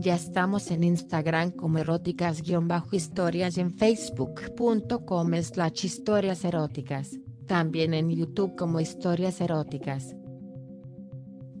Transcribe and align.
Ya 0.00 0.14
estamos 0.14 0.70
en 0.70 0.84
Instagram 0.84 1.50
como 1.50 1.78
eróticas-historias 1.78 3.58
y 3.58 3.60
en 3.60 3.72
facebook.com 3.72 5.34
slash 5.42 5.86
historias 5.86 6.44
eróticas, 6.44 7.18
también 7.46 7.94
en 7.94 8.10
YouTube 8.10 8.54
como 8.56 8.78
historias 8.78 9.40
eróticas. 9.40 10.14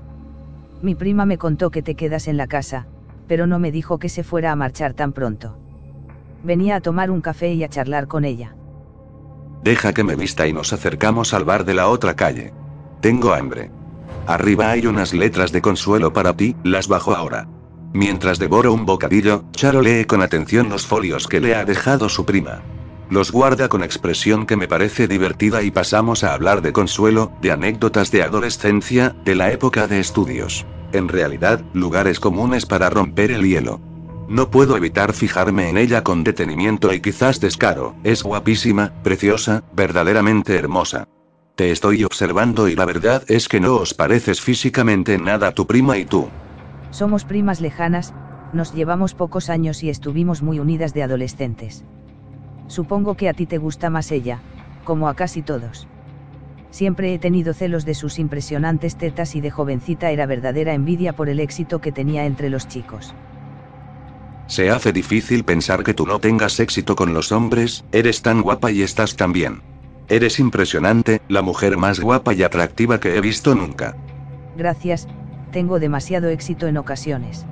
Mi 0.81 0.95
prima 0.95 1.25
me 1.25 1.37
contó 1.37 1.71
que 1.71 1.81
te 1.81 1.95
quedas 1.95 2.27
en 2.27 2.37
la 2.37 2.47
casa, 2.47 2.87
pero 3.27 3.47
no 3.47 3.59
me 3.59 3.71
dijo 3.71 3.99
que 3.99 4.09
se 4.09 4.23
fuera 4.23 4.51
a 4.51 4.55
marchar 4.55 4.93
tan 4.93 5.11
pronto. 5.11 5.57
Venía 6.43 6.77
a 6.77 6.81
tomar 6.81 7.11
un 7.11 7.21
café 7.21 7.53
y 7.53 7.63
a 7.63 7.69
charlar 7.69 8.07
con 8.07 8.23
ella. 8.23 8.55
Deja 9.63 9.93
que 9.93 10.03
me 10.03 10.15
vista 10.15 10.47
y 10.47 10.53
nos 10.53 10.73
acercamos 10.73 11.33
al 11.33 11.45
bar 11.45 11.65
de 11.65 11.73
la 11.73 11.87
otra 11.87 12.15
calle. 12.15 12.53
Tengo 12.99 13.33
hambre. 13.33 13.71
Arriba 14.27 14.71
hay 14.71 14.87
unas 14.87 15.13
letras 15.13 15.51
de 15.51 15.61
consuelo 15.61 16.13
para 16.13 16.35
ti, 16.35 16.55
las 16.63 16.87
bajo 16.87 17.15
ahora. 17.15 17.47
Mientras 17.93 18.39
devoro 18.39 18.73
un 18.73 18.85
bocadillo, 18.85 19.43
Charo 19.51 19.81
lee 19.81 20.05
con 20.05 20.21
atención 20.21 20.69
los 20.69 20.87
folios 20.87 21.27
que 21.27 21.41
le 21.41 21.55
ha 21.55 21.65
dejado 21.65 22.09
su 22.09 22.25
prima. 22.25 22.61
Los 23.09 23.31
guarda 23.31 23.67
con 23.67 23.83
expresión 23.83 24.45
que 24.45 24.55
me 24.55 24.69
parece 24.69 25.07
divertida 25.07 25.61
y 25.63 25.71
pasamos 25.71 26.23
a 26.23 26.33
hablar 26.33 26.61
de 26.61 26.71
consuelo, 26.71 27.33
de 27.41 27.51
anécdotas 27.51 28.09
de 28.09 28.23
adolescencia, 28.23 29.15
de 29.25 29.35
la 29.35 29.51
época 29.51 29.87
de 29.87 29.99
estudios. 29.99 30.65
En 30.93 31.09
realidad, 31.09 31.61
lugares 31.73 32.21
comunes 32.21 32.65
para 32.65 32.89
romper 32.89 33.31
el 33.31 33.43
hielo. 33.43 33.81
No 34.31 34.49
puedo 34.49 34.77
evitar 34.77 35.11
fijarme 35.11 35.67
en 35.67 35.77
ella 35.77 36.05
con 36.05 36.23
detenimiento 36.23 36.93
y 36.93 37.01
quizás 37.01 37.41
descaro, 37.41 37.97
es 38.05 38.23
guapísima, 38.23 38.93
preciosa, 39.03 39.61
verdaderamente 39.73 40.55
hermosa. 40.55 41.05
Te 41.55 41.71
estoy 41.71 42.05
observando 42.05 42.69
y 42.69 42.75
la 42.77 42.85
verdad 42.85 43.23
es 43.27 43.49
que 43.49 43.59
no 43.59 43.75
os 43.75 43.93
pareces 43.93 44.39
físicamente 44.39 45.15
en 45.15 45.25
nada 45.25 45.51
tu 45.51 45.67
prima 45.67 45.97
y 45.97 46.05
tú. 46.05 46.29
Somos 46.91 47.25
primas 47.25 47.59
lejanas, 47.59 48.13
nos 48.53 48.71
llevamos 48.71 49.15
pocos 49.15 49.49
años 49.49 49.83
y 49.83 49.89
estuvimos 49.89 50.41
muy 50.41 50.59
unidas 50.59 50.93
de 50.93 51.03
adolescentes. 51.03 51.83
Supongo 52.69 53.15
que 53.15 53.27
a 53.27 53.33
ti 53.33 53.47
te 53.47 53.57
gusta 53.57 53.89
más 53.89 54.13
ella, 54.13 54.43
como 54.85 55.09
a 55.09 55.13
casi 55.13 55.41
todos. 55.41 55.89
Siempre 56.69 57.13
he 57.13 57.19
tenido 57.19 57.53
celos 57.53 57.83
de 57.83 57.95
sus 57.95 58.17
impresionantes 58.17 58.95
tetas 58.95 59.35
y 59.35 59.41
de 59.41 59.51
jovencita 59.51 60.09
era 60.09 60.25
verdadera 60.25 60.73
envidia 60.73 61.11
por 61.11 61.27
el 61.27 61.41
éxito 61.41 61.81
que 61.81 61.91
tenía 61.91 62.25
entre 62.25 62.49
los 62.49 62.69
chicos. 62.69 63.13
Se 64.47 64.69
hace 64.69 64.91
difícil 64.91 65.43
pensar 65.43 65.83
que 65.83 65.93
tú 65.93 66.05
no 66.05 66.19
tengas 66.19 66.59
éxito 66.59 66.95
con 66.95 67.13
los 67.13 67.31
hombres, 67.31 67.85
eres 67.91 68.21
tan 68.21 68.41
guapa 68.41 68.71
y 68.71 68.81
estás 68.81 69.15
tan 69.15 69.31
bien. 69.31 69.61
Eres 70.09 70.39
impresionante, 70.39 71.21
la 71.29 71.41
mujer 71.41 71.77
más 71.77 71.99
guapa 71.99 72.33
y 72.33 72.43
atractiva 72.43 72.99
que 72.99 73.15
he 73.15 73.21
visto 73.21 73.55
nunca. 73.55 73.95
Gracias, 74.57 75.07
tengo 75.51 75.79
demasiado 75.79 76.27
éxito 76.29 76.67
en 76.67 76.77
ocasiones. 76.77 77.45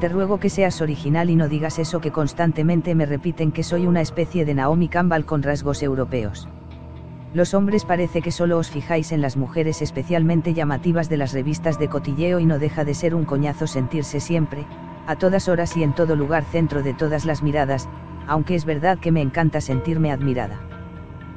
Te 0.00 0.08
ruego 0.08 0.38
que 0.38 0.50
seas 0.50 0.80
original 0.80 1.30
y 1.30 1.36
no 1.36 1.48
digas 1.48 1.78
eso 1.78 2.00
que 2.00 2.10
constantemente 2.10 2.94
me 2.94 3.06
repiten 3.06 3.52
que 3.52 3.62
soy 3.62 3.86
una 3.86 4.00
especie 4.00 4.44
de 4.44 4.54
Naomi 4.54 4.88
Campbell 4.88 5.24
con 5.24 5.42
rasgos 5.42 5.82
europeos. 5.82 6.48
Los 7.32 7.54
hombres 7.54 7.84
parece 7.84 8.22
que 8.22 8.30
solo 8.30 8.58
os 8.58 8.70
fijáis 8.70 9.10
en 9.10 9.20
las 9.20 9.36
mujeres 9.36 9.82
especialmente 9.82 10.54
llamativas 10.54 11.08
de 11.08 11.16
las 11.16 11.32
revistas 11.32 11.78
de 11.80 11.88
cotilleo 11.88 12.38
y 12.38 12.46
no 12.46 12.60
deja 12.60 12.84
de 12.84 12.94
ser 12.94 13.14
un 13.14 13.24
coñazo 13.24 13.66
sentirse 13.66 14.20
siempre, 14.20 14.64
a 15.06 15.16
todas 15.16 15.48
horas 15.48 15.76
y 15.76 15.82
en 15.82 15.94
todo 15.94 16.16
lugar 16.16 16.44
centro 16.50 16.82
de 16.82 16.94
todas 16.94 17.24
las 17.24 17.42
miradas, 17.42 17.88
aunque 18.26 18.54
es 18.54 18.64
verdad 18.64 18.98
que 18.98 19.12
me 19.12 19.22
encanta 19.22 19.60
sentirme 19.60 20.12
admirada. 20.12 20.60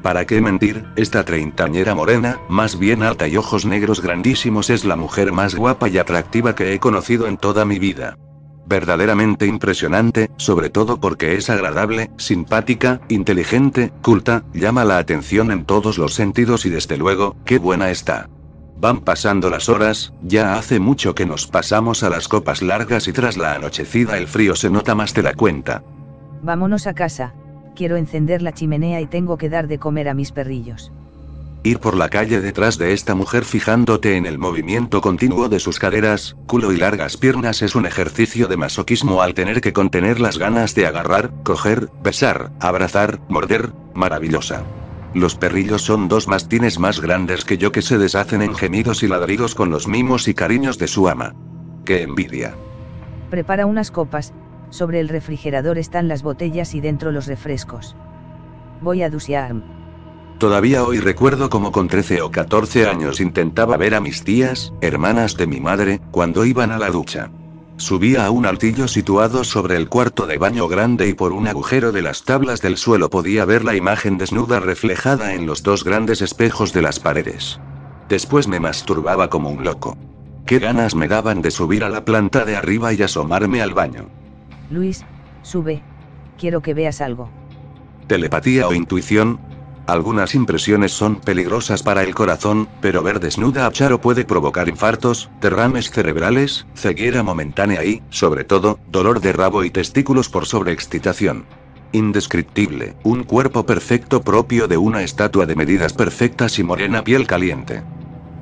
¿Para 0.01 0.25
qué 0.25 0.39
mentir? 0.41 0.85
Esta 0.95 1.25
treintañera 1.25 1.95
morena, 1.95 2.39
más 2.50 2.78
bien 2.79 3.03
alta 3.03 3.28
y 3.28 3.35
ojos 3.35 3.66
negros 3.66 4.01
grandísimos 4.01 4.69
es 4.69 4.85
la 4.85 4.95
mujer 4.95 5.31
más 5.31 5.55
guapa 5.55 5.89
y 5.89 5.97
atractiva 5.97 6.55
que 6.55 6.73
he 6.73 6.79
conocido 6.79 7.28
en 7.28 7.38
toda 7.38 7.66
mi 7.66 7.79
vida. 7.79 8.17
Verdaderamente 8.67 9.47
impresionante, 9.47 10.29
sobre 10.38 10.69
todo 10.69 10.99
porque 10.99 11.35
es 11.35 11.49
agradable, 11.49 12.11
simpática, 12.17 13.01
inteligente, 13.07 13.91
culta, 14.01 14.44
llama 14.53 14.84
la 14.84 14.97
atención 14.97 15.51
en 15.51 15.66
todos 15.66 15.97
los 15.97 16.13
sentidos 16.13 16.66
y 16.66 16.69
desde 16.69 16.97
luego, 16.97 17.35
qué 17.45 17.59
buena 17.59 17.89
está. 17.91 18.29
Van 18.80 19.02
pasando 19.02 19.50
las 19.50 19.70
horas, 19.70 20.14
ya 20.22 20.56
hace 20.56 20.80
mucho 20.80 21.16
que 21.16 21.26
nos 21.26 21.48
pasamos 21.48 22.04
a 22.04 22.10
las 22.10 22.28
copas 22.28 22.62
largas 22.62 23.08
y 23.08 23.14
tras 23.14 23.36
la 23.36 23.54
anochecida 23.54 24.18
el 24.18 24.28
frío 24.28 24.56
se 24.56 24.70
nota 24.70 24.94
más 24.94 25.16
de 25.16 25.24
la 25.24 25.34
cuenta. 25.34 25.82
Vámonos 26.44 26.86
a 26.86 26.94
casa, 26.94 27.34
quiero 27.76 27.98
encender 27.98 28.44
la 28.44 28.54
chimenea 28.54 29.02
y 29.02 29.08
tengo 29.08 29.38
que 29.38 29.50
dar 29.50 29.68
de 29.68 29.80
comer 29.80 30.08
a 30.10 30.14
mis 30.14 30.32
perrillos. 30.32 30.92
Ir 31.64 31.80
por 31.80 31.98
la 31.98 32.10
calle 32.10 32.40
detrás 32.40 32.78
de 32.78 32.94
esta 32.94 33.16
mujer 33.16 33.44
fijándote 33.44 34.16
en 34.16 34.28
el 34.28 34.38
movimiento 34.38 35.02
continuo 35.02 35.50
de 35.50 35.59
sus 35.59 35.80
caderas, 35.80 36.38
culo 36.46 36.72
y 36.72 36.78
largas 36.78 37.18
piernas 37.18 37.64
es 37.64 37.76
un 37.76 37.88
ejercicio 37.88 38.48
de 38.48 38.58
masoquismo 38.58 39.24
al 39.24 39.34
tener 39.34 39.59
que 39.59 39.74
contener 39.74 40.20
las 40.20 40.38
ganas 40.38 40.76
de 40.76 40.86
agarrar, 40.86 41.32
coger, 41.44 41.90
besar, 42.04 42.52
abrazar, 42.59 43.20
morder, 43.28 43.74
maravillosa. 43.96 44.64
Los 45.17 45.33
perrillos 45.33 45.81
son 45.81 46.07
dos 46.07 46.28
mastines 46.28 46.78
más 46.78 47.01
grandes 47.01 47.44
que 47.44 47.57
yo 47.57 47.72
que 47.72 47.81
se 47.81 47.97
deshacen 47.97 48.44
en 48.44 48.53
gemidos 48.53 49.01
y 49.01 49.07
ladridos 49.07 49.55
con 49.55 49.72
los 49.72 49.88
mimos 49.88 50.28
y 50.28 50.35
cariños 50.35 50.78
de 50.78 50.88
su 50.88 51.09
ama. 51.09 51.33
¡Qué 51.85 52.03
envidia! 52.03 52.53
Prepara 53.31 53.66
unas 53.66 53.89
copas, 53.89 54.31
sobre 54.69 55.00
el 55.00 55.09
refrigerador 55.09 55.79
están 55.79 56.07
las 56.07 56.22
botellas 56.22 56.75
y 56.75 56.81
dentro 56.81 57.11
los 57.11 57.25
refrescos. 57.25 57.95
Voy 58.79 59.01
a 59.01 59.09
dusear. 59.09 59.55
Todavía 60.38 60.83
hoy 60.83 61.00
recuerdo 61.00 61.49
como 61.49 61.72
con 61.72 61.88
13 61.88 62.22
o 62.22 62.29
14 62.29 62.88
años 62.88 63.19
intentaba 63.19 63.75
ver 63.75 63.95
a 63.95 64.01
mis 64.01 64.23
tías, 64.23 64.72
hermanas 64.81 65.35
de 65.35 65.47
mi 65.47 65.59
madre, 65.59 65.99
cuando 66.11 66.45
iban 66.45 66.72
a 66.72 66.78
la 66.78 66.91
ducha. 66.91 67.31
Subía 67.78 68.26
a 68.26 68.32
un 68.32 68.48
altillo 68.48 68.88
situado 68.88 69.44
sobre 69.44 69.76
el 69.76 69.88
cuarto 69.88 70.26
de 70.26 70.40
baño 70.40 70.68
grande 70.68 71.08
y 71.08 71.14
por 71.14 71.32
un 71.32 71.47
agujero 71.47 71.91
de 71.91 72.02
las 72.02 72.24
tablas 72.24 72.59
del 72.59 72.76
suelo 72.76 73.09
podía 73.09 73.46
ver 73.46 73.64
la 73.64 73.76
imagen 73.76 74.18
desnuda 74.18 74.59
reflejada 74.59 75.35
en 75.35 75.46
los 75.46 75.62
dos 75.62 75.84
grandes 75.84 76.24
espejos 76.24 76.74
de 76.74 76.82
las 76.82 77.00
paredes. 77.00 77.59
Después 78.09 78.47
me 78.47 78.59
masturbaba 78.59 79.29
como 79.29 79.52
un 79.52 79.64
loco. 79.64 79.96
Qué 80.47 80.58
ganas 80.58 80.96
me 80.96 81.08
daban 81.08 81.44
de 81.44 81.52
subir 81.52 81.84
a 81.84 81.90
la 81.90 82.03
planta 82.03 82.46
de 82.46 82.56
arriba 82.56 82.94
y 82.94 83.03
asomarme 83.03 83.62
al 83.62 83.76
baño. 83.76 84.09
Luis, 84.72 85.06
sube. 85.44 85.84
Quiero 86.40 86.62
que 86.62 86.73
veas 86.73 87.00
algo. 87.00 87.30
¿Telepatía 88.08 88.68
o 88.68 88.73
intuición? 88.73 89.40
Algunas 89.87 90.35
impresiones 90.35 90.91
son 90.91 91.16
peligrosas 91.16 91.81
para 91.81 92.03
el 92.03 92.13
corazón, 92.13 92.67
pero 92.81 93.03
ver 93.03 93.22
desnuda 93.22 93.66
a 93.66 93.72
Charo 93.72 94.01
puede 94.01 94.25
provocar 94.25 94.67
infartos, 94.67 95.29
derrames 95.39 95.91
cerebrales, 95.91 96.67
ceguera 96.75 97.23
momentánea 97.23 97.85
y, 97.85 98.03
sobre 98.09 98.43
todo, 98.43 98.79
dolor 98.91 99.22
de 99.22 99.31
rabo 99.31 99.63
y 99.63 99.69
testículos 99.69 100.28
por 100.28 100.45
sobreexcitación. 100.45 101.45
Indescriptible, 101.93 102.97
un 103.03 103.23
cuerpo 103.23 103.66
perfecto 103.66 104.22
propio 104.22 104.67
de 104.67 104.75
una 104.75 105.03
estatua 105.03 105.45
de 105.45 105.55
medidas 105.55 105.93
perfectas 105.93 106.59
y 106.59 106.63
morena 106.63 107.01
piel 107.01 107.25
caliente. 107.25 107.81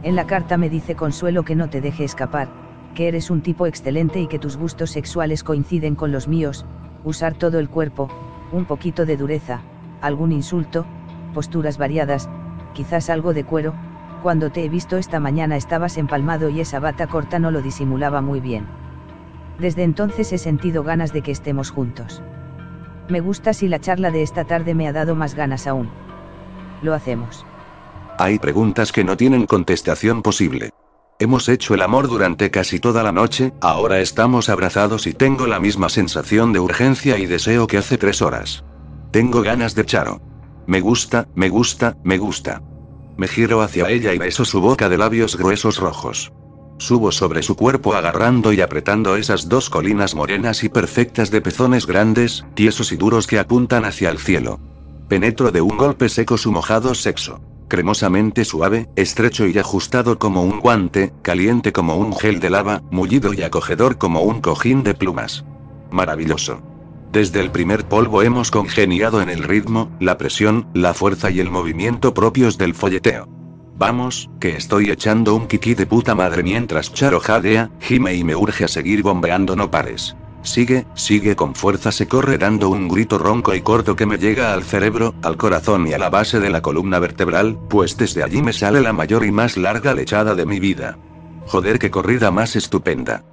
En 0.01 0.15
la 0.15 0.25
carta 0.25 0.57
me 0.57 0.68
dice 0.71 0.95
Consuelo 0.95 1.45
que 1.45 1.56
no 1.56 1.69
te 1.69 1.80
deje 1.80 2.06
escapar, 2.06 2.50
que 2.95 3.07
eres 3.07 3.30
un 3.30 3.44
tipo 3.44 3.68
excelente 3.68 4.19
y 4.19 4.25
que 4.25 4.39
tus 4.39 4.57
gustos 4.57 4.89
sexuales 4.89 5.44
coinciden 5.44 5.94
con 5.94 6.12
los 6.12 6.27
míos, 6.27 6.65
usar 7.03 7.36
todo 7.36 7.59
el 7.59 7.69
cuerpo, 7.69 8.09
un 8.51 8.65
poquito 8.65 9.06
de 9.06 9.15
dureza, 9.15 9.62
algún 10.01 10.31
insulto, 10.31 10.88
posturas 11.36 11.78
variadas, 11.78 12.28
quizás 12.74 13.12
algo 13.12 13.36
de 13.36 13.44
cuero, 13.44 13.76
cuando 14.24 14.52
te 14.52 14.64
he 14.64 14.70
visto 14.70 14.98
esta 14.98 15.20
mañana 15.20 15.56
estabas 15.56 15.98
empalmado 15.98 16.50
y 16.50 16.62
esa 16.62 16.80
bata 16.80 17.06
corta 17.06 17.38
no 17.38 17.52
lo 17.52 17.62
disimulaba 17.62 18.22
muy 18.22 18.40
bien. 18.40 18.66
Desde 19.60 19.84
entonces 19.84 20.34
he 20.34 20.40
sentido 20.40 20.84
ganas 20.84 21.14
de 21.14 21.22
que 21.22 21.32
estemos 21.32 21.70
juntos. 21.70 22.24
Me 23.08 23.20
gusta 23.20 23.54
si 23.54 23.68
la 23.68 23.80
charla 23.80 24.10
de 24.10 24.24
esta 24.24 24.46
tarde 24.46 24.74
me 24.74 24.88
ha 24.88 24.94
dado 24.94 25.14
más 25.14 25.36
ganas 25.36 25.68
aún. 25.68 25.90
Lo 26.82 26.96
hacemos. 26.96 27.46
Hay 28.18 28.40
preguntas 28.40 28.92
que 28.92 29.04
no 29.04 29.16
tienen 29.16 29.46
contestación 29.46 30.24
posible. 30.24 30.72
Hemos 31.20 31.48
hecho 31.48 31.76
el 31.76 31.81
amor 31.81 32.08
durante 32.08 32.50
casi 32.50 32.80
toda 32.80 33.04
la 33.04 33.12
noche, 33.12 33.54
ahora 33.62 34.00
estamos 34.00 34.50
abrazados 34.50 35.06
y 35.06 35.14
tengo 35.14 35.48
la 35.48 35.60
misma 35.60 35.90
sensación 35.90 36.52
de 36.52 36.60
urgencia 36.60 37.18
y 37.18 37.26
deseo 37.26 37.68
que 37.68 37.78
hace 37.78 37.98
tres 37.98 38.22
horas. 38.22 38.66
Tengo 39.12 39.44
ganas 39.44 39.76
de 39.76 39.86
Charo. 39.86 40.20
Me 40.68 40.82
gusta, 40.82 41.28
me 41.36 41.50
gusta, 41.50 41.98
me 42.04 42.18
gusta. 42.18 42.62
Me 43.18 43.28
giro 43.28 43.62
hacia 43.62 43.90
ella 43.90 44.14
y 44.14 44.18
beso 44.18 44.46
su 44.46 44.62
boca 44.62 44.90
de 44.90 44.98
labios 44.98 45.38
gruesos 45.38 45.78
rojos. 45.78 46.32
Subo 46.78 47.12
sobre 47.12 47.42
su 47.42 47.56
cuerpo 47.56 47.94
agarrando 47.94 48.52
y 48.52 48.62
apretando 48.62 49.16
esas 49.16 49.48
dos 49.48 49.70
colinas 49.70 50.16
morenas 50.16 50.64
y 50.64 50.70
perfectas 50.70 51.32
de 51.32 51.42
pezones 51.42 51.86
grandes, 51.86 52.46
tiesos 52.54 52.92
y 52.92 52.98
duros 52.98 53.28
que 53.28 53.40
apuntan 53.40 53.86
hacia 53.86 54.10
el 54.10 54.18
cielo. 54.18 54.60
Penetro 55.08 55.52
de 55.52 55.62
un 55.62 55.78
golpe 55.78 56.10
seco 56.10 56.38
su 56.38 56.52
mojado 56.52 56.94
sexo 56.94 57.40
cremosamente 57.68 58.46
suave, 58.46 58.88
estrecho 58.96 59.48
y 59.48 59.58
ajustado 59.58 60.20
como 60.20 60.44
un 60.44 60.60
guante, 60.60 61.14
caliente 61.22 61.74
como 61.74 61.98
un 61.98 62.16
gel 62.16 62.40
de 62.40 62.50
lava, 62.50 62.84
mullido 62.92 63.34
y 63.34 63.42
acogedor 63.42 63.98
como 63.98 64.22
un 64.22 64.42
cojín 64.42 64.84
de 64.84 64.94
plumas. 64.94 65.46
Maravilloso. 65.92 66.62
Desde 67.16 67.40
el 67.40 67.50
primer 67.50 67.86
polvo 67.86 68.24
hemos 68.24 68.52
congeniado 68.52 69.22
en 69.22 69.30
el 69.30 69.42
ritmo, 69.42 69.90
la 70.02 70.18
presión, 70.18 70.68
la 70.74 70.94
fuerza 70.94 71.32
y 71.32 71.40
el 71.40 71.50
movimiento 71.50 72.14
propios 72.14 72.58
del 72.58 72.76
folleteo. 72.76 73.30
Vamos, 73.78 74.30
que 74.42 74.58
estoy 74.58 74.92
echando 74.92 75.34
un 75.34 75.48
kiki 75.48 75.76
de 75.76 75.86
puta 75.86 76.14
madre 76.14 76.44
mientras 76.44 76.92
Charo 76.92 77.22
jadea, 77.22 77.72
gime 77.80 78.16
y 78.16 78.26
me 78.26 78.36
urge 78.36 78.66
a 78.66 78.68
seguir 78.68 79.02
bombeando 79.02 79.56
no 79.56 79.72
pares. 79.72 80.14
Sigue, 80.42 80.86
sigue 80.94 81.38
con 81.38 81.56
fuerza 81.56 81.94
se 81.94 82.06
corre 82.06 82.38
dando 82.38 82.68
un 82.68 82.90
grito 82.90 83.18
ronco 83.18 83.56
y 83.56 83.62
corto 83.62 83.96
que 83.96 84.06
me 84.06 84.18
llega 84.18 84.52
al 84.52 84.66
cerebro, 84.66 85.16
al 85.24 85.38
corazón 85.38 85.88
y 85.88 85.94
a 85.94 85.98
la 85.98 86.10
base 86.10 86.42
de 86.42 86.50
la 86.50 86.62
columna 86.62 87.00
vertebral, 87.00 87.58
pues 87.70 87.96
desde 87.96 88.24
allí 88.24 88.42
me 88.42 88.52
sale 88.52 88.82
la 88.82 88.92
mayor 88.92 89.26
y 89.26 89.32
más 89.32 89.56
larga 89.56 89.94
lechada 89.94 90.36
de 90.36 90.46
mi 90.46 90.60
vida. 90.60 90.98
Joder, 91.48 91.80
qué 91.80 91.90
corrida 91.90 92.30
más 92.30 92.58
estupenda. 92.58 93.24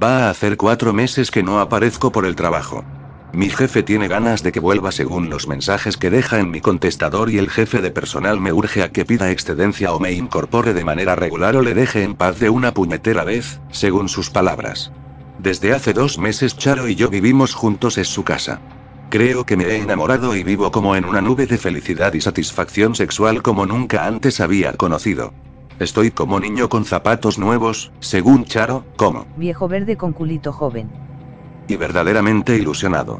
Va 0.00 0.28
a 0.28 0.30
hacer 0.30 0.56
cuatro 0.56 0.92
meses 0.92 1.32
que 1.32 1.42
no 1.42 1.58
aparezco 1.58 2.12
por 2.12 2.24
el 2.24 2.36
trabajo. 2.36 2.84
Mi 3.34 3.48
jefe 3.48 3.82
tiene 3.82 4.08
ganas 4.08 4.42
de 4.42 4.52
que 4.52 4.60
vuelva 4.60 4.92
según 4.92 5.30
los 5.30 5.48
mensajes 5.48 5.96
que 5.96 6.10
deja 6.10 6.38
en 6.38 6.50
mi 6.50 6.60
contestador 6.60 7.30
y 7.30 7.38
el 7.38 7.48
jefe 7.48 7.80
de 7.80 7.90
personal 7.90 8.38
me 8.38 8.52
urge 8.52 8.82
a 8.82 8.90
que 8.90 9.06
pida 9.06 9.30
excedencia 9.30 9.94
o 9.94 9.98
me 9.98 10.12
incorpore 10.12 10.74
de 10.74 10.84
manera 10.84 11.16
regular 11.16 11.56
o 11.56 11.62
le 11.62 11.72
deje 11.72 12.02
en 12.02 12.14
paz 12.14 12.38
de 12.40 12.50
una 12.50 12.74
puñetera 12.74 13.24
vez, 13.24 13.62
según 13.70 14.10
sus 14.10 14.28
palabras. 14.28 14.92
Desde 15.38 15.72
hace 15.72 15.94
dos 15.94 16.18
meses 16.18 16.58
Charo 16.58 16.88
y 16.88 16.94
yo 16.94 17.08
vivimos 17.08 17.54
juntos 17.54 17.96
en 17.96 18.04
su 18.04 18.22
casa. 18.22 18.60
Creo 19.08 19.44
que 19.44 19.56
me 19.56 19.64
he 19.64 19.76
enamorado 19.76 20.36
y 20.36 20.42
vivo 20.42 20.70
como 20.70 20.94
en 20.94 21.06
una 21.06 21.22
nube 21.22 21.46
de 21.46 21.56
felicidad 21.56 22.12
y 22.12 22.20
satisfacción 22.20 22.94
sexual 22.94 23.42
como 23.42 23.64
nunca 23.64 24.06
antes 24.06 24.40
había 24.40 24.74
conocido. 24.74 25.32
Estoy 25.78 26.10
como 26.10 26.38
niño 26.38 26.68
con 26.68 26.84
zapatos 26.84 27.38
nuevos, 27.38 27.92
según 28.00 28.44
Charo, 28.44 28.84
como 28.96 29.26
viejo 29.36 29.68
verde 29.68 29.96
con 29.96 30.12
culito 30.12 30.52
joven. 30.52 30.92
Y 31.68 31.76
verdaderamente 31.76 32.56
ilusionado. 32.56 33.18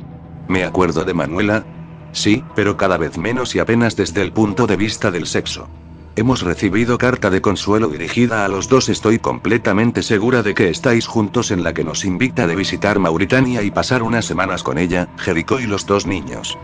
Me 0.49 0.65
acuerdo 0.65 1.05
de 1.05 1.15
Manuela. 1.15 1.65
Sí, 2.12 2.44
pero 2.55 2.77
cada 2.77 2.99
vez 2.99 3.17
menos 3.17 3.55
y 3.55 3.59
apenas 3.59 3.97
desde 3.97 4.23
el 4.23 4.33
punto 4.33 4.67
de 4.67 4.77
vista 4.77 5.11
del 5.11 5.27
sexo. 5.27 5.69
Hemos 6.15 6.43
recibido 6.43 6.99
carta 6.99 7.31
de 7.31 7.41
consuelo 7.41 7.89
dirigida 7.89 8.44
a 8.44 8.49
los 8.49 8.69
dos. 8.69 8.91
Estoy 8.91 9.19
completamente 9.19 10.03
segura 10.03 10.43
de 10.43 10.55
que 10.55 10.69
estáis 10.69 11.06
juntos 11.06 11.50
en 11.50 11.65
la 11.65 11.73
que 11.73 11.85
nos 11.85 12.05
invita 12.05 12.47
de 12.47 12.55
visitar 12.55 12.99
Mauritania 12.99 13.62
y 13.62 13.71
pasar 13.71 14.03
unas 14.03 14.27
semanas 14.27 14.62
con 14.62 14.77
ella, 14.77 15.09
Jericó 15.17 15.59
y 15.59 15.67
los 15.67 15.87
dos 15.87 16.06
niños. 16.06 16.59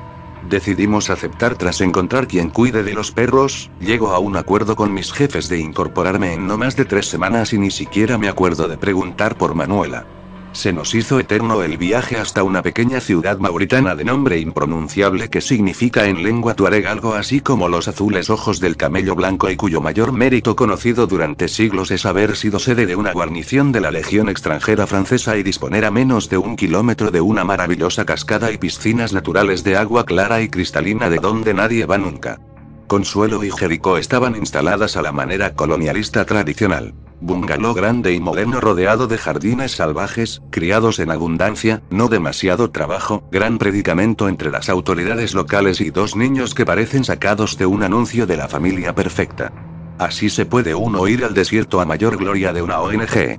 Decidimos 0.50 1.08
aceptar 1.08 1.56
tras 1.56 1.80
encontrar 1.80 2.28
quien 2.28 2.50
cuide 2.50 2.82
de 2.82 2.92
los 2.92 3.10
perros, 3.10 3.70
llego 3.80 4.10
a 4.10 4.18
un 4.18 4.36
acuerdo 4.36 4.76
con 4.76 4.92
mis 4.92 5.12
jefes 5.12 5.48
de 5.48 5.58
incorporarme 5.58 6.34
en 6.34 6.46
no 6.46 6.58
más 6.58 6.76
de 6.76 6.84
tres 6.84 7.06
semanas 7.08 7.52
y 7.52 7.58
ni 7.58 7.70
siquiera 7.70 8.18
me 8.18 8.28
acuerdo 8.28 8.68
de 8.68 8.76
preguntar 8.76 9.36
por 9.36 9.54
Manuela. 9.54 10.06
Se 10.52 10.72
nos 10.72 10.94
hizo 10.94 11.20
eterno 11.20 11.62
el 11.62 11.76
viaje 11.76 12.16
hasta 12.16 12.42
una 12.42 12.62
pequeña 12.62 13.00
ciudad 13.00 13.38
mauritana 13.38 13.94
de 13.94 14.04
nombre 14.04 14.38
impronunciable 14.38 15.28
que 15.28 15.40
significa 15.40 16.06
en 16.06 16.22
lengua 16.22 16.54
tuareg 16.54 16.86
algo 16.86 17.14
así 17.14 17.40
como 17.40 17.68
los 17.68 17.86
azules 17.86 18.30
ojos 18.30 18.58
del 18.58 18.76
camello 18.76 19.14
blanco 19.14 19.50
y 19.50 19.56
cuyo 19.56 19.80
mayor 19.80 20.12
mérito 20.12 20.56
conocido 20.56 21.06
durante 21.06 21.48
siglos 21.48 21.90
es 21.90 22.06
haber 22.06 22.34
sido 22.34 22.58
sede 22.58 22.86
de 22.86 22.96
una 22.96 23.12
guarnición 23.12 23.72
de 23.72 23.80
la 23.80 23.90
Legión 23.90 24.28
extranjera 24.28 24.86
francesa 24.86 25.36
y 25.36 25.42
disponer 25.42 25.84
a 25.84 25.90
menos 25.90 26.28
de 26.28 26.38
un 26.38 26.56
kilómetro 26.56 27.10
de 27.10 27.20
una 27.20 27.44
maravillosa 27.44 28.04
cascada 28.04 28.50
y 28.50 28.58
piscinas 28.58 29.12
naturales 29.12 29.62
de 29.64 29.76
agua 29.76 30.06
clara 30.06 30.40
y 30.40 30.48
cristalina 30.48 31.08
de 31.10 31.18
donde 31.18 31.54
nadie 31.54 31.86
va 31.86 31.98
nunca. 31.98 32.40
Consuelo 32.88 33.44
y 33.44 33.50
Jericó 33.50 33.98
estaban 33.98 34.34
instaladas 34.34 34.96
a 34.96 35.02
la 35.02 35.12
manera 35.12 35.54
colonialista 35.54 36.24
tradicional. 36.24 36.94
Bungalow 37.20 37.74
grande 37.74 38.14
y 38.14 38.20
moderno 38.20 38.62
rodeado 38.62 39.06
de 39.06 39.18
jardines 39.18 39.72
salvajes, 39.72 40.40
criados 40.50 40.98
en 40.98 41.10
abundancia, 41.10 41.82
no 41.90 42.08
demasiado 42.08 42.70
trabajo, 42.70 43.28
gran 43.30 43.58
predicamento 43.58 44.26
entre 44.28 44.50
las 44.50 44.70
autoridades 44.70 45.34
locales 45.34 45.82
y 45.82 45.90
dos 45.90 46.16
niños 46.16 46.54
que 46.54 46.64
parecen 46.64 47.04
sacados 47.04 47.58
de 47.58 47.66
un 47.66 47.82
anuncio 47.82 48.26
de 48.26 48.38
la 48.38 48.48
familia 48.48 48.94
perfecta. 48.94 49.52
Así 49.98 50.30
se 50.30 50.46
puede 50.46 50.74
uno 50.74 51.06
ir 51.08 51.24
al 51.24 51.34
desierto 51.34 51.82
a 51.82 51.84
mayor 51.84 52.16
gloria 52.16 52.54
de 52.54 52.62
una 52.62 52.80
ONG. 52.80 53.38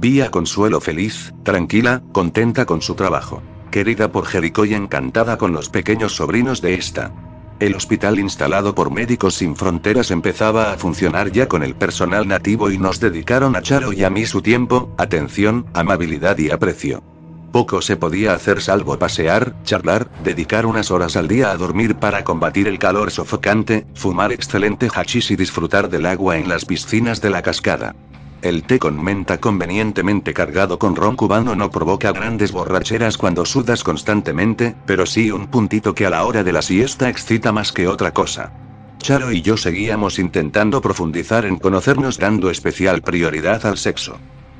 Vía 0.00 0.30
Consuelo 0.32 0.80
feliz, 0.80 1.32
tranquila, 1.44 2.02
contenta 2.12 2.66
con 2.66 2.82
su 2.82 2.96
trabajo. 2.96 3.42
Querida 3.70 4.10
por 4.10 4.26
Jericó 4.26 4.64
y 4.64 4.74
encantada 4.74 5.38
con 5.38 5.52
los 5.52 5.68
pequeños 5.68 6.16
sobrinos 6.16 6.60
de 6.62 6.74
esta. 6.74 7.12
El 7.60 7.74
hospital 7.74 8.20
instalado 8.20 8.72
por 8.72 8.92
Médicos 8.92 9.34
Sin 9.34 9.56
Fronteras 9.56 10.12
empezaba 10.12 10.72
a 10.72 10.76
funcionar 10.78 11.32
ya 11.32 11.48
con 11.48 11.64
el 11.64 11.74
personal 11.74 12.28
nativo 12.28 12.70
y 12.70 12.78
nos 12.78 13.00
dedicaron 13.00 13.56
a 13.56 13.62
Charo 13.62 13.92
y 13.92 14.04
a 14.04 14.10
mí 14.10 14.26
su 14.26 14.42
tiempo, 14.42 14.94
atención, 14.96 15.66
amabilidad 15.74 16.38
y 16.38 16.50
aprecio. 16.50 17.02
Poco 17.50 17.82
se 17.82 17.96
podía 17.96 18.34
hacer 18.34 18.60
salvo 18.60 18.96
pasear, 18.96 19.54
charlar, 19.64 20.08
dedicar 20.22 20.66
unas 20.66 20.92
horas 20.92 21.16
al 21.16 21.26
día 21.26 21.50
a 21.50 21.56
dormir 21.56 21.96
para 21.96 22.22
combatir 22.22 22.68
el 22.68 22.78
calor 22.78 23.10
sofocante, 23.10 23.86
fumar 23.94 24.30
excelente 24.30 24.88
hachís 24.94 25.30
y 25.32 25.36
disfrutar 25.36 25.88
del 25.88 26.06
agua 26.06 26.36
en 26.36 26.48
las 26.48 26.64
piscinas 26.64 27.20
de 27.20 27.30
la 27.30 27.42
cascada. 27.42 27.96
El 28.40 28.62
té 28.62 28.78
con 28.78 29.02
menta 29.02 29.38
convenientemente 29.38 30.32
cargado 30.32 30.78
con 30.78 30.94
ron 30.94 31.16
cubano 31.16 31.56
no 31.56 31.72
provoca 31.72 32.12
grandes 32.12 32.52
borracheras 32.52 33.18
cuando 33.18 33.44
sudas 33.44 33.82
constantemente, 33.82 34.76
pero 34.86 35.06
sí 35.06 35.32
un 35.32 35.48
puntito 35.48 35.92
que 35.92 36.06
a 36.06 36.10
la 36.10 36.24
hora 36.24 36.44
de 36.44 36.52
la 36.52 36.62
siesta 36.62 37.08
excita 37.08 37.50
más 37.50 37.72
que 37.72 37.88
otra 37.88 38.12
cosa. 38.12 38.52
Charo 38.98 39.32
y 39.32 39.42
yo 39.42 39.56
seguíamos 39.56 40.20
intentando 40.20 40.80
profundizar 40.80 41.46
en 41.46 41.56
conocernos 41.56 42.18
dando 42.18 42.48
especial 42.48 43.02
prioridad 43.02 43.66
al 43.66 43.76
sexo. 43.76 44.18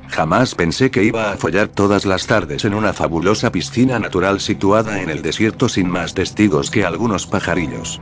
Jamás 0.09 0.57
pensé 0.57 0.91
que 0.91 1.05
iba 1.05 1.31
a 1.31 1.37
follar 1.37 1.69
todas 1.69 2.05
las 2.05 2.27
tardes 2.27 2.65
en 2.65 2.75
una 2.75 2.93
fabulosa 2.93 3.53
piscina 3.53 4.01
natural 4.01 4.41
situada 4.41 5.01
en 5.01 5.11
el 5.11 5.23
desierto 5.23 5.69
sin 5.69 5.89
más 5.89 6.15
testigos 6.15 6.71
que 6.71 6.85
algunos 6.85 7.27
pajarillos. 7.27 8.01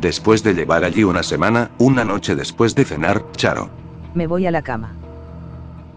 Después 0.00 0.42
de 0.42 0.54
llevar 0.54 0.84
allí 0.84 1.04
una 1.04 1.22
semana, 1.22 1.70
una 1.78 2.04
noche 2.04 2.34
después 2.34 2.74
de 2.74 2.84
cenar, 2.86 3.24
Charo. 3.32 3.68
Me 4.14 4.26
voy 4.26 4.46
a 4.46 4.50
la 4.50 4.62
cama. 4.62 4.94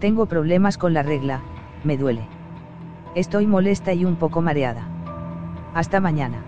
Tengo 0.01 0.25
problemas 0.25 0.79
con 0.79 0.95
la 0.95 1.03
regla, 1.03 1.41
me 1.83 1.95
duele. 1.95 2.27
Estoy 3.13 3.45
molesta 3.45 3.93
y 3.93 4.03
un 4.03 4.15
poco 4.15 4.41
mareada. 4.41 4.89
Hasta 5.75 5.99
mañana. 5.99 6.43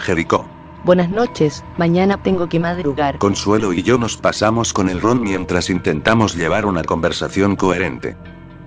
Jericó. 0.00 0.44
Buenas 0.84 1.08
noches, 1.08 1.64
mañana 1.78 2.22
tengo 2.22 2.46
que 2.46 2.60
madrugar. 2.60 3.16
Consuelo 3.16 3.72
y 3.72 3.82
yo 3.82 3.96
nos 3.96 4.18
pasamos 4.18 4.74
con 4.74 4.90
el 4.90 5.00
ron 5.00 5.22
mientras 5.22 5.70
intentamos 5.70 6.36
llevar 6.36 6.66
una 6.66 6.84
conversación 6.84 7.56
coherente. 7.56 8.18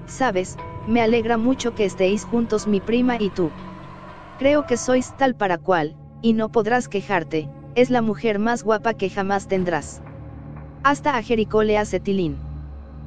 Sabes, 0.07 0.57
me 0.87 1.01
alegra 1.01 1.37
mucho 1.37 1.75
que 1.75 1.85
estéis 1.85 2.25
juntos 2.25 2.65
mi 2.65 2.79
prima 2.79 3.17
y 3.19 3.29
tú. 3.29 3.51
Creo 4.39 4.65
que 4.65 4.77
sois 4.77 5.15
tal 5.15 5.35
para 5.35 5.59
cual, 5.59 5.95
y 6.23 6.33
no 6.33 6.49
podrás 6.49 6.87
quejarte, 6.87 7.51
es 7.75 7.91
la 7.91 8.01
mujer 8.01 8.39
más 8.39 8.63
guapa 8.63 8.95
que 8.95 9.11
jamás 9.11 9.47
tendrás. 9.47 10.01
Hasta 10.83 11.17
a 11.17 11.21
Jericó 11.21 11.61
le 11.61 11.77
hace 11.77 11.99
tilín. 11.99 12.52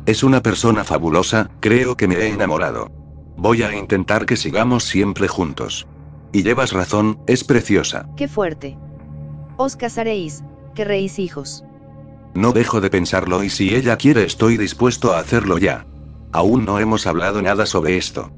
Es 0.07 0.23
una 0.23 0.41
persona 0.41 0.85
fabulosa, 0.85 1.51
creo 1.59 1.97
que 1.97 2.07
me 2.07 2.15
he 2.15 2.29
enamorado. 2.29 2.93
Voy 3.37 3.65
a 3.65 3.77
intentar 3.77 4.25
que 4.25 4.37
sigamos 4.37 4.85
siempre 4.85 5.27
juntos. 5.27 5.89
Y 6.33 6.45
llevas 6.45 6.73
razón, 6.73 7.19
es 7.27 7.43
preciosa. 7.43 8.09
Qué 8.17 8.29
fuerte. 8.29 8.79
Os 9.57 9.75
casaréis, 9.75 10.45
querréis 10.77 11.19
hijos. 11.19 11.65
No 12.35 12.53
dejo 12.53 12.81
de 12.81 12.89
pensarlo 12.89 13.43
y 13.43 13.51
si 13.51 13.75
ella 13.75 13.97
quiere 13.97 14.23
estoy 14.25 14.57
dispuesto 14.57 15.13
a 15.13 15.19
hacerlo 15.19 15.59
ya. 15.59 15.87
Aún 16.31 16.65
no 16.65 16.79
hemos 16.79 17.09
hablado 17.09 17.43
nada 17.43 17.67
sobre 17.67 17.97
esto. 17.97 18.31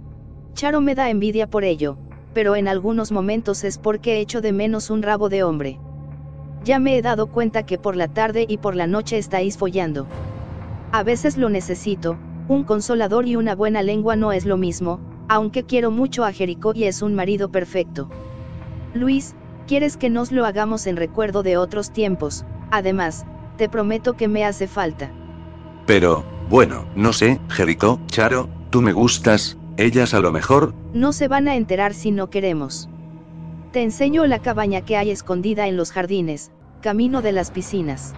Charo 0.54 0.80
me 0.80 0.94
da 0.94 1.10
envidia 1.10 1.50
por 1.50 1.64
ello, 1.64 1.98
pero 2.32 2.56
en 2.56 2.66
algunos 2.66 3.12
momentos 3.12 3.62
es 3.64 3.76
porque 3.76 4.20
echo 4.20 4.40
de 4.40 4.52
menos 4.52 4.88
un 4.88 5.02
rabo 5.02 5.28
de 5.28 5.42
hombre. 5.42 5.78
Ya 6.64 6.78
me 6.78 6.96
he 6.96 7.02
dado 7.02 7.26
cuenta 7.26 7.66
que 7.66 7.76
por 7.76 7.94
la 7.94 8.08
tarde 8.08 8.46
y 8.48 8.56
por 8.56 8.74
la 8.74 8.86
noche 8.86 9.18
estáis 9.18 9.58
follando. 9.58 10.06
A 10.90 11.02
veces 11.02 11.36
lo 11.36 11.50
necesito, 11.50 12.16
un 12.48 12.64
consolador 12.64 13.26
y 13.26 13.36
una 13.36 13.54
buena 13.54 13.82
lengua 13.82 14.16
no 14.16 14.32
es 14.32 14.46
lo 14.46 14.56
mismo, 14.56 15.00
aunque 15.28 15.64
quiero 15.64 15.90
mucho 15.90 16.24
a 16.24 16.32
Jericó 16.32 16.72
y 16.74 16.84
es 16.84 17.02
un 17.02 17.14
marido 17.14 17.50
perfecto. 17.50 18.08
Luis, 18.94 19.34
quieres 19.66 19.98
que 19.98 20.08
nos 20.08 20.32
lo 20.32 20.46
hagamos 20.46 20.86
en 20.86 20.96
recuerdo 20.96 21.42
de 21.42 21.58
otros 21.58 21.92
tiempos, 21.92 22.46
además, 22.70 23.26
te 23.58 23.68
prometo 23.68 24.14
que 24.14 24.28
me 24.28 24.46
hace 24.46 24.66
falta. 24.66 25.10
Pero, 25.86 26.24
bueno, 26.48 26.86
no 26.96 27.12
sé, 27.12 27.38
Jericó, 27.50 28.00
Charo, 28.06 28.48
tú 28.70 28.80
me 28.80 28.92
gustas, 28.92 29.58
ellas 29.76 30.14
a 30.14 30.20
lo 30.20 30.32
mejor. 30.32 30.72
No 30.94 31.12
se 31.12 31.28
van 31.28 31.48
a 31.48 31.56
enterar 31.56 31.92
si 31.92 32.12
no 32.12 32.30
queremos. 32.30 32.88
Te 33.72 33.82
enseño 33.82 34.26
la 34.26 34.38
cabaña 34.38 34.80
que 34.80 34.96
hay 34.96 35.10
escondida 35.10 35.66
en 35.68 35.76
los 35.76 35.92
jardines, 35.92 36.50
camino 36.80 37.20
de 37.20 37.32
las 37.32 37.50
piscinas. 37.50 38.14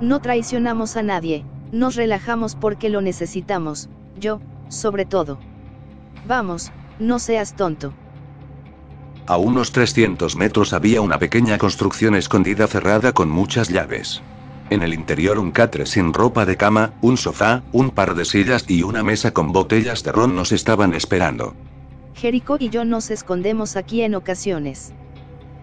No 0.00 0.20
traicionamos 0.20 0.96
a 0.96 1.02
nadie, 1.02 1.44
nos 1.72 1.96
relajamos 1.96 2.54
porque 2.54 2.88
lo 2.88 3.00
necesitamos, 3.00 3.88
yo, 4.18 4.40
sobre 4.68 5.04
todo. 5.04 5.38
Vamos, 6.26 6.72
no 6.98 7.18
seas 7.18 7.54
tonto. 7.54 7.92
A 9.26 9.36
unos 9.36 9.72
300 9.72 10.36
metros 10.36 10.72
había 10.72 11.00
una 11.00 11.18
pequeña 11.18 11.56
construcción 11.58 12.16
escondida 12.16 12.66
cerrada 12.66 13.12
con 13.12 13.30
muchas 13.30 13.68
llaves. 13.68 14.22
En 14.70 14.82
el 14.82 14.94
interior 14.94 15.38
un 15.38 15.50
catre 15.50 15.86
sin 15.86 16.12
ropa 16.12 16.46
de 16.46 16.56
cama, 16.56 16.92
un 17.00 17.16
sofá, 17.16 17.62
un 17.72 17.90
par 17.90 18.14
de 18.14 18.24
sillas 18.24 18.64
y 18.68 18.82
una 18.82 19.02
mesa 19.02 19.32
con 19.32 19.52
botellas 19.52 20.02
de 20.04 20.12
ron 20.12 20.34
nos 20.34 20.52
estaban 20.52 20.94
esperando. 20.94 21.54
Jerico 22.14 22.56
y 22.58 22.68
yo 22.70 22.84
nos 22.84 23.10
escondemos 23.10 23.76
aquí 23.76 24.02
en 24.02 24.14
ocasiones. 24.14 24.92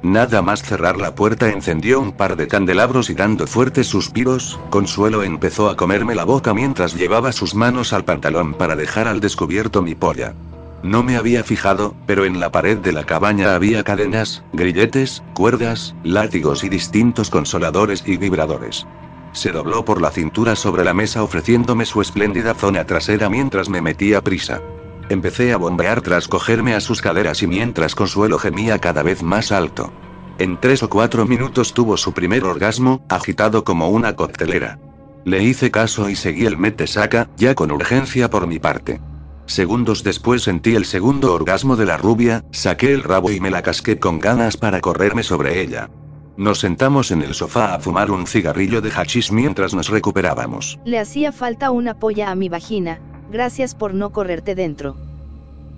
Nada 0.03 0.43
más 0.43 0.61
cerrar 0.61 0.97
la 0.97 1.15
puerta 1.15 1.49
encendió 1.49 1.99
un 1.99 2.11
par 2.11 2.35
de 2.35 2.47
candelabros 2.47 3.09
y 3.09 3.15
dando 3.15 3.47
fuertes 3.47 3.87
suspiros, 3.87 4.59
Consuelo 4.69 5.23
empezó 5.23 5.69
a 5.69 5.75
comerme 5.75 6.13
la 6.13 6.23
boca 6.23 6.53
mientras 6.53 6.93
llevaba 6.95 7.31
sus 7.31 7.55
manos 7.55 7.93
al 7.93 8.05
pantalón 8.05 8.53
para 8.53 8.75
dejar 8.75 9.07
al 9.07 9.19
descubierto 9.19 9.81
mi 9.81 9.95
polla. 9.95 10.35
No 10.83 11.01
me 11.01 11.17
había 11.17 11.43
fijado, 11.43 11.95
pero 12.05 12.25
en 12.25 12.39
la 12.39 12.51
pared 12.51 12.77
de 12.77 12.91
la 12.91 13.03
cabaña 13.03 13.55
había 13.55 13.83
cadenas, 13.83 14.43
grilletes, 14.53 15.23
cuerdas, 15.33 15.95
látigos 16.03 16.63
y 16.63 16.69
distintos 16.69 17.31
consoladores 17.31 18.03
y 18.05 18.17
vibradores. 18.17 18.85
Se 19.31 19.51
dobló 19.51 19.83
por 19.83 19.99
la 19.99 20.11
cintura 20.11 20.55
sobre 20.55 20.83
la 20.83 20.93
mesa 20.93 21.23
ofreciéndome 21.23 21.85
su 21.85 22.01
espléndida 22.01 22.53
zona 22.53 22.85
trasera 22.85 23.29
mientras 23.29 23.69
me 23.69 23.81
metía 23.81 24.21
prisa. 24.21 24.61
Empecé 25.09 25.53
a 25.53 25.57
bombear 25.57 26.01
tras 26.01 26.27
cogerme 26.27 26.73
a 26.73 26.81
sus 26.81 27.01
caderas 27.01 27.41
y 27.41 27.47
mientras 27.47 27.95
Consuelo 27.95 28.37
gemía 28.37 28.79
cada 28.79 29.03
vez 29.03 29.23
más 29.23 29.51
alto. 29.53 29.91
En 30.37 30.59
tres 30.59 30.83
o 30.83 30.89
cuatro 30.89 31.25
minutos 31.25 31.73
tuvo 31.73 31.95
su 31.97 32.13
primer 32.13 32.43
orgasmo, 32.43 33.05
agitado 33.09 33.63
como 33.63 33.89
una 33.89 34.15
coctelera. 34.15 34.79
Le 35.23 35.41
hice 35.41 35.71
caso 35.71 36.09
y 36.09 36.15
seguí 36.15 36.45
el 36.45 36.57
mete-saca, 36.57 37.29
ya 37.37 37.55
con 37.55 37.71
urgencia 37.71 38.29
por 38.29 38.47
mi 38.47 38.59
parte. 38.59 38.99
Segundos 39.45 40.03
después 40.03 40.43
sentí 40.43 40.75
el 40.75 40.85
segundo 40.85 41.33
orgasmo 41.33 41.77
de 41.77 41.85
la 41.85 41.95
rubia, 41.95 42.43
saqué 42.51 42.91
el 42.93 43.01
rabo 43.01 43.31
y 43.31 43.39
me 43.39 43.49
la 43.49 43.61
casqué 43.61 43.97
con 43.97 44.19
ganas 44.19 44.57
para 44.57 44.81
correrme 44.81 45.23
sobre 45.23 45.61
ella. 45.61 45.89
Nos 46.35 46.59
sentamos 46.59 47.11
en 47.11 47.23
el 47.23 47.33
sofá 47.33 47.73
a 47.73 47.79
fumar 47.79 48.11
un 48.11 48.27
cigarrillo 48.27 48.81
de 48.81 48.91
hachís 48.91 49.31
mientras 49.31 49.73
nos 49.73 49.87
recuperábamos. 49.87 50.77
Le 50.85 50.99
hacía 50.99 51.31
falta 51.31 51.71
una 51.71 51.97
polla 51.97 52.29
a 52.29 52.35
mi 52.35 52.47
vagina, 52.49 52.99
gracias 53.31 53.75
por 53.75 53.93
no 53.93 54.11
correrte 54.11 54.55
dentro. 54.55 54.95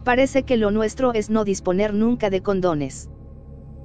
Parece 0.03 0.43
que 0.43 0.57
lo 0.57 0.71
nuestro 0.71 1.13
es 1.13 1.29
no 1.29 1.43
disponer 1.43 1.93
nunca 1.93 2.29
de 2.29 2.41
condones. 2.41 3.09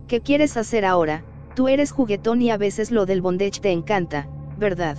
¿Qué 0.09 0.21
quieres 0.21 0.57
hacer 0.57 0.85
ahora? 0.85 1.25
Tú 1.55 1.69
eres 1.69 1.93
juguetón 1.93 2.43
y 2.43 2.51
a 2.51 2.57
veces 2.57 2.91
lo 2.91 3.07
del 3.07 3.21
bondage 3.21 3.61
te 3.61 3.71
encanta, 3.71 4.29
¿verdad? 4.59 4.97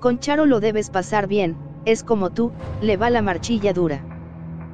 Con 0.00 0.18
Charo 0.18 0.46
lo 0.46 0.60
debes 0.60 0.90
pasar 0.90 1.26
bien, 1.26 1.56
es 1.84 2.02
como 2.02 2.30
tú, 2.30 2.52
le 2.80 2.96
va 2.96 3.10
la 3.10 3.22
marchilla 3.22 3.72
dura. 3.72 4.04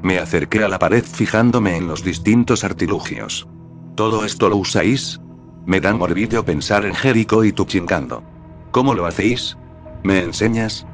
Me 0.02 0.19
acerqué 0.19 0.64
a 0.64 0.69
la 0.69 0.78
pared 0.78 1.04
fijándome 1.04 1.76
en 1.76 1.87
los 1.87 2.02
distintos 2.02 2.64
artilugios. 2.64 3.47
¿Todo 3.95 4.25
esto 4.25 4.49
lo 4.49 4.57
usáis? 4.57 5.21
Me 5.66 5.80
da 5.80 5.92
morbillo 5.92 6.45
pensar 6.45 6.87
en 6.87 6.95
Jericho 6.95 7.45
y 7.45 7.52
tú 7.52 7.64
chingando. 7.66 8.23
¿Cómo 8.71 8.95
lo 8.95 9.07
hacéis? 9.07 9.57
¿Me 10.02 10.21
enseñas? 10.21 10.87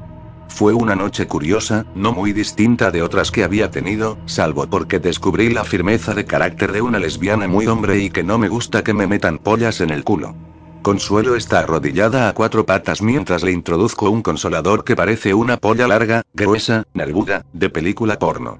Fue 0.49 0.73
una 0.73 0.95
noche 0.95 1.27
curiosa, 1.27 1.85
no 1.93 2.13
muy 2.13 2.33
distinta 2.33 2.89
de 2.89 3.01
otras 3.01 3.31
que 3.31 3.43
había 3.43 3.69
tenido, 3.69 4.17
salvo 4.25 4.67
porque 4.67 4.99
descubrí 4.99 5.49
la 5.49 5.63
firmeza 5.63 6.13
de 6.13 6.25
carácter 6.25 6.71
de 6.71 6.81
una 6.81 6.99
lesbiana 6.99 7.47
muy 7.47 7.67
hombre 7.67 7.99
y 7.99 8.09
que 8.09 8.23
no 8.23 8.37
me 8.37 8.47
gusta 8.47 8.83
que 8.83 8.93
me 8.93 9.07
metan 9.07 9.37
pollas 9.37 9.81
en 9.81 9.91
el 9.91 10.03
culo. 10.03 10.35
Consuelo 10.81 11.35
está 11.35 11.59
arrodillada 11.59 12.29
a 12.29 12.33
cuatro 12.33 12.65
patas 12.65 13.01
mientras 13.01 13.43
le 13.43 13.51
introduzco 13.51 14.09
un 14.09 14.21
consolador 14.21 14.83
que 14.83 14.95
parece 14.95 15.33
una 15.33 15.57
polla 15.57 15.87
larga, 15.87 16.23
gruesa, 16.33 16.85
nervuda, 16.93 17.43
de 17.51 17.69
película 17.69 18.17
porno. 18.17 18.57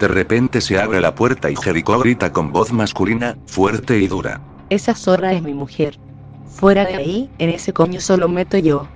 De 0.00 0.08
repente 0.08 0.60
se 0.60 0.78
abre 0.78 1.00
la 1.00 1.14
puerta 1.14 1.50
y 1.50 1.56
Jericho 1.56 1.98
grita 1.98 2.32
con 2.32 2.52
voz 2.52 2.72
masculina, 2.72 3.36
fuerte 3.46 3.98
y 3.98 4.08
dura. 4.08 4.40
Esa 4.70 4.94
zorra 4.94 5.32
es 5.32 5.42
mi 5.42 5.54
mujer. 5.54 5.98
Fuera 6.46 6.84
de 6.84 6.96
ahí, 6.96 7.30
en 7.38 7.50
ese 7.50 7.72
coño 7.72 8.00
solo 8.00 8.28
meto 8.28 8.58
yo. 8.58 8.88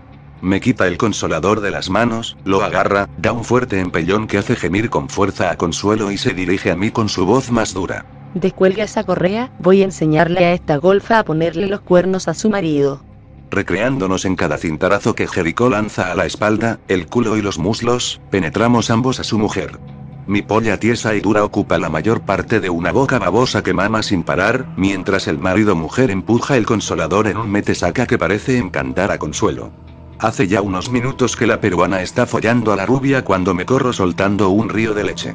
Me 0.43 0.61
quita 0.61 0.89
el 0.89 0.99
consolador 0.99 1.61
de 1.61 1.71
las 1.71 1.89
manos, 1.89 2.37
lo 2.45 2.65
agarra, 2.65 3.09
da 3.17 3.33
un 3.33 3.45
fuerte 3.45 3.79
empellón 3.79 4.27
que 4.27 4.39
hace 4.39 4.57
gemir 4.57 4.91
con 4.91 5.09
fuerza 5.09 5.53
a 5.53 5.57
Consuelo 5.57 6.11
y 6.11 6.19
se 6.19 6.35
dirige 6.35 6.73
a 6.73 6.77
mí 6.77 6.91
con 6.91 7.09
su 7.09 7.25
voz 7.25 7.53
más 7.53 7.75
dura. 7.75 8.07
Descuelga 8.35 8.83
esa 8.83 9.05
correa, 9.05 9.53
voy 9.61 9.83
a 9.83 9.85
enseñarle 9.85 10.45
a 10.45 10.53
esta 10.53 10.79
golfa 10.79 11.21
a 11.21 11.25
ponerle 11.25 11.69
los 11.69 11.81
cuernos 11.83 12.27
a 12.27 12.35
su 12.35 12.51
marido. 12.51 13.05
Recreándonos 13.53 14.25
en 14.25 14.35
cada 14.35 14.59
cintarazo 14.59 15.15
que 15.15 15.29
Jericó 15.29 15.71
lanza 15.71 16.11
a 16.11 16.17
la 16.17 16.27
espalda, 16.27 16.81
el 16.89 17.07
culo 17.07 17.37
y 17.37 17.43
los 17.43 17.61
muslos, 17.61 18.21
penetramos 18.31 18.91
ambos 18.91 19.21
a 19.21 19.25
su 19.25 19.39
mujer. 19.39 19.79
Mi 20.27 20.43
polla 20.43 20.77
tiesa 20.81 21.15
y 21.15 21.21
dura 21.21 21.45
ocupa 21.45 21.79
la 21.79 21.89
mayor 21.89 22.23
parte 22.23 22.59
de 22.59 22.69
una 22.69 22.91
boca 22.91 23.21
babosa 23.21 23.63
que 23.63 23.75
mama 23.75 24.03
sin 24.03 24.25
parar, 24.25 24.67
mientras 24.77 25.29
el 25.29 25.39
marido 25.39 25.77
mujer 25.77 26.11
empuja 26.11 26.57
el 26.57 26.67
consolador 26.67 27.29
en 27.29 27.37
un 27.37 27.49
mete-saca 27.49 28.09
que 28.09 28.19
parece 28.19 28.59
encantar 28.59 29.13
a 29.13 29.19
Consuelo. 29.19 29.71
Hace 30.23 30.47
ya 30.47 30.63
unos 30.63 30.89
minutos 30.89 31.35
que 31.35 31.49
la 31.49 31.61
peruana 31.61 32.01
está 32.01 32.27
follando 32.27 32.73
a 32.73 32.77
la 32.77 32.87
rubia 32.87 33.25
cuando 33.25 33.55
me 33.55 33.67
corro 33.67 33.93
soltando 33.93 34.51
un 34.51 34.69
río 34.69 34.95
de 34.95 35.03
leche. 35.03 35.35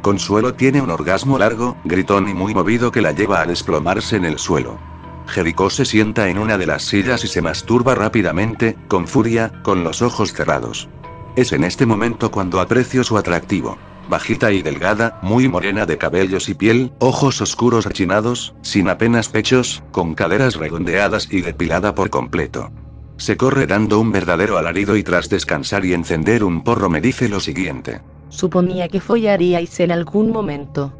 Consuelo 0.00 0.54
tiene 0.54 0.80
un 0.80 0.90
orgasmo 0.90 1.38
largo, 1.38 1.76
gritón 1.84 2.28
y 2.28 2.34
muy 2.34 2.54
movido 2.54 2.92
que 2.92 3.02
la 3.02 3.10
lleva 3.10 3.40
a 3.40 3.46
desplomarse 3.46 4.14
en 4.14 4.24
el 4.24 4.38
suelo. 4.38 4.78
Jericó 5.26 5.70
se 5.70 5.84
sienta 5.84 6.28
en 6.28 6.38
una 6.38 6.56
de 6.56 6.66
las 6.66 6.84
sillas 6.84 7.24
y 7.24 7.26
se 7.26 7.42
masturba 7.42 7.96
rápidamente, 7.96 8.76
con 8.86 9.08
furia, 9.08 9.60
con 9.64 9.82
los 9.82 10.02
ojos 10.02 10.32
cerrados. 10.32 10.88
Es 11.34 11.52
en 11.52 11.64
este 11.64 11.84
momento 11.84 12.30
cuando 12.30 12.60
aprecio 12.60 13.02
su 13.02 13.18
atractivo. 13.18 13.76
Bajita 14.08 14.52
y 14.52 14.62
delgada, 14.62 15.18
muy 15.20 15.48
morena 15.48 15.84
de 15.84 15.98
cabellos 15.98 16.48
y 16.48 16.54
piel, 16.54 16.92
ojos 17.00 17.40
oscuros 17.40 17.88
achinados, 17.88 18.54
sin 18.62 18.88
apenas 18.88 19.30
pechos, 19.30 19.82
con 19.90 20.14
caderas 20.14 20.54
redondeadas 20.54 21.26
y 21.28 21.40
depilada 21.40 21.96
por 21.96 22.08
completo. 22.08 22.70
Se 23.18 23.36
corre 23.36 23.66
dando 23.66 24.00
un 24.00 24.12
verdadero 24.12 24.58
alarido 24.58 24.96
y 24.96 25.02
tras 25.02 25.28
descansar 25.28 25.84
y 25.84 25.92
encender 25.92 26.44
un 26.44 26.62
porro 26.62 26.88
me 26.88 27.00
dice 27.00 27.28
lo 27.28 27.40
siguiente. 27.40 28.00
Suponía 28.28 28.88
que 28.88 29.00
follaríais 29.00 29.80
en 29.80 29.90
algún 29.90 30.30
momento. 30.30 30.92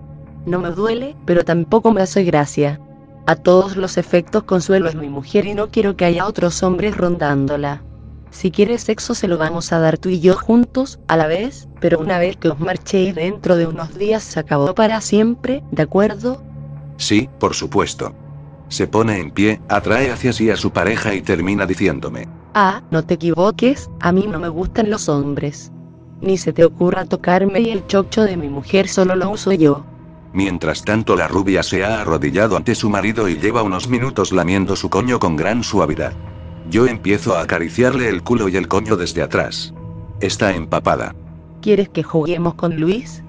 No 0.44 0.58
me 0.58 0.70
duele, 0.70 1.14
pero 1.24 1.44
tampoco 1.44 1.92
me 1.92 2.02
hace 2.02 2.24
gracia. 2.24 2.80
A 3.26 3.36
todos 3.36 3.76
los 3.76 3.98
efectos 3.98 4.42
Consuelo 4.42 4.88
es 4.88 4.96
mi 4.96 5.08
mujer 5.08 5.46
y 5.46 5.54
no 5.54 5.68
quiero 5.68 5.96
que 5.96 6.06
haya 6.06 6.26
otros 6.26 6.62
hombres 6.64 6.96
rondándola. 6.96 7.82
Si 8.30 8.50
quieres 8.50 8.82
sexo 8.82 9.14
se 9.14 9.28
lo 9.28 9.38
vamos 9.38 9.72
a 9.72 9.78
dar 9.78 9.96
tú 9.96 10.08
y 10.08 10.18
yo 10.18 10.36
juntos, 10.36 10.98
a 11.06 11.16
la 11.16 11.28
vez, 11.28 11.68
pero 11.80 12.00
una 12.00 12.18
vez 12.18 12.36
que 12.36 12.48
os 12.48 12.58
marchéis 12.58 13.14
dentro 13.14 13.56
de 13.56 13.66
unos 13.66 13.96
días 13.96 14.24
se 14.24 14.40
acabó 14.40 14.74
para 14.74 15.00
siempre, 15.00 15.62
¿de 15.70 15.82
acuerdo? 15.82 16.42
Sí, 16.96 17.28
por 17.38 17.54
supuesto. 17.54 18.12
Se 18.68 18.86
pone 18.86 19.18
en 19.18 19.30
pie, 19.30 19.60
atrae 19.68 20.10
hacia 20.10 20.32
sí 20.32 20.50
a 20.50 20.56
su 20.56 20.70
pareja 20.70 21.14
y 21.14 21.22
termina 21.22 21.66
diciéndome. 21.66 22.28
Ah, 22.54 22.82
no 22.90 23.04
te 23.04 23.14
equivoques, 23.14 23.90
a 24.00 24.12
mí 24.12 24.26
no 24.28 24.38
me 24.38 24.48
gustan 24.48 24.90
los 24.90 25.08
hombres. 25.08 25.72
Ni 26.20 26.36
se 26.36 26.52
te 26.52 26.64
ocurra 26.64 27.04
tocarme 27.04 27.60
y 27.60 27.70
el 27.70 27.86
chocho 27.86 28.22
de 28.24 28.36
mi 28.36 28.48
mujer 28.48 28.88
solo 28.88 29.14
lo 29.14 29.30
uso 29.30 29.52
yo. 29.52 29.84
Mientras 30.32 30.82
tanto 30.84 31.16
la 31.16 31.28
rubia 31.28 31.62
se 31.62 31.84
ha 31.84 32.02
arrodillado 32.02 32.56
ante 32.56 32.74
su 32.74 32.90
marido 32.90 33.28
y 33.28 33.38
lleva 33.38 33.62
unos 33.62 33.88
minutos 33.88 34.32
lamiendo 34.32 34.76
su 34.76 34.90
coño 34.90 35.18
con 35.18 35.36
gran 35.36 35.64
suavidad. 35.64 36.12
Yo 36.68 36.86
empiezo 36.86 37.34
a 37.34 37.42
acariciarle 37.42 38.08
el 38.08 38.22
culo 38.22 38.48
y 38.48 38.56
el 38.56 38.68
coño 38.68 38.96
desde 38.96 39.22
atrás. 39.22 39.72
Está 40.20 40.52
empapada. 40.54 41.14
¿Quieres 41.62 41.88
que 41.88 42.02
juguemos 42.02 42.54
con 42.54 42.78
Luis? 42.78 43.22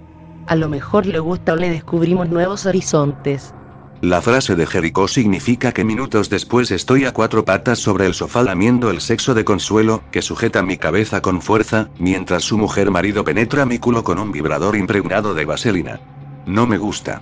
A 0.48 0.56
lo 0.56 0.68
mejor 0.68 1.06
le 1.06 1.20
gusta 1.20 1.54
o 1.54 1.56
le 1.56 1.70
descubrimos 1.70 2.28
nuevos 2.30 2.66
horizontes. 2.66 3.54
La 4.02 4.22
frase 4.22 4.56
de 4.56 4.66
Jericó 4.66 5.10
significa 5.10 5.74
que 5.74 5.84
minutos 5.84 6.30
después 6.30 6.72
estoy 6.72 7.04
a 7.04 7.12
cuatro 7.12 7.44
patas 7.44 7.80
sobre 7.80 8.06
el 8.06 8.14
sofá 8.14 8.44
lamiendo 8.44 8.92
el 8.92 9.02
sexo 9.02 9.34
de 9.34 9.44
Consuelo, 9.44 10.04
que 10.10 10.22
sujeta 10.22 10.64
mi 10.64 10.78
cabeza 10.78 11.22
con 11.22 11.42
fuerza, 11.42 11.90
mientras 12.00 12.44
su 12.46 12.58
mujer 12.58 12.92
marido 12.92 13.26
penetra 13.26 13.66
mi 13.66 13.78
culo 13.78 14.06
con 14.06 14.18
un 14.18 14.32
vibrador 14.32 14.78
impregnado 14.78 15.34
de 15.34 15.44
vaselina. 15.44 16.00
No 16.46 16.66
me 16.66 16.78
gusta. 16.78 17.22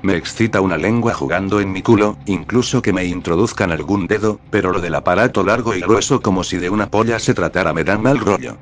Me 0.00 0.16
excita 0.16 0.62
una 0.62 0.78
lengua 0.78 1.12
jugando 1.12 1.60
en 1.60 1.72
mi 1.72 1.82
culo, 1.82 2.16
incluso 2.24 2.80
que 2.80 2.94
me 2.94 3.04
introduzcan 3.04 3.70
algún 3.70 4.06
dedo, 4.06 4.40
pero 4.50 4.72
lo 4.72 4.80
del 4.80 4.94
aparato 4.94 5.42
largo 5.42 5.74
y 5.74 5.82
grueso 5.82 6.22
como 6.22 6.42
si 6.42 6.56
de 6.56 6.70
una 6.70 6.86
polla 6.88 7.18
se 7.18 7.34
tratara 7.34 7.74
me 7.74 7.84
da 7.84 7.98
mal 7.98 8.18
rollo. 8.18 8.56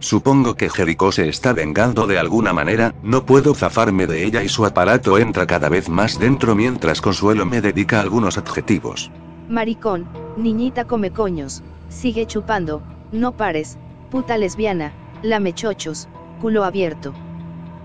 Supongo 0.00 0.54
que 0.54 0.70
Jericó 0.70 1.10
se 1.12 1.28
está 1.28 1.52
vengando 1.52 2.06
de 2.06 2.18
alguna 2.18 2.52
manera, 2.52 2.94
no 3.02 3.26
puedo 3.26 3.54
zafarme 3.54 4.06
de 4.06 4.24
ella 4.24 4.42
y 4.42 4.48
su 4.48 4.64
aparato 4.64 5.18
entra 5.18 5.46
cada 5.46 5.68
vez 5.68 5.88
más 5.88 6.18
dentro 6.18 6.54
mientras 6.54 7.00
Consuelo 7.00 7.44
me 7.46 7.60
dedica 7.60 8.00
algunos 8.00 8.38
adjetivos. 8.38 9.10
Maricón, 9.48 10.08
niñita 10.36 10.84
come 10.84 11.10
coños, 11.10 11.62
sigue 11.88 12.26
chupando, 12.26 12.82
no 13.12 13.32
pares, 13.32 13.78
puta 14.10 14.36
lesbiana, 14.36 14.92
lame 15.22 15.52
chochos, 15.52 16.08
culo 16.40 16.64
abierto. 16.64 17.14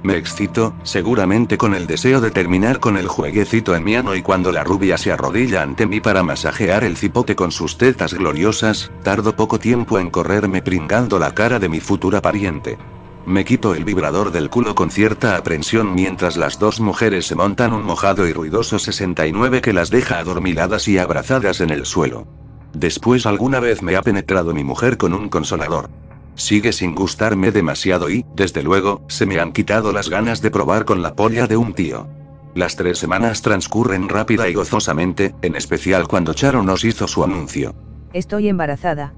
Me 0.04 0.18
excito, 0.18 0.74
seguramente 0.84 1.58
con 1.58 1.74
el 1.74 1.88
deseo 1.88 2.20
de 2.20 2.30
terminar 2.30 2.82
con 2.82 2.98
el 2.98 3.08
jueguecito 3.08 3.74
en 3.74 3.86
mi 3.86 3.96
ano 3.96 4.16
y 4.16 4.22
cuando 4.22 4.52
la 4.52 4.66
rubia 4.66 4.98
se 4.98 5.14
arrodilla 5.14 5.64
ante 5.64 5.88
mí 5.88 6.02
para 6.02 6.24
masajear 6.24 6.84
el 6.84 6.98
cipote 6.98 7.38
con 7.38 7.54
sus 7.54 7.78
tetas 7.78 8.14
gloriosas, 8.14 8.92
tardo 9.02 9.34
poco 9.38 9.60
tiempo 9.60 10.00
en 10.00 10.10
correrme 10.10 10.62
pringando 10.62 11.20
la 11.20 11.34
cara 11.34 11.58
de 11.58 11.70
mi 11.70 11.80
futura 11.80 12.22
pariente. 12.22 12.78
Me 13.26 13.46
quito 13.46 13.74
el 13.74 13.86
vibrador 13.86 14.34
del 14.34 14.50
culo 14.50 14.76
con 14.76 14.92
cierta 14.92 15.38
aprensión 15.38 15.96
mientras 15.96 16.36
las 16.36 16.60
dos 16.60 16.82
mujeres 16.82 17.26
se 17.26 17.36
montan 17.36 17.72
un 17.72 17.86
mojado 17.86 18.28
y 18.28 18.34
ruidoso 18.34 18.80
69 18.80 19.62
que 19.62 19.72
las 19.72 19.90
deja 19.90 20.20
adormiladas 20.20 20.90
y 20.90 20.98
abrazadas 20.98 21.62
en 21.62 21.70
el 21.70 21.86
suelo. 21.86 22.28
Después 22.74 23.26
alguna 23.26 23.62
vez 23.62 23.82
me 23.82 23.96
ha 23.96 24.02
penetrado 24.02 24.54
mi 24.54 24.66
mujer 24.66 24.98
con 24.98 25.14
un 25.14 25.30
consolador. 25.30 25.90
Sigue 26.36 26.74
sin 26.74 26.96
gustarme 26.96 27.52
demasiado 27.52 28.10
y, 28.10 28.26
desde 28.36 28.64
luego, 28.64 29.02
se 29.08 29.26
me 29.26 29.40
han 29.40 29.52
quitado 29.52 29.92
las 29.92 30.10
ganas 30.10 30.42
de 30.42 30.52
probar 30.52 30.86
con 30.86 31.02
la 31.02 31.16
polla 31.16 31.48
de 31.48 31.58
un 31.58 31.74
tío. 31.74 32.08
Las 32.56 32.76
tres 32.76 32.98
semanas 33.00 33.42
transcurren 33.42 34.10
rápida 34.10 34.48
y 34.50 34.54
gozosamente, 34.54 35.34
en 35.42 35.56
especial 35.56 36.08
cuando 36.08 36.34
Charo 36.34 36.64
nos 36.64 36.84
hizo 36.84 37.08
su 37.08 37.24
anuncio. 37.24 37.76
Estoy 38.14 38.48
embarazada. 38.48 39.14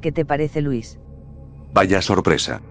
¿Qué 0.00 0.12
te 0.12 0.24
parece, 0.24 0.62
Luis? 0.62 0.98
Vaya 1.74 2.00
sorpresa. 2.00 2.62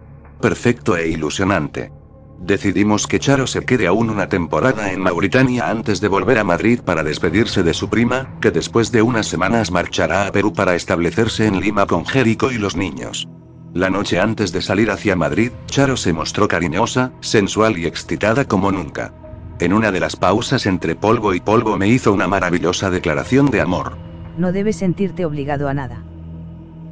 Perfecto 0.42 0.98
e 0.98 1.08
ilusionante. 1.10 1.92
Decidimos 2.40 3.08
que 3.08 3.20
Charo 3.20 3.48
se 3.48 3.62
quede 3.62 3.88
aún 3.88 4.10
una 4.10 4.30
temporada 4.30 4.92
en 4.92 5.02
Mauritania 5.02 5.70
antes 5.70 6.02
de 6.02 6.08
volver 6.08 6.38
a 6.38 6.44
Madrid 6.44 6.82
para 6.82 7.04
despedirse 7.04 7.64
de 7.64 7.74
su 7.74 7.90
prima, 7.90 8.38
que 8.42 8.52
después 8.52 8.92
de 8.92 9.02
unas 9.02 9.28
semanas 9.28 9.72
marchará 9.72 10.28
a 10.28 10.32
Perú 10.32 10.54
para 10.54 10.76
establecerse 10.76 11.48
en 11.48 11.60
Lima 11.60 11.88
con 11.88 12.06
Jerico 12.06 12.52
y 12.52 12.60
los 12.60 12.76
niños. 12.76 13.28
La 13.74 13.90
noche 13.90 14.20
antes 14.20 14.52
de 14.52 14.62
salir 14.62 14.90
hacia 14.90 15.16
Madrid, 15.16 15.52
Charo 15.68 15.98
se 15.98 16.14
mostró 16.14 16.48
cariñosa, 16.48 17.12
sensual 17.20 17.78
y 17.78 17.86
excitada 17.86 18.46
como 18.46 18.72
nunca. 18.72 19.14
En 19.60 19.74
una 19.74 19.92
de 19.92 20.00
las 20.00 20.16
pausas 20.16 20.66
entre 20.66 20.96
polvo 20.96 21.34
y 21.34 21.40
polvo 21.40 21.78
me 21.78 21.88
hizo 21.88 22.14
una 22.14 22.28
maravillosa 22.28 22.90
declaración 22.90 23.52
de 23.52 23.62
amor. 23.62 23.98
No 24.38 24.52
debes 24.52 24.78
sentirte 24.78 25.26
obligado 25.26 25.68
a 25.68 25.74
nada. 25.74 26.04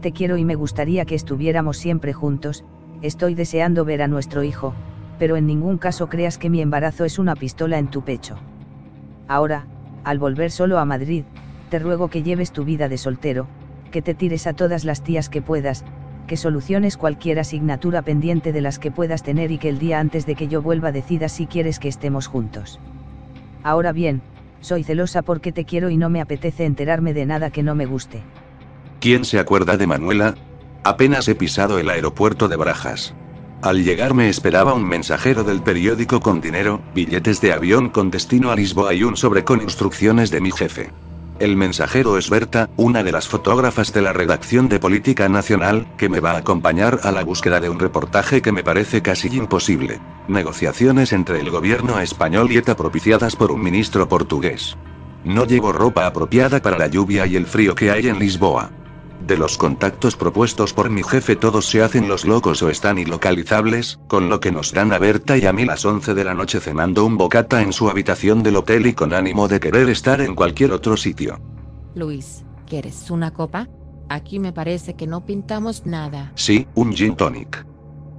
Te 0.01 0.12
quiero 0.12 0.38
y 0.38 0.46
me 0.46 0.55
gustaría 0.55 1.05
que 1.05 1.15
estuviéramos 1.15 1.77
siempre 1.77 2.13
juntos, 2.13 2.63
estoy 3.01 3.36
deseando 3.36 3.86
ver 3.86 4.01
a 4.01 4.08
nuestro 4.08 4.44
hijo, 4.44 4.74
pero 5.17 5.38
en 5.38 5.48
ningún 5.48 5.77
caso 5.77 6.10
creas 6.10 6.38
que 6.38 6.50
mi 6.50 6.62
embarazo 6.62 7.05
es 7.05 7.17
una 7.17 7.36
pistola 7.36 7.79
en 7.79 7.88
tu 7.88 8.03
pecho. 8.03 8.38
Ahora, 9.27 9.65
al 10.03 10.20
volver 10.20 10.51
solo 10.51 10.77
a 10.77 10.86
Madrid, 10.86 11.24
te 11.70 11.79
ruego 11.79 12.10
que 12.10 12.22
lleves 12.22 12.51
tu 12.51 12.63
vida 12.63 12.89
de 12.89 12.98
soltero, 12.98 13.48
que 13.91 14.01
te 14.01 14.13
tires 14.13 14.46
a 14.46 14.53
todas 14.53 14.86
las 14.86 15.03
tías 15.03 15.29
que 15.29 15.41
puedas, 15.41 15.84
que 16.25 16.38
soluciones 16.38 16.98
cualquier 16.98 17.39
asignatura 17.39 18.01
pendiente 18.01 18.51
de 18.51 18.62
las 18.62 18.79
que 18.79 18.91
puedas 18.91 19.24
tener 19.24 19.51
y 19.51 19.58
que 19.58 19.70
el 19.70 19.79
día 19.79 20.00
antes 20.00 20.25
de 20.25 20.36
que 20.36 20.48
yo 20.48 20.62
vuelva 20.62 20.91
decidas 20.91 21.32
si 21.32 21.48
quieres 21.48 21.79
que 21.79 21.88
estemos 21.88 22.27
juntos. 22.27 22.79
Ahora 23.63 23.91
bien, 23.91 24.22
soy 24.62 24.84
celosa 24.84 25.22
porque 25.22 25.51
te 25.51 25.65
quiero 25.65 25.89
y 25.89 25.98
no 25.98 26.10
me 26.10 26.22
apetece 26.22 26.65
enterarme 26.65 27.13
de 27.13 27.25
nada 27.25 27.50
que 27.50 27.63
no 27.63 27.75
me 27.75 27.86
guste. 27.86 28.22
¿Quién 28.99 29.26
se 29.26 29.39
acuerda 29.39 29.78
de 29.78 29.88
Manuela? 29.88 30.36
Apenas 30.84 31.28
he 31.28 31.36
pisado 31.36 31.80
el 31.80 31.89
aeropuerto 31.89 32.47
de 32.47 32.56
Barajas. 32.56 33.13
Al 33.62 33.84
llegar 33.84 34.13
me 34.13 34.30
esperaba 34.30 34.73
un 34.73 34.88
mensajero 34.88 35.43
del 35.43 35.62
periódico 35.62 36.19
con 36.19 36.41
dinero, 36.41 36.82
billetes 36.93 37.41
de 37.41 37.54
avión 37.54 37.89
con 37.89 38.12
destino 38.12 38.52
a 38.52 38.56
Lisboa 38.56 38.93
y 38.93 39.04
un 39.04 39.17
sobre 39.17 39.43
con 39.43 39.62
instrucciones 39.62 40.30
de 40.30 40.41
mi 40.41 40.52
jefe. 40.52 40.91
El 41.38 41.58
mensajero 41.58 42.17
es 42.17 42.30
Berta, 42.30 42.69
una 42.78 43.04
de 43.04 43.12
las 43.12 43.28
fotógrafas 43.28 43.91
de 43.91 44.02
la 44.02 44.13
redacción 44.13 44.69
de 44.69 44.80
Política 44.80 45.28
Nacional, 45.28 45.86
que 45.98 46.08
me 46.08 46.21
va 46.21 46.32
a 46.32 46.38
acompañar 46.38 47.02
a 47.04 47.12
la 47.12 47.26
búsqueda 47.26 47.60
de 47.60 47.69
un 47.69 47.78
reportaje 47.78 48.41
que 48.41 48.54
me 48.54 48.63
parece 48.63 49.02
casi 49.02 49.28
imposible. 49.36 50.00
Negociaciones 50.30 51.12
entre 51.12 51.41
el 51.41 51.50
gobierno 51.50 52.00
español 52.00 52.50
y 52.54 52.58
ETA 52.58 52.78
propiciadas 52.78 53.36
por 53.36 53.52
un 53.52 53.62
ministro 53.62 54.08
portugués. 54.08 54.78
No 55.26 55.45
llevo 55.45 55.74
ropa 55.74 56.06
apropiada 56.06 56.62
para 56.62 56.78
la 56.78 56.88
lluvia 56.88 57.26
y 57.26 57.36
el 57.36 57.48
frío 57.48 57.76
que 57.76 57.91
hay 57.91 58.08
en 58.08 58.17
Lisboa. 58.17 58.71
De 59.21 59.38
los 59.38 59.58
contactos 59.58 60.15
propuestos 60.15 60.73
por 60.73 60.89
mi 60.89 61.01
jefe 61.01 61.36
todos 61.36 61.65
se 61.65 61.82
hacen 61.82 62.08
los 62.08 62.25
locos 62.25 62.62
o 62.62 62.69
están 62.69 62.99
ilocalizables, 62.99 63.99
con 64.08 64.30
lo 64.30 64.39
que 64.39 64.51
nos 64.51 64.71
dan 64.71 64.93
a 64.93 64.99
Berta 64.99 65.38
y 65.38 65.45
a 65.45 65.54
mí 65.54 65.65
las 65.65 65.84
11 65.84 66.13
de 66.13 66.23
la 66.23 66.34
noche 66.34 66.60
cenando 66.60 67.06
un 67.06 67.17
bocata 67.17 67.62
en 67.62 67.73
su 67.73 67.89
habitación 67.89 68.43
del 68.43 68.58
hotel 68.58 68.86
y 68.86 68.93
con 68.93 69.13
ánimo 69.13 69.47
de 69.47 69.60
querer 69.60 69.89
estar 69.89 70.21
en 70.21 70.36
cualquier 70.36 70.71
otro 70.71 70.95
sitio. 70.95 71.39
Luis, 71.95 72.43
¿quieres 72.67 73.10
una 73.10 73.32
copa? 73.32 73.67
Aquí 74.10 74.38
me 74.38 74.54
parece 74.54 74.95
que 74.95 75.08
no 75.08 75.25
pintamos 75.25 75.86
nada. 75.86 76.32
Sí, 76.36 76.67
un 76.75 76.93
gin 76.93 77.15
tonic. 77.15 77.65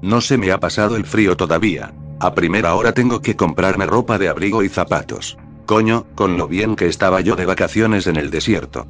No 0.03 0.21
se 0.21 0.37
me 0.37 0.51
ha 0.51 0.59
pasado 0.59 0.97
el 0.97 1.05
frío 1.05 1.37
todavía. 1.37 1.95
A 2.19 2.35
primera 2.35 2.75
hora 2.75 2.93
tengo 2.93 3.21
que 3.21 3.37
comprarme 3.37 3.87
ropa 3.87 4.19
de 4.19 4.29
abrigo 4.29 4.63
y 4.63 4.69
zapatos. 4.69 5.37
Coño, 5.67 6.07
con 6.15 6.39
lo 6.39 6.49
bien 6.49 6.75
que 6.75 6.87
estaba 6.87 7.21
yo 7.21 7.37
de 7.37 7.47
vacaciones 7.47 8.07
en 8.07 8.17
el 8.17 8.31
desierto. 8.31 8.87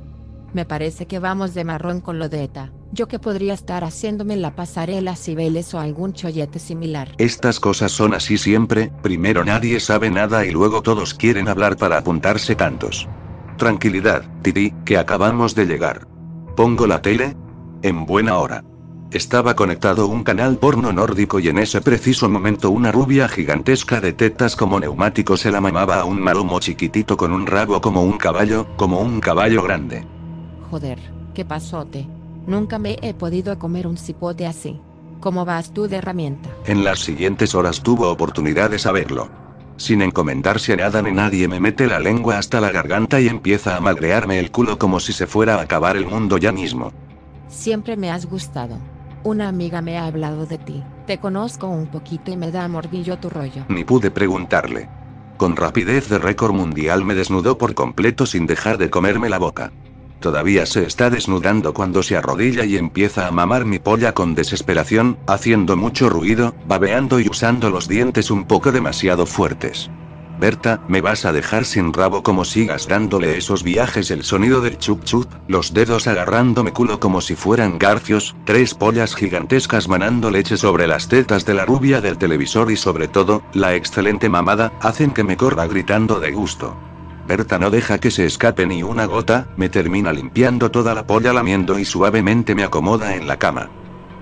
Me 0.52 0.64
parece 0.64 1.06
que 1.06 1.18
vamos 1.18 1.54
de 1.54 1.64
marrón 1.64 2.00
con 2.00 2.18
lo 2.18 2.28
de 2.28 2.44
ETA. 2.44 2.72
Yo 2.92 3.08
que 3.08 3.18
podría 3.18 3.52
estar 3.52 3.84
haciéndome 3.84 4.36
la 4.36 4.54
pasarela 4.54 5.16
Cibeles 5.16 5.74
o 5.74 5.80
algún 5.80 6.12
chollete 6.12 6.58
similar. 6.58 7.12
Estas 7.18 7.60
cosas 7.60 7.92
son 7.92 8.14
así 8.14 8.38
siempre, 8.38 8.90
primero 9.02 9.44
nadie 9.44 9.80
sabe 9.80 10.10
nada 10.10 10.46
y 10.46 10.50
luego 10.50 10.82
todos 10.82 11.12
quieren 11.12 11.48
hablar 11.48 11.76
para 11.76 11.98
apuntarse 11.98 12.54
tantos. 12.54 13.08
Tranquilidad, 13.58 14.22
Titi, 14.42 14.72
que 14.84 14.98
acabamos 14.98 15.54
de 15.54 15.66
llegar. 15.66 16.06
¿Pongo 16.56 16.86
la 16.86 17.02
tele? 17.02 17.36
En 17.82 18.06
buena 18.06 18.38
hora. 18.38 18.64
Estaba 19.12 19.54
conectado 19.54 20.08
un 20.08 20.24
canal 20.24 20.58
porno 20.58 20.92
nórdico 20.92 21.38
y 21.38 21.48
en 21.48 21.58
ese 21.58 21.80
preciso 21.80 22.28
momento 22.28 22.70
una 22.70 22.92
rubia 22.92 23.28
gigantesca 23.28 24.00
de 24.00 24.12
tetas 24.12 24.56
como 24.56 24.80
neumático 24.80 25.36
se 25.36 25.50
la 25.50 25.60
mamaba 25.60 26.00
a 26.00 26.04
un 26.04 26.20
maromo 26.20 26.58
chiquitito 26.60 27.16
con 27.16 27.32
un 27.32 27.46
rabo 27.46 27.80
como 27.80 28.02
un 28.02 28.18
caballo, 28.18 28.66
como 28.76 29.00
un 29.00 29.20
caballo 29.20 29.62
grande. 29.62 30.04
Joder, 30.76 30.98
qué 31.32 31.42
pasote. 31.42 32.06
Nunca 32.46 32.78
me 32.78 32.98
he 33.00 33.14
podido 33.14 33.58
comer 33.58 33.86
un 33.86 33.96
cipote 33.96 34.46
así. 34.46 34.78
¿Cómo 35.20 35.46
vas 35.46 35.72
tú 35.72 35.88
de 35.88 35.96
herramienta? 35.96 36.50
En 36.66 36.84
las 36.84 36.98
siguientes 36.98 37.54
horas 37.54 37.82
tuvo 37.82 38.10
oportunidad 38.10 38.68
de 38.68 38.78
saberlo. 38.78 39.30
Sin 39.78 40.02
encomendarse 40.02 40.74
a 40.74 40.76
nada 40.76 41.00
ni 41.00 41.12
nadie 41.12 41.48
me 41.48 41.60
mete 41.60 41.86
la 41.86 41.98
lengua 41.98 42.36
hasta 42.36 42.60
la 42.60 42.72
garganta 42.72 43.18
y 43.22 43.28
empieza 43.28 43.74
a 43.74 43.80
magrearme 43.80 44.38
el 44.38 44.50
culo 44.50 44.78
como 44.78 45.00
si 45.00 45.14
se 45.14 45.26
fuera 45.26 45.54
a 45.54 45.62
acabar 45.62 45.96
el 45.96 46.04
mundo 46.04 46.36
ya 46.36 46.52
mismo. 46.52 46.92
Siempre 47.48 47.96
me 47.96 48.10
has 48.10 48.26
gustado. 48.26 48.76
Una 49.24 49.48
amiga 49.48 49.80
me 49.80 49.96
ha 49.96 50.04
hablado 50.04 50.44
de 50.44 50.58
ti. 50.58 50.82
Te 51.06 51.16
conozco 51.16 51.68
un 51.68 51.86
poquito 51.86 52.30
y 52.30 52.36
me 52.36 52.50
da 52.50 52.68
morbillo 52.68 53.16
tu 53.16 53.30
rollo. 53.30 53.64
Ni 53.70 53.82
pude 53.84 54.10
preguntarle. 54.10 54.90
Con 55.38 55.56
rapidez 55.56 56.10
de 56.10 56.18
récord 56.18 56.52
mundial 56.52 57.02
me 57.02 57.14
desnudó 57.14 57.56
por 57.56 57.72
completo 57.72 58.26
sin 58.26 58.46
dejar 58.46 58.76
de 58.76 58.90
comerme 58.90 59.30
la 59.30 59.38
boca. 59.38 59.72
Todavía 60.20 60.66
se 60.66 60.84
está 60.84 61.10
desnudando 61.10 61.74
cuando 61.74 62.02
se 62.02 62.16
arrodilla 62.16 62.64
y 62.64 62.76
empieza 62.76 63.26
a 63.26 63.30
mamar 63.30 63.64
mi 63.64 63.78
polla 63.78 64.12
con 64.12 64.34
desesperación, 64.34 65.18
haciendo 65.26 65.76
mucho 65.76 66.08
ruido, 66.08 66.54
babeando 66.66 67.20
y 67.20 67.28
usando 67.28 67.70
los 67.70 67.86
dientes 67.86 68.30
un 68.30 68.44
poco 68.44 68.72
demasiado 68.72 69.26
fuertes. 69.26 69.90
Berta, 70.38 70.82
me 70.86 71.00
vas 71.00 71.24
a 71.24 71.32
dejar 71.32 71.64
sin 71.64 71.94
rabo 71.94 72.22
como 72.22 72.44
sigas 72.44 72.88
dándole 72.88 73.38
esos 73.38 73.62
viajes 73.62 74.10
el 74.10 74.22
sonido 74.22 74.60
del 74.60 74.78
chup 74.78 75.02
chup, 75.04 75.26
los 75.48 75.72
dedos 75.72 76.06
agarrándome 76.06 76.72
culo 76.72 77.00
como 77.00 77.22
si 77.22 77.34
fueran 77.34 77.78
garfios, 77.78 78.36
tres 78.44 78.74
pollas 78.74 79.14
gigantescas 79.14 79.88
manando 79.88 80.30
leche 80.30 80.58
sobre 80.58 80.86
las 80.86 81.08
tetas 81.08 81.46
de 81.46 81.54
la 81.54 81.64
rubia 81.64 82.02
del 82.02 82.18
televisor 82.18 82.70
y 82.70 82.76
sobre 82.76 83.08
todo, 83.08 83.42
la 83.54 83.74
excelente 83.74 84.28
mamada, 84.28 84.72
hacen 84.80 85.12
que 85.12 85.24
me 85.24 85.38
corra 85.38 85.66
gritando 85.66 86.20
de 86.20 86.32
gusto. 86.32 86.76
Berta 87.26 87.58
no 87.58 87.70
deja 87.70 87.98
que 87.98 88.10
se 88.10 88.24
escape 88.24 88.66
ni 88.66 88.82
una 88.82 89.06
gota, 89.06 89.48
me 89.56 89.68
termina 89.68 90.12
limpiando 90.12 90.70
toda 90.70 90.94
la 90.94 91.06
polla 91.06 91.32
lamiendo 91.32 91.78
y 91.78 91.84
suavemente 91.84 92.54
me 92.54 92.64
acomoda 92.64 93.16
en 93.16 93.26
la 93.26 93.38
cama. 93.38 93.68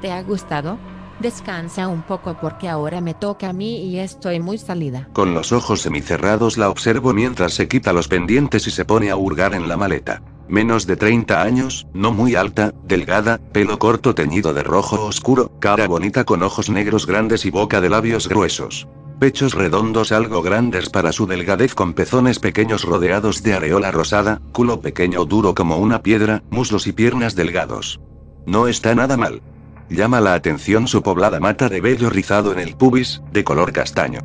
¿Te 0.01 0.11
ha 0.11 0.23
gustado? 0.23 0.79
Descansa 1.21 1.87
un 1.87 2.03
poco 2.03 2.37
porque 2.41 2.69
ahora 2.69 3.01
me 3.01 3.15
toca 3.15 3.51
a 3.51 3.53
mí 3.53 3.85
y 3.85 3.99
estoy 3.99 4.41
muy 4.41 4.59
salida. 4.59 5.09
Con 5.13 5.33
los 5.35 5.53
ojos 5.53 5.83
semicerrados 5.83 6.59
la 6.59 6.69
observo 6.69 7.13
mientras 7.13 7.55
se 7.55 7.69
quita 7.69 7.93
los 7.93 8.09
pendientes 8.09 8.67
y 8.67 8.71
se 8.71 8.85
pone 8.85 9.11
a 9.11 9.17
hurgar 9.17 9.55
en 9.55 9.69
la 9.69 9.77
maleta. 9.77 10.23
Menos 10.49 10.87
de 10.87 10.97
30 10.97 11.43
años, 11.43 11.87
no 11.95 12.13
muy 12.13 12.35
alta, 12.35 12.75
delgada, 12.85 13.39
pelo 13.53 13.79
corto 13.79 14.15
teñido 14.15 14.53
de 14.53 14.63
rojo 14.63 15.05
oscuro, 15.07 15.51
cara 15.59 15.87
bonita 15.87 16.25
con 16.25 16.43
ojos 16.43 16.69
negros 16.69 17.07
grandes 17.07 17.47
y 17.47 17.51
boca 17.51 17.81
de 17.81 17.89
labios 17.89 18.29
gruesos. 18.29 18.87
Pechos 19.19 19.55
redondos 19.55 20.13
algo 20.13 20.43
grandes 20.43 20.91
para 20.91 21.13
su 21.13 21.27
delgadez 21.27 21.75
con 21.75 21.95
pezones 21.95 22.39
pequeños 22.41 22.83
rodeados 22.85 23.43
de 23.43 23.55
areola 23.55 23.91
rosada, 23.91 24.43
culo 24.53 24.81
pequeño 24.81 25.25
duro 25.25 25.55
como 25.55 25.79
una 25.79 26.03
piedra, 26.03 26.43
muslos 26.51 26.87
y 26.87 26.93
piernas 26.93 27.35
delgados. 27.35 28.01
No 28.45 28.69
está 28.69 28.95
nada 28.95 29.17
mal. 29.17 29.41
Llama 29.89 30.21
la 30.21 30.35
atención 30.35 30.89
su 30.89 31.03
poblada 31.03 31.41
mata 31.41 31.69
de 31.69 31.81
vello 31.81 32.11
rizado 32.11 32.53
en 32.53 32.59
el 32.59 32.77
pubis, 32.77 33.23
de 33.33 33.45
color 33.45 33.73
castaño. 33.73 34.21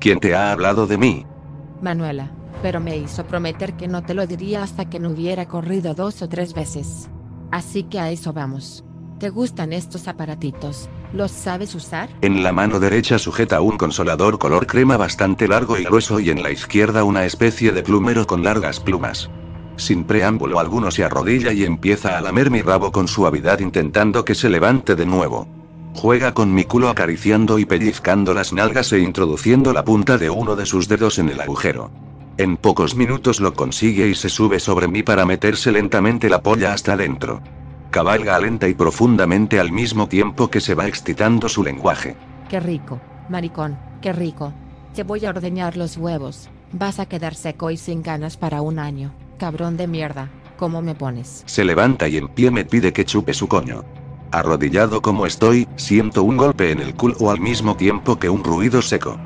¿Quién 0.00 0.20
te 0.20 0.34
ha 0.34 0.52
hablado 0.52 0.86
de 0.86 0.98
mí? 0.98 1.26
Manuela, 1.80 2.32
pero 2.62 2.80
me 2.80 2.96
hizo 2.96 3.26
prometer 3.26 3.76
que 3.76 3.88
no 3.88 4.02
te 4.02 4.14
lo 4.14 4.26
diría 4.26 4.62
hasta 4.62 4.88
que 4.88 5.00
no 5.00 5.10
hubiera 5.10 5.46
corrido 5.46 5.94
dos 5.94 6.22
o 6.22 6.28
tres 6.28 6.54
veces. 6.54 7.10
Así 7.50 7.82
que 7.82 7.98
a 7.98 8.10
eso 8.10 8.32
vamos. 8.32 8.84
¿Te 9.18 9.28
gustan 9.28 9.72
estos 9.72 10.08
aparatitos? 10.08 10.88
¿Los 11.12 11.30
sabes 11.30 11.74
usar? 11.74 12.08
En 12.22 12.42
la 12.42 12.52
mano 12.52 12.80
derecha 12.80 13.18
sujeta 13.18 13.60
un 13.60 13.76
consolador 13.76 14.38
color 14.38 14.66
crema 14.66 14.96
bastante 14.96 15.46
largo 15.46 15.76
y 15.76 15.84
grueso 15.84 16.18
y 16.18 16.30
en 16.30 16.42
la 16.42 16.50
izquierda 16.50 17.04
una 17.04 17.24
especie 17.24 17.72
de 17.72 17.82
plumero 17.82 18.26
con 18.26 18.42
largas 18.42 18.80
plumas. 18.80 19.28
Sin 19.76 20.04
preámbulo 20.04 20.58
alguno 20.58 20.90
se 20.90 21.04
arrodilla 21.04 21.52
y 21.52 21.64
empieza 21.64 22.16
a 22.16 22.20
lamer 22.20 22.50
mi 22.50 22.62
rabo 22.62 22.92
con 22.92 23.08
suavidad 23.08 23.60
intentando 23.60 24.24
que 24.24 24.34
se 24.34 24.48
levante 24.48 24.94
de 24.94 25.06
nuevo. 25.06 25.46
Juega 25.94 26.32
con 26.32 26.54
mi 26.54 26.64
culo 26.64 26.88
acariciando 26.88 27.58
y 27.58 27.64
pellizcando 27.64 28.32
las 28.34 28.52
nalgas 28.52 28.92
e 28.92 29.00
introduciendo 29.00 29.72
la 29.72 29.84
punta 29.84 30.18
de 30.18 30.30
uno 30.30 30.56
de 30.56 30.66
sus 30.66 30.88
dedos 30.88 31.18
en 31.18 31.28
el 31.28 31.40
agujero. 31.40 31.90
En 32.38 32.56
pocos 32.56 32.96
minutos 32.96 33.40
lo 33.40 33.52
consigue 33.52 34.08
y 34.08 34.14
se 34.14 34.28
sube 34.28 34.58
sobre 34.58 34.88
mí 34.88 35.02
para 35.02 35.26
meterse 35.26 35.70
lentamente 35.70 36.30
la 36.30 36.42
polla 36.42 36.72
hasta 36.72 36.94
adentro. 36.94 37.42
Cabalga 37.90 38.38
lenta 38.38 38.68
y 38.68 38.74
profundamente 38.74 39.60
al 39.60 39.70
mismo 39.70 40.08
tiempo 40.08 40.48
que 40.48 40.60
se 40.60 40.74
va 40.74 40.86
excitando 40.86 41.48
su 41.48 41.62
lenguaje. 41.62 42.16
Qué 42.48 42.58
rico, 42.58 43.00
maricón, 43.28 43.78
qué 44.00 44.14
rico. 44.14 44.54
Te 44.94 45.02
voy 45.02 45.26
a 45.26 45.30
ordeñar 45.30 45.76
los 45.76 45.98
huevos. 45.98 46.48
Vas 46.72 47.00
a 47.00 47.06
quedar 47.06 47.34
seco 47.34 47.70
y 47.70 47.76
sin 47.76 48.02
ganas 48.02 48.38
para 48.38 48.62
un 48.62 48.78
año. 48.78 49.12
Cabrón 49.38 49.76
de 49.76 49.86
mierda, 49.86 50.30
¿cómo 50.56 50.80
me 50.80 50.94
pones? 50.94 51.42
Se 51.46 51.64
levanta 51.64 52.08
y 52.08 52.16
en 52.16 52.28
pie 52.28 52.50
me 52.50 52.64
pide 52.64 52.94
que 52.94 53.04
chupe 53.04 53.34
su 53.34 53.46
coño. 53.46 53.84
Arrodillado 54.30 55.02
como 55.02 55.26
estoy, 55.26 55.68
siento 55.76 56.22
un 56.22 56.38
golpe 56.38 56.70
en 56.70 56.80
el 56.80 56.94
culo 56.94 57.30
al 57.30 57.40
mismo 57.40 57.76
tiempo 57.76 58.18
que 58.18 58.30
un 58.30 58.42
ruido 58.42 58.80
seco. 58.80 59.18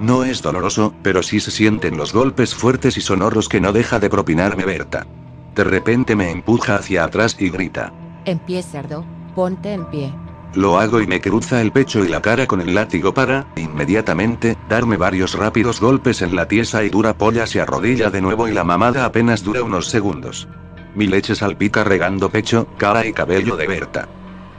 No 0.00 0.24
es 0.24 0.42
doloroso, 0.42 0.94
pero 1.02 1.22
sí 1.22 1.40
se 1.40 1.50
sienten 1.50 1.96
los 1.96 2.12
golpes 2.12 2.54
fuertes 2.54 2.96
y 2.96 3.00
sonoros 3.00 3.48
que 3.48 3.60
no 3.60 3.72
deja 3.72 4.00
de 4.00 4.10
propinarme 4.10 4.64
Berta. 4.64 5.06
De 5.54 5.64
repente 5.64 6.16
me 6.16 6.30
empuja 6.30 6.76
hacia 6.76 7.04
atrás 7.04 7.36
y 7.38 7.48
grita. 7.48 7.92
En 8.24 8.38
pie, 8.38 8.62
cerdo, 8.62 9.04
ponte 9.34 9.72
en 9.72 9.84
pie. 9.86 10.12
Lo 10.54 10.78
hago 10.78 11.00
y 11.00 11.06
me 11.06 11.20
cruza 11.20 11.60
el 11.60 11.72
pecho 11.72 12.04
y 12.04 12.08
la 12.08 12.22
cara 12.22 12.46
con 12.46 12.60
el 12.60 12.74
látigo 12.74 13.12
para, 13.12 13.46
inmediatamente, 13.56 14.56
darme 14.68 14.96
varios 14.96 15.34
rápidos 15.34 15.80
golpes 15.80 16.22
en 16.22 16.36
la 16.36 16.46
tiesa 16.46 16.84
y 16.84 16.90
dura 16.90 17.14
polla 17.18 17.46
se 17.46 17.60
arrodilla 17.60 18.10
de 18.10 18.20
nuevo 18.20 18.46
y 18.46 18.52
la 18.52 18.62
mamada 18.62 19.04
apenas 19.04 19.42
dura 19.42 19.64
unos 19.64 19.88
segundos. 19.88 20.48
Mi 20.94 21.08
leche 21.08 21.34
salpica 21.34 21.82
regando 21.82 22.30
pecho, 22.30 22.68
cara 22.78 23.04
y 23.04 23.12
cabello 23.12 23.56
de 23.56 23.66
Berta. 23.66 24.08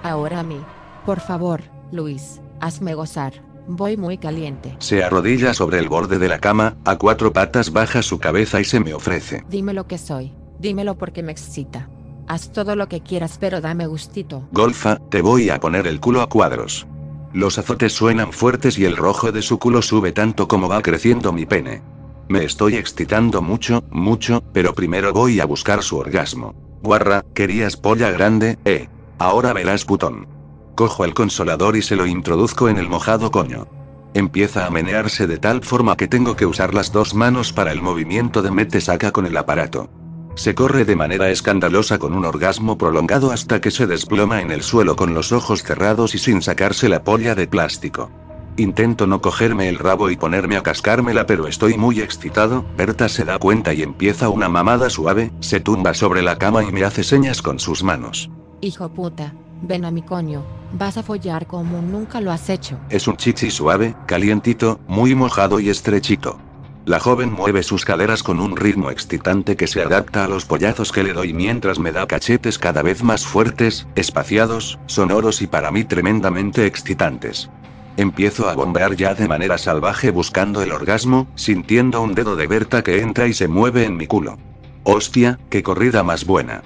Ahora 0.04 0.42
a 0.42 0.44
mí. 0.44 0.60
Por 1.06 1.22
favor, 1.22 1.62
Luis, 1.92 2.42
hazme 2.60 2.94
gozar. 2.94 3.34
Voy 3.68 3.98
muy 3.98 4.18
caliente. 4.18 4.76
Se 4.80 5.04
arrodilla 5.04 5.54
sobre 5.54 5.80
el 5.80 5.90
borde 5.90 6.20
de 6.20 6.28
la 6.28 6.40
cama, 6.40 6.78
a 6.86 6.98
cuatro 6.98 7.34
patas 7.34 7.72
baja 7.72 8.02
su 8.02 8.20
cabeza 8.20 8.62
y 8.62 8.64
se 8.64 8.80
me 8.80 8.94
ofrece. 8.94 9.44
Dime 9.50 9.74
lo 9.74 9.88
que 9.88 9.98
soy. 9.98 10.34
Dímelo 10.60 10.98
porque 10.98 11.24
me 11.24 11.32
excita. 11.32 11.90
Haz 12.28 12.52
todo 12.52 12.76
lo 12.76 12.88
que 12.88 13.02
quieras, 13.02 13.38
pero 13.40 13.62
dame 13.62 13.88
gustito. 13.88 14.48
Golfa, 14.52 14.98
te 15.10 15.22
voy 15.22 15.50
a 15.50 15.60
poner 15.60 15.88
el 15.88 16.00
culo 16.00 16.22
a 16.22 16.30
cuadros. 16.30 16.88
Los 17.34 17.58
azotes 17.58 17.94
suenan 17.94 18.32
fuertes 18.32 18.80
y 18.80 18.86
el 18.86 18.96
rojo 18.96 19.32
de 19.32 19.42
su 19.42 19.60
culo 19.60 19.82
sube 19.82 20.12
tanto 20.12 20.48
como 20.48 20.70
va 20.70 20.82
creciendo 20.82 21.34
mi 21.34 21.46
pene. 21.46 21.82
Me 22.28 22.44
estoy 22.44 22.76
excitando 22.76 23.42
mucho, 23.42 23.84
mucho, 23.92 24.42
pero 24.54 24.74
primero 24.74 25.14
voy 25.14 25.40
a 25.40 25.46
buscar 25.46 25.84
su 25.84 25.98
orgasmo. 25.98 26.56
Guarra, 26.82 27.24
querías 27.34 27.78
polla 27.78 28.10
grande, 28.12 28.58
eh. 28.66 28.88
Ahora 29.20 29.54
verás 29.54 29.86
putón. 29.86 30.28
Cojo 30.76 31.06
el 31.06 31.14
consolador 31.14 31.78
y 31.78 31.82
se 31.82 31.96
lo 31.96 32.06
introduzco 32.06 32.68
en 32.68 32.78
el 32.78 32.90
mojado 32.90 33.32
coño. 33.32 33.66
Empieza 34.14 34.66
a 34.66 34.70
menearse 34.70 35.26
de 35.26 35.38
tal 35.38 35.64
forma 35.64 35.96
que 35.96 36.08
tengo 36.08 36.36
que 36.36 36.46
usar 36.46 36.74
las 36.74 36.92
dos 36.92 37.14
manos 37.14 37.54
para 37.54 37.72
el 37.72 37.82
movimiento 37.82 38.42
de 38.42 38.52
mete-saca 38.52 39.12
con 39.12 39.26
el 39.26 39.38
aparato. 39.38 39.90
Se 40.36 40.54
corre 40.54 40.84
de 40.84 40.98
manera 40.98 41.30
escandalosa 41.30 41.98
con 41.98 42.14
un 42.14 42.26
orgasmo 42.26 42.78
prolongado 42.78 43.32
hasta 43.32 43.62
que 43.62 43.72
se 43.72 43.88
desploma 43.88 44.42
en 44.42 44.52
el 44.52 44.64
suelo 44.64 44.98
con 44.98 45.14
los 45.14 45.32
ojos 45.32 45.64
cerrados 45.64 46.14
y 46.14 46.18
sin 46.18 46.42
sacarse 46.42 46.90
la 46.90 47.04
polla 47.04 47.36
de 47.36 47.48
plástico. 47.48 48.12
Intento 48.58 49.08
no 49.08 49.22
cogerme 49.22 49.70
el 49.70 49.80
rabo 49.80 50.10
y 50.10 50.18
ponerme 50.18 50.58
a 50.58 50.64
cascármela, 50.64 51.26
pero 51.26 51.48
estoy 51.48 51.78
muy 51.78 52.02
excitado. 52.02 52.66
Berta 52.78 53.08
se 53.08 53.24
da 53.24 53.40
cuenta 53.40 53.74
y 53.74 53.82
empieza 53.82 54.28
una 54.28 54.50
mamada 54.50 54.90
suave, 54.90 55.32
se 55.40 55.62
tumba 55.62 55.94
sobre 55.94 56.22
la 56.22 56.38
cama 56.38 56.64
y 56.64 56.72
me 56.72 56.84
hace 56.84 57.04
señas 57.04 57.42
con 57.42 57.60
sus 57.60 57.84
manos. 57.84 58.30
Hijo 58.62 58.90
puta, 58.90 59.34
ven 59.62 59.86
a 59.86 59.92
mi 59.92 60.02
coño. 60.02 60.44
Vas 60.74 60.98
a 60.98 61.04
follar 61.04 61.48
como 61.48 61.82
nunca 61.82 62.22
lo 62.22 62.32
has 62.32 62.50
hecho. 62.50 62.78
Es 62.90 63.08
un 63.08 63.18
chichi 63.18 63.52
suave, 63.52 63.96
calientito, 64.06 64.80
muy 64.88 65.16
mojado 65.16 65.60
y 65.60 65.70
estrechito. 65.70 66.40
La 66.86 67.00
joven 67.00 67.32
mueve 67.32 67.64
sus 67.64 67.84
caderas 67.84 68.22
con 68.22 68.40
un 68.40 68.56
ritmo 68.56 68.92
excitante 68.92 69.56
que 69.56 69.66
se 69.66 69.82
adapta 69.82 70.24
a 70.24 70.28
los 70.28 70.46
pollazos 70.46 70.92
que 70.92 71.04
le 71.04 71.14
doy 71.14 71.34
mientras 71.34 71.80
me 71.80 71.92
da 71.92 72.06
cachetes 72.06 72.60
cada 72.60 72.84
vez 72.84 73.02
más 73.04 73.26
fuertes, 73.26 73.88
espaciados, 73.96 74.78
sonoros 74.86 75.42
y 75.42 75.48
para 75.48 75.72
mí 75.72 75.84
tremendamente 75.84 76.68
excitantes. 76.68 77.50
Empiezo 77.98 78.50
a 78.50 78.54
bombear 78.54 78.96
ya 78.96 79.16
de 79.16 79.28
manera 79.28 79.58
salvaje 79.58 80.12
buscando 80.12 80.62
el 80.62 80.72
orgasmo, 80.72 81.28
sintiendo 81.34 82.02
un 82.02 82.14
dedo 82.14 82.36
de 82.36 82.46
Berta 82.46 82.84
que 82.84 83.02
entra 83.02 83.26
y 83.26 83.34
se 83.34 83.48
mueve 83.48 83.86
en 83.86 83.98
mi 83.98 84.06
culo. 84.06 84.38
Hostia, 84.84 85.40
qué 85.50 85.64
corrida 85.64 86.04
más 86.04 86.26
buena. 86.26 86.62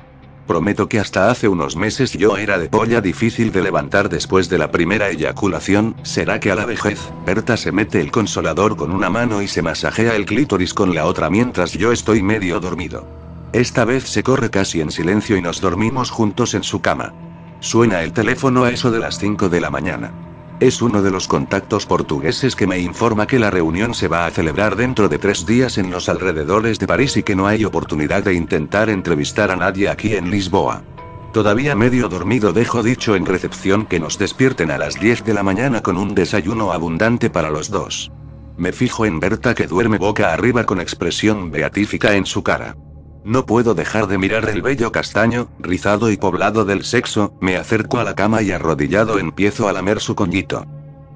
Prometo 0.49 0.89
que 0.89 0.99
hasta 0.99 1.29
hace 1.29 1.47
unos 1.47 1.75
meses 1.75 2.13
yo 2.13 2.35
era 2.35 2.57
de 2.57 2.69
polla 2.69 3.01
difícil 3.01 3.51
de 3.51 3.62
levantar 3.62 4.09
después 4.09 4.49
de 4.49 4.57
la 4.57 4.71
primera 4.71 5.07
eyaculación, 5.12 5.95
¿será 6.01 6.39
que 6.39 6.49
a 6.49 6.55
la 6.55 6.65
vejez, 6.65 6.99
Berta 7.23 7.55
se 7.55 7.71
mete 7.71 8.01
el 8.01 8.09
consolador 8.09 8.75
con 8.75 8.89
una 8.89 9.12
mano 9.12 9.43
y 9.43 9.47
se 9.47 9.62
masajea 9.62 10.15
el 10.15 10.25
clítoris 10.25 10.73
con 10.73 10.95
la 10.95 11.05
otra 11.05 11.29
mientras 11.29 11.73
yo 11.73 11.91
estoy 11.91 12.23
medio 12.23 12.59
dormido? 12.59 13.05
Esta 13.53 13.85
vez 13.85 14.05
se 14.05 14.23
corre 14.23 14.49
casi 14.49 14.81
en 14.81 14.89
silencio 14.89 15.38
y 15.38 15.41
nos 15.43 15.62
dormimos 15.62 16.09
juntos 16.09 16.55
en 16.55 16.63
su 16.63 16.81
cama. 16.81 17.13
Suena 17.59 18.01
el 18.01 18.12
teléfono 18.12 18.63
a 18.63 18.71
eso 18.71 18.89
de 18.89 18.97
las 18.97 19.19
5 19.19 19.49
de 19.49 19.62
la 19.62 19.69
mañana. 19.69 20.12
Es 20.60 20.82
uno 20.82 21.02
de 21.02 21.10
los 21.10 21.30
contactos 21.30 21.86
portugueses 21.86 22.54
que 22.54 22.67
me 22.67 22.80
informa 22.80 23.28
que 23.28 23.39
la 23.39 23.50
reunión 23.50 23.93
se 23.93 24.10
va 24.10 24.26
a 24.26 24.32
celebrar 24.32 24.76
dentro 24.76 25.08
de 25.08 25.17
tres 25.17 25.45
días 25.45 25.78
en 25.78 25.89
los 25.89 26.10
alrededores 26.10 26.80
de 26.80 26.88
París 26.88 27.15
y 27.15 27.24
que 27.24 27.34
no 27.34 27.48
hay 27.48 27.63
oportunidad 27.63 28.24
de 28.24 28.34
intentar 28.34 28.89
entrevistar 28.89 29.52
a 29.52 29.56
nadie 29.56 29.88
aquí 29.88 30.15
en 30.15 30.30
Lisboa. 30.30 30.84
Todavía 31.32 31.76
medio 31.76 32.10
dormido 32.10 32.52
dejo 32.52 32.84
dicho 32.84 33.15
en 33.15 33.26
recepción 33.26 33.86
que 33.86 34.02
nos 34.02 34.19
despierten 34.19 34.69
a 34.69 34.78
las 34.78 35.00
10 35.00 35.24
de 35.24 35.34
la 35.34 35.43
mañana 35.43 35.82
con 35.82 35.95
un 35.95 36.13
desayuno 36.13 36.74
abundante 36.74 37.30
para 37.30 37.52
los 37.52 37.69
dos. 37.69 38.12
Me 38.58 38.74
fijo 38.74 39.06
en 39.06 39.22
Berta 39.22 39.56
que 39.56 39.65
duerme 39.65 39.98
boca 39.98 40.34
arriba 40.34 40.65
con 40.65 40.82
expresión 40.82 41.52
beatífica 41.52 42.15
en 42.15 42.26
su 42.26 42.43
cara. 42.43 42.76
No 43.23 43.45
puedo 43.45 43.73
dejar 43.73 44.08
de 44.08 44.17
mirar 44.17 44.47
el 44.49 44.62
vello 44.62 44.91
castaño, 44.91 45.49
rizado 45.60 46.10
y 46.10 46.17
poblado 46.17 46.63
del 46.63 46.84
sexo, 46.84 47.34
me 47.41 47.58
acerco 47.58 47.99
a 47.99 48.03
la 48.03 48.15
cama 48.15 48.41
y 48.41 48.51
arrodillado 48.51 49.19
empiezo 49.19 49.67
a 49.67 49.73
lamer 49.73 49.99
su 49.99 50.15
coñito. 50.15 50.65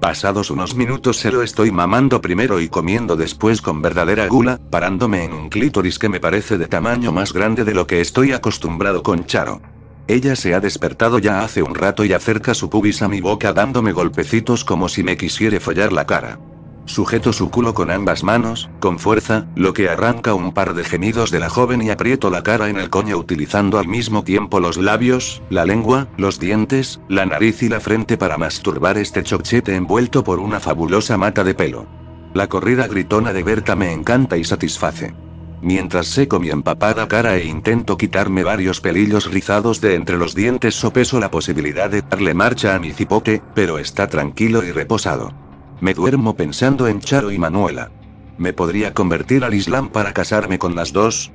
Pasados 0.00 0.50
unos 0.50 0.74
minutos 0.74 1.16
se 1.16 1.32
lo 1.32 1.42
estoy 1.42 1.70
mamando 1.70 2.20
primero 2.20 2.60
y 2.60 2.68
comiendo 2.68 3.16
después 3.16 3.62
con 3.62 3.80
verdadera 3.80 4.26
gula, 4.26 4.60
parándome 4.70 5.24
en 5.24 5.32
un 5.32 5.48
clítoris 5.48 5.98
que 5.98 6.10
me 6.10 6.20
parece 6.20 6.58
de 6.58 6.66
tamaño 6.66 7.10
más 7.10 7.32
grande 7.32 7.64
de 7.64 7.72
lo 7.72 7.86
que 7.86 8.02
estoy 8.02 8.32
acostumbrado 8.32 9.02
con 9.02 9.24
Charo. 9.24 9.62
Ella 10.06 10.36
se 10.36 10.54
ha 10.54 10.60
despertado 10.60 11.18
ya 11.18 11.40
hace 11.40 11.62
un 11.62 11.74
rato 11.74 12.04
y 12.04 12.12
acerca 12.12 12.52
su 12.52 12.68
pubis 12.68 13.00
a 13.00 13.08
mi 13.08 13.22
boca 13.22 13.54
dándome 13.54 13.92
golpecitos 13.92 14.62
como 14.62 14.90
si 14.90 15.02
me 15.02 15.16
quisiera 15.16 15.58
follar 15.58 15.92
la 15.92 16.04
cara. 16.04 16.38
Sujeto 16.86 17.32
su 17.32 17.50
culo 17.50 17.72
con 17.72 17.90
ambas 17.90 18.22
manos, 18.22 18.68
con 18.78 18.98
fuerza, 18.98 19.46
lo 19.56 19.72
que 19.72 19.88
arranca 19.88 20.34
un 20.34 20.52
par 20.52 20.74
de 20.74 20.84
gemidos 20.84 21.30
de 21.30 21.40
la 21.40 21.48
joven 21.48 21.80
y 21.80 21.90
aprieto 21.90 22.28
la 22.30 22.42
cara 22.42 22.68
en 22.68 22.76
el 22.76 22.90
coño 22.90 23.16
utilizando 23.16 23.78
al 23.78 23.88
mismo 23.88 24.22
tiempo 24.22 24.60
los 24.60 24.76
labios, 24.76 25.42
la 25.48 25.64
lengua, 25.64 26.08
los 26.18 26.38
dientes, 26.38 27.00
la 27.08 27.24
nariz 27.24 27.62
y 27.62 27.68
la 27.70 27.80
frente 27.80 28.18
para 28.18 28.36
masturbar 28.36 28.98
este 28.98 29.22
chochete 29.22 29.74
envuelto 29.74 30.22
por 30.22 30.40
una 30.40 30.60
fabulosa 30.60 31.16
mata 31.16 31.42
de 31.42 31.54
pelo. 31.54 31.86
La 32.34 32.48
corrida 32.48 32.86
gritona 32.86 33.32
de 33.32 33.42
Berta 33.42 33.76
me 33.76 33.92
encanta 33.92 34.36
y 34.36 34.44
satisface. 34.44 35.14
Mientras 35.62 36.08
seco 36.08 36.38
mi 36.38 36.50
empapada 36.50 37.08
cara 37.08 37.36
e 37.36 37.46
intento 37.46 37.96
quitarme 37.96 38.44
varios 38.44 38.82
pelillos 38.82 39.30
rizados 39.30 39.80
de 39.80 39.94
entre 39.94 40.18
los 40.18 40.34
dientes 40.34 40.74
sopeso 40.74 41.18
la 41.18 41.30
posibilidad 41.30 41.88
de 41.88 42.02
darle 42.02 42.34
marcha 42.34 42.74
a 42.74 42.78
mi 42.78 42.92
cipote, 42.92 43.40
pero 43.54 43.78
está 43.78 44.06
tranquilo 44.08 44.62
y 44.62 44.72
reposado. 44.72 45.43
Me 45.80 45.94
duermo 45.94 46.34
pensando 46.34 46.88
en 46.88 47.00
Charo 47.00 47.30
y 47.30 47.38
Manuela. 47.38 47.90
¿Me 48.38 48.52
podría 48.52 48.94
convertir 48.94 49.44
al 49.44 49.54
Islam 49.54 49.88
para 49.88 50.12
casarme 50.12 50.58
con 50.58 50.74
las 50.74 50.92
dos? 50.92 51.32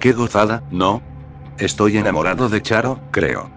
Qué 0.00 0.12
gozada, 0.12 0.62
¿no? 0.70 1.02
Estoy 1.58 1.98
enamorado 1.98 2.48
de 2.48 2.62
Charo, 2.62 3.00
creo. 3.10 3.50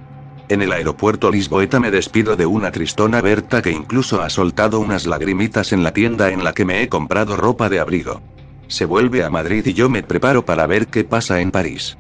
En 0.48 0.62
el 0.62 0.72
aeropuerto 0.72 1.32
Lisboeta 1.32 1.80
me 1.80 1.90
despido 1.90 2.36
de 2.36 2.46
una 2.46 2.72
tristona 2.72 3.20
Berta 3.22 3.62
que 3.62 3.72
incluso 3.72 4.22
ha 4.22 4.30
soltado 4.30 4.80
unas 4.80 5.08
lagrimitas 5.08 5.74
en 5.74 5.84
la 5.84 5.92
tienda 5.92 6.30
en 6.30 6.44
la 6.44 6.54
que 6.54 6.66
me 6.66 6.84
he 6.84 6.90
comprado 6.90 7.36
ropa 7.36 7.68
de 7.68 7.80
abrigo. 7.80 8.22
Se 8.68 8.86
vuelve 8.86 9.24
a 9.24 9.30
Madrid 9.30 9.66
y 9.66 9.74
yo 9.74 9.90
me 9.90 10.04
preparo 10.04 10.46
para 10.46 10.68
ver 10.68 10.88
qué 10.88 11.04
pasa 11.04 11.42
en 11.42 11.52
París. 11.52 11.98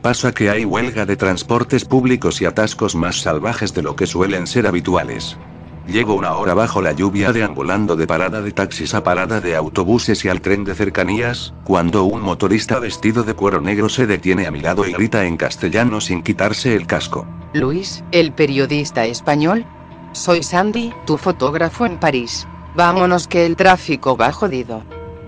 Pasa 0.00 0.32
que 0.32 0.48
hay 0.48 0.64
huelga 0.64 1.06
de 1.06 1.16
transportes 1.16 1.84
públicos 1.84 2.40
y 2.40 2.44
atascos 2.44 2.94
más 2.94 3.20
salvajes 3.20 3.74
de 3.74 3.82
lo 3.82 3.96
que 3.96 4.06
suelen 4.06 4.46
ser 4.46 4.68
habituales. 4.68 5.36
Llevo 5.88 6.16
una 6.16 6.34
hora 6.34 6.52
bajo 6.52 6.82
la 6.82 6.92
lluvia 6.92 7.32
deambulando 7.32 7.96
de 7.96 8.06
parada 8.06 8.42
de 8.42 8.52
taxis 8.52 8.92
a 8.92 9.02
parada 9.02 9.40
de 9.40 9.56
autobuses 9.56 10.22
y 10.22 10.28
al 10.28 10.42
tren 10.42 10.62
de 10.62 10.74
cercanías, 10.74 11.54
cuando 11.64 12.04
un 12.04 12.20
motorista 12.20 12.78
vestido 12.78 13.22
de 13.22 13.32
cuero 13.32 13.62
negro 13.62 13.88
se 13.88 14.06
detiene 14.06 14.46
a 14.46 14.50
mi 14.50 14.60
lado 14.60 14.86
y 14.86 14.92
grita 14.92 15.24
en 15.24 15.38
castellano 15.38 16.02
sin 16.02 16.22
quitarse 16.22 16.76
el 16.76 16.86
casco. 16.86 17.26
Luis, 17.54 18.04
el 18.12 18.32
periodista 18.32 19.06
español. 19.06 19.64
Soy 20.12 20.42
Sandy, 20.42 20.92
tu 21.06 21.16
fotógrafo 21.16 21.86
en 21.86 21.98
París. 21.98 22.46
Vámonos 22.76 23.26
que 23.26 23.46
el 23.46 23.56
tráfico 23.56 24.14
va 24.14 24.30
jodido. 24.30 24.82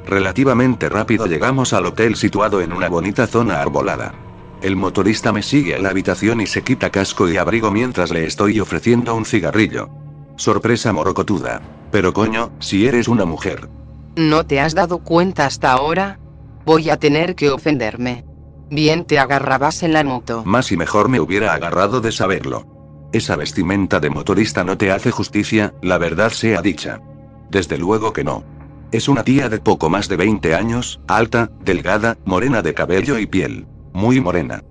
Relativamente 0.06 0.90
rápido 0.90 1.26
llegamos 1.26 1.72
al 1.72 1.86
hotel 1.86 2.16
situado 2.16 2.60
en 2.60 2.74
una 2.74 2.90
bonita 2.90 3.26
zona 3.26 3.62
arbolada. 3.62 4.12
El 4.60 4.76
motorista 4.76 5.32
me 5.32 5.42
sigue 5.42 5.76
a 5.76 5.78
la 5.78 5.88
habitación 5.88 6.42
y 6.42 6.46
se 6.46 6.60
quita 6.60 6.90
casco 6.90 7.30
y 7.30 7.38
abrigo 7.38 7.70
mientras 7.70 8.10
le 8.10 8.26
estoy 8.26 8.60
ofreciendo 8.60 9.14
un 9.14 9.24
cigarrillo. 9.24 9.88
Sorpresa 10.40 10.90
morocotuda. 10.94 11.60
Pero 11.92 12.14
coño, 12.14 12.50
si 12.60 12.86
eres 12.86 13.08
una 13.08 13.26
mujer. 13.26 13.68
¿No 14.16 14.46
te 14.46 14.58
has 14.58 14.74
dado 14.74 15.00
cuenta 15.00 15.44
hasta 15.44 15.70
ahora? 15.70 16.18
Voy 16.64 16.88
a 16.88 16.96
tener 16.96 17.34
que 17.34 17.50
ofenderme. 17.50 18.24
Bien 18.70 19.04
te 19.04 19.18
agarrabas 19.18 19.82
en 19.82 19.92
la 19.92 20.02
moto. 20.02 20.42
Más 20.46 20.72
y 20.72 20.78
mejor 20.78 21.10
me 21.10 21.20
hubiera 21.20 21.52
agarrado 21.52 22.00
de 22.00 22.10
saberlo. 22.10 22.64
Esa 23.12 23.36
vestimenta 23.36 24.00
de 24.00 24.08
motorista 24.08 24.64
no 24.64 24.78
te 24.78 24.90
hace 24.90 25.10
justicia, 25.10 25.74
la 25.82 25.98
verdad 25.98 26.30
sea 26.30 26.62
dicha. 26.62 27.02
Desde 27.50 27.76
luego 27.76 28.14
que 28.14 28.24
no. 28.24 28.42
Es 28.92 29.08
una 29.08 29.24
tía 29.24 29.50
de 29.50 29.58
poco 29.58 29.90
más 29.90 30.08
de 30.08 30.16
20 30.16 30.54
años, 30.54 31.02
alta, 31.06 31.50
delgada, 31.60 32.16
morena 32.24 32.62
de 32.62 32.72
cabello 32.72 33.18
y 33.18 33.26
piel. 33.26 33.66
Muy 33.92 34.22
morena. 34.22 34.64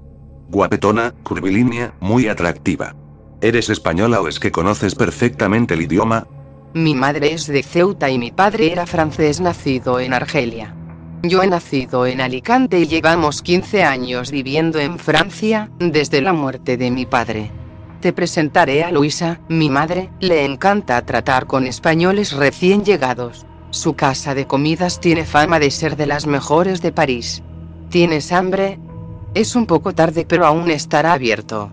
Guapetona, 0.49 1.13
curvilínea, 1.21 1.93
muy 1.99 2.27
atractiva. 2.27 2.95
¿Eres 3.41 3.69
española 3.69 4.19
o 4.19 4.28
es 4.28 4.38
que 4.38 4.52
conoces 4.52 4.95
perfectamente 4.95 5.73
el 5.73 5.82
idioma? 5.82 6.28
Mi 6.73 6.93
madre 6.93 7.34
es 7.34 7.47
de 7.47 7.63
Ceuta 7.63 8.10
y 8.10 8.19
mi 8.19 8.32
padre 8.32 8.71
era 8.71 8.86
francés 8.86 9.39
nacido 9.39 10.02
en 10.02 10.13
Argelia. 10.13 10.75
Yo 11.23 11.41
he 11.41 11.47
nacido 11.47 12.06
en 12.06 12.19
Alicante 12.19 12.80
y 12.80 12.88
llevamos 12.88 13.41
15 13.41 13.84
años 13.84 14.32
viviendo 14.32 14.78
en 14.80 14.99
Francia, 14.99 15.71
desde 15.80 16.21
la 16.21 16.34
muerte 16.34 16.75
de 16.75 16.91
mi 16.91 17.06
padre. 17.06 17.49
Te 18.02 18.12
presentaré 18.12 18.84
a 18.84 18.91
Luisa, 18.91 19.39
mi 19.47 19.69
madre, 19.69 20.10
le 20.19 20.43
encanta 20.43 21.06
tratar 21.06 21.47
con 21.47 21.65
españoles 21.65 22.34
recién 22.34 22.84
llegados. 22.84 23.45
Su 23.71 23.95
casa 23.95 24.36
de 24.36 24.47
comidas 24.47 24.99
tiene 24.99 25.25
fama 25.25 25.60
de 25.60 25.71
ser 25.71 25.95
de 25.95 26.08
las 26.08 26.28
mejores 26.28 26.82
de 26.82 26.91
París. 26.91 27.41
¿Tienes 27.89 28.34
hambre? 28.34 28.80
Es 29.34 29.56
un 29.56 29.65
poco 29.65 29.93
tarde 29.93 30.25
pero 30.28 30.45
aún 30.45 30.69
estará 30.71 31.13
abierto. 31.13 31.71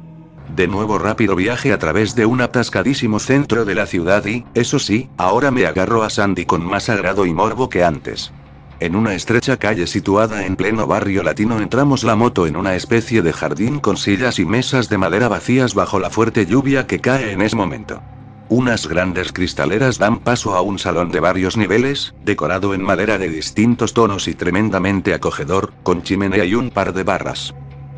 De 0.57 0.67
nuevo 0.67 0.99
rápido 0.99 1.37
viaje 1.37 1.71
a 1.71 1.79
través 1.79 2.15
de 2.15 2.25
un 2.25 2.41
atascadísimo 2.41 3.19
centro 3.19 3.67
de 3.67 3.75
la 3.75 3.85
ciudad 3.85 4.25
y, 4.25 4.47
eso 4.55 4.79
sí, 4.79 5.11
ahora 5.19 5.51
me 5.51 5.67
agarro 5.67 6.03
a 6.03 6.09
Sandy 6.09 6.47
con 6.47 6.65
más 6.65 6.89
agrado 6.89 7.27
y 7.27 7.35
morbo 7.35 7.69
que 7.69 7.85
antes. 7.85 8.33
En 8.81 8.97
una 8.97 9.15
estrecha 9.15 9.59
calle 9.59 9.87
situada 9.87 10.47
en 10.47 10.57
pleno 10.57 10.87
barrio 10.87 11.23
latino 11.23 11.61
entramos 11.61 12.05
la 12.05 12.17
moto 12.17 12.47
en 12.47 12.57
una 12.57 12.75
especie 12.75 13.21
de 13.21 13.35
jardín 13.35 13.81
con 13.81 13.99
sillas 13.99 14.39
y 14.39 14.47
mesas 14.47 14.89
de 14.89 14.97
madera 14.97 15.29
vacías 15.29 15.75
bajo 15.75 15.99
la 15.99 16.09
fuerte 16.09 16.47
lluvia 16.47 16.87
que 16.87 17.01
cae 17.01 17.33
en 17.33 17.43
ese 17.43 17.55
momento. 17.55 18.01
Unas 18.49 18.87
grandes 18.87 19.33
cristaleras 19.33 19.99
dan 19.99 20.21
paso 20.21 20.55
a 20.55 20.63
un 20.63 20.79
salón 20.79 21.11
de 21.11 21.21
varios 21.21 21.59
niveles, 21.59 22.15
decorado 22.25 22.73
en 22.73 22.83
madera 22.83 23.19
de 23.19 23.29
distintos 23.29 23.93
tonos 23.93 24.27
y 24.27 24.35
tremendamente 24.35 25.13
acogedor, 25.13 25.75
con 25.83 26.03
chimenea 26.03 26.47
y 26.47 26.55
un 26.55 26.71
par 26.71 26.95
de 26.95 27.03
barras. 27.03 27.55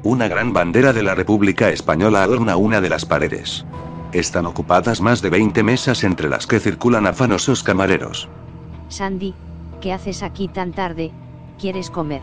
Una 0.08 0.26
gran 0.26 0.54
bandera 0.54 0.94
de 0.94 1.02
la 1.02 1.14
República 1.14 1.68
Española 1.68 2.22
adorna 2.22 2.56
una 2.56 2.80
de 2.80 2.88
las 2.88 3.04
paredes. 3.04 3.66
Están 4.12 4.46
ocupadas 4.46 5.02
más 5.02 5.20
de 5.20 5.28
20 5.28 5.62
mesas 5.62 6.02
entre 6.02 6.30
las 6.30 6.46
que 6.46 6.60
circulan 6.60 7.06
afanosos 7.06 7.62
camareros. 7.62 8.26
Sandy, 8.88 9.34
¿qué 9.82 9.92
haces 9.92 10.22
aquí 10.22 10.48
tan 10.48 10.72
tarde? 10.72 11.12
¿Quieres 11.58 11.90
comer? 11.90 12.22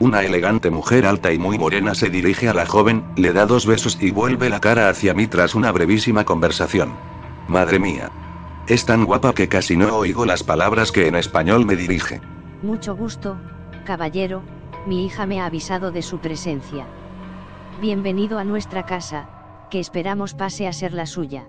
Una 0.00 0.22
elegante 0.22 0.68
mujer 0.68 1.06
alta 1.06 1.32
y 1.32 1.38
muy 1.38 1.58
morena 1.58 1.94
se 1.94 2.10
dirige 2.10 2.46
a 2.50 2.52
la 2.52 2.66
joven, 2.66 3.02
le 3.16 3.32
da 3.32 3.46
dos 3.46 3.64
besos 3.64 3.96
y 3.98 4.10
vuelve 4.10 4.50
la 4.50 4.60
cara 4.60 4.90
hacia 4.90 5.14
mí 5.14 5.26
tras 5.26 5.54
una 5.54 5.72
brevísima 5.72 6.26
conversación. 6.26 6.92
Madre 7.48 7.78
mía. 7.78 8.10
Es 8.66 8.84
tan 8.84 9.06
guapa 9.06 9.32
que 9.32 9.48
casi 9.48 9.78
no 9.78 9.96
oigo 9.96 10.26
las 10.26 10.44
palabras 10.44 10.92
que 10.92 11.06
en 11.06 11.14
español 11.14 11.64
me 11.64 11.74
dirige. 11.74 12.20
Mucho 12.60 12.94
gusto, 12.94 13.38
caballero, 13.86 14.42
mi 14.86 15.06
hija 15.06 15.24
me 15.24 15.40
ha 15.40 15.46
avisado 15.46 15.90
de 15.90 16.02
su 16.02 16.18
presencia. 16.18 16.84
Bienvenido 17.80 18.40
a 18.40 18.44
nuestra 18.44 18.84
casa, 18.84 19.28
que 19.70 19.78
esperamos 19.78 20.34
pase 20.34 20.66
a 20.66 20.72
ser 20.72 20.92
la 20.92 21.06
suya. 21.06 21.46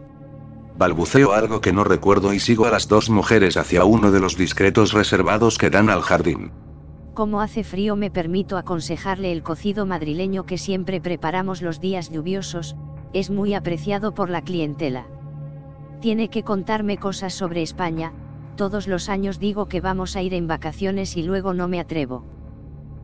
Balbuceo 0.77 1.33
algo 1.33 1.59
que 1.59 1.73
no 1.73 1.83
recuerdo 1.83 2.33
y 2.33 2.39
sigo 2.39 2.65
a 2.65 2.69
las 2.69 2.87
dos 2.87 3.09
mujeres 3.09 3.57
hacia 3.57 3.83
uno 3.83 4.11
de 4.11 4.19
los 4.19 4.37
discretos 4.37 4.93
reservados 4.93 5.57
que 5.57 5.71
dan 5.71 5.89
al 5.89 6.01
jardín. 6.01 6.51
Como 7.15 7.41
hace 7.41 7.63
frío 7.63 7.95
me 7.95 8.11
permito 8.11 8.57
aconsejarle 8.57 9.31
el 9.31 9.41
cocido 9.41 9.87
madrileño 9.87 10.45
que 10.45 10.59
siempre 10.59 11.01
preparamos 11.01 11.63
los 11.63 11.81
días 11.81 12.11
lluviosos, 12.11 12.75
es 13.11 13.31
muy 13.31 13.55
apreciado 13.55 14.13
por 14.13 14.29
la 14.29 14.43
clientela. 14.43 15.07
Tiene 15.99 16.29
que 16.29 16.43
contarme 16.43 16.99
cosas 16.99 17.33
sobre 17.33 17.63
España, 17.63 18.13
todos 18.55 18.87
los 18.87 19.09
años 19.09 19.39
digo 19.39 19.65
que 19.65 19.81
vamos 19.81 20.15
a 20.15 20.21
ir 20.21 20.35
en 20.35 20.45
vacaciones 20.45 21.17
y 21.17 21.23
luego 21.23 21.55
no 21.55 21.67
me 21.67 21.79
atrevo. 21.79 22.23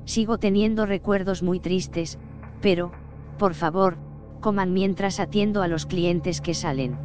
Sigo 0.05 0.37
teniendo 0.37 0.85
recuerdos 0.85 1.41
muy 1.41 1.59
tristes, 1.59 2.19
pero, 2.61 2.91
por 3.37 3.53
favor, 3.53 3.97
coman 4.41 4.73
mientras 4.73 5.19
atiendo 5.19 5.61
a 5.61 5.67
los 5.67 5.85
clientes 5.85 6.41
que 6.41 6.53
salen. 6.53 6.97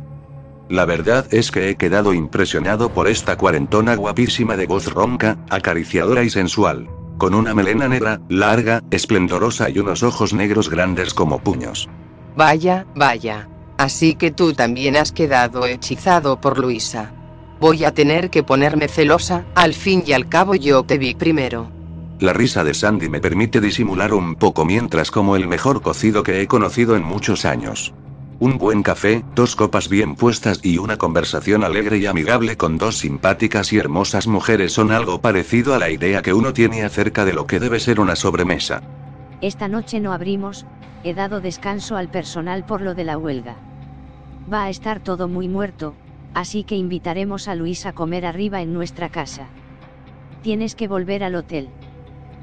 La 0.68 0.84
verdad 0.84 1.26
es 1.32 1.50
que 1.50 1.68
he 1.68 1.76
quedado 1.76 2.14
impresionado 2.14 2.90
por 2.90 3.08
esta 3.08 3.36
cuarentona 3.36 3.96
guapísima 3.96 4.56
de 4.56 4.66
voz 4.66 4.86
ronca, 4.92 5.36
acariciadora 5.50 6.22
y 6.22 6.30
sensual. 6.30 6.88
Con 7.18 7.34
una 7.34 7.54
melena 7.54 7.88
negra, 7.88 8.20
larga, 8.28 8.82
esplendorosa 8.90 9.68
y 9.68 9.78
unos 9.80 10.02
ojos 10.02 10.32
negros 10.32 10.70
grandes 10.70 11.12
como 11.12 11.40
puños. 11.40 11.88
Vaya, 12.36 12.86
vaya. 12.94 13.48
Así 13.78 14.14
que 14.14 14.30
tú 14.30 14.52
también 14.52 14.96
has 14.96 15.10
quedado 15.10 15.66
hechizado 15.66 16.40
por 16.40 16.58
Luisa. 16.58 17.12
Voy 17.58 17.84
a 17.84 17.92
tener 17.92 18.30
que 18.30 18.42
ponerme 18.42 18.88
celosa, 18.88 19.44
al 19.54 19.74
fin 19.74 20.04
y 20.06 20.12
al 20.12 20.28
cabo 20.28 20.54
yo 20.54 20.82
te 20.82 20.98
vi 20.98 21.14
primero. 21.14 21.79
La 22.20 22.34
risa 22.34 22.64
de 22.64 22.74
Sandy 22.74 23.08
me 23.08 23.18
permite 23.18 23.62
disimular 23.62 24.12
un 24.12 24.34
poco 24.34 24.66
mientras 24.66 25.10
como 25.10 25.36
el 25.36 25.48
mejor 25.48 25.80
cocido 25.80 26.22
que 26.22 26.42
he 26.42 26.46
conocido 26.46 26.94
en 26.94 27.02
muchos 27.02 27.46
años. 27.46 27.94
Un 28.38 28.58
buen 28.58 28.82
café, 28.82 29.24
dos 29.34 29.56
copas 29.56 29.88
bien 29.88 30.16
puestas 30.16 30.60
y 30.62 30.76
una 30.76 30.98
conversación 30.98 31.64
alegre 31.64 31.96
y 31.96 32.04
amigable 32.04 32.58
con 32.58 32.76
dos 32.76 32.98
simpáticas 32.98 33.72
y 33.72 33.78
hermosas 33.78 34.26
mujeres 34.26 34.72
son 34.72 34.92
algo 34.92 35.22
parecido 35.22 35.74
a 35.74 35.78
la 35.78 35.88
idea 35.88 36.20
que 36.20 36.34
uno 36.34 36.52
tiene 36.52 36.84
acerca 36.84 37.24
de 37.24 37.32
lo 37.32 37.46
que 37.46 37.58
debe 37.58 37.80
ser 37.80 38.00
una 38.00 38.16
sobremesa. 38.16 38.82
Esta 39.40 39.68
noche 39.68 39.98
no 39.98 40.12
abrimos, 40.12 40.66
he 41.04 41.14
dado 41.14 41.40
descanso 41.40 41.96
al 41.96 42.10
personal 42.10 42.64
por 42.64 42.82
lo 42.82 42.94
de 42.94 43.04
la 43.04 43.16
huelga. 43.16 43.56
Va 44.52 44.64
a 44.64 44.68
estar 44.68 45.00
todo 45.00 45.26
muy 45.26 45.48
muerto, 45.48 45.94
así 46.34 46.64
que 46.64 46.76
invitaremos 46.76 47.48
a 47.48 47.54
Luis 47.54 47.86
a 47.86 47.94
comer 47.94 48.26
arriba 48.26 48.60
en 48.60 48.74
nuestra 48.74 49.08
casa. 49.08 49.48
Tienes 50.42 50.74
que 50.74 50.86
volver 50.86 51.24
al 51.24 51.34
hotel. 51.34 51.70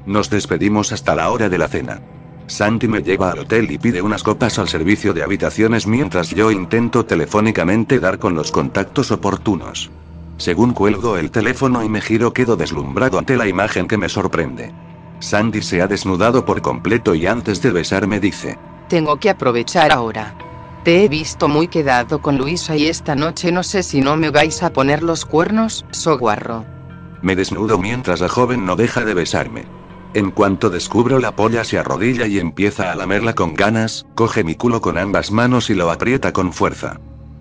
Nos 0.06 0.30
despedimos 0.30 0.92
hasta 0.92 1.14
la 1.14 1.30
hora 1.30 1.48
de 1.48 1.58
la 1.58 1.68
cena. 1.68 2.00
Santi 2.46 2.88
me 2.88 3.02
lleva 3.02 3.30
al 3.30 3.40
hotel 3.40 3.70
y 3.70 3.78
pide 3.78 4.00
unas 4.00 4.22
copas 4.22 4.58
al 4.58 4.68
servicio 4.68 5.12
de 5.12 5.22
habitaciones 5.22 5.86
mientras 5.86 6.30
yo 6.30 6.50
intento 6.50 7.04
telefónicamente 7.04 8.00
dar 8.00 8.18
con 8.18 8.34
los 8.34 8.50
contactos 8.50 9.10
oportunos. 9.10 9.90
Según 10.38 10.72
cuelgo 10.72 11.18
el 11.18 11.30
teléfono 11.30 11.84
y 11.84 11.88
me 11.88 12.00
giro 12.00 12.32
quedo 12.32 12.56
deslumbrado 12.56 13.18
ante 13.18 13.36
la 13.36 13.46
imagen 13.46 13.86
que 13.86 13.98
me 13.98 14.08
sorprende. 14.08 14.72
Sandy 15.20 15.62
se 15.62 15.82
ha 15.82 15.86
desnudado 15.86 16.44
por 16.44 16.62
completo 16.62 17.14
y 17.14 17.26
antes 17.26 17.60
de 17.60 17.70
besarme 17.70 18.20
dice, 18.20 18.56
Tengo 18.88 19.18
que 19.18 19.30
aprovechar 19.30 19.92
ahora. 19.92 20.34
Te 20.84 21.04
he 21.04 21.08
visto 21.08 21.48
muy 21.48 21.68
quedado 21.68 22.22
con 22.22 22.38
Luisa 22.38 22.76
y 22.76 22.86
esta 22.86 23.14
noche 23.14 23.52
no 23.52 23.62
sé 23.62 23.82
si 23.82 24.00
no 24.00 24.16
me 24.16 24.30
vais 24.30 24.62
a 24.62 24.72
poner 24.72 25.02
los 25.02 25.26
cuernos, 25.26 25.84
soguarro. 25.90 26.64
Me 27.20 27.34
desnudo 27.34 27.78
mientras 27.78 28.20
la 28.20 28.28
joven 28.28 28.64
no 28.64 28.76
deja 28.76 29.04
de 29.04 29.12
besarme. 29.12 29.77
En 30.14 30.30
cuanto 30.30 30.70
descubro 30.70 31.18
la 31.18 31.32
polla 31.32 31.64
se 31.64 31.78
arrodilla 31.78 32.26
y 32.26 32.38
empieza 32.38 32.90
a 32.90 32.94
lamerla 32.96 33.34
con 33.34 33.54
ganas, 33.54 34.06
coge 34.14 34.42
mi 34.42 34.54
culo 34.54 34.80
con 34.80 34.96
ambas 34.96 35.30
manos 35.30 35.68
y 35.68 35.74
lo 35.74 35.90
aprieta 35.90 36.32
con 36.32 36.52
fuerza. 36.52 36.98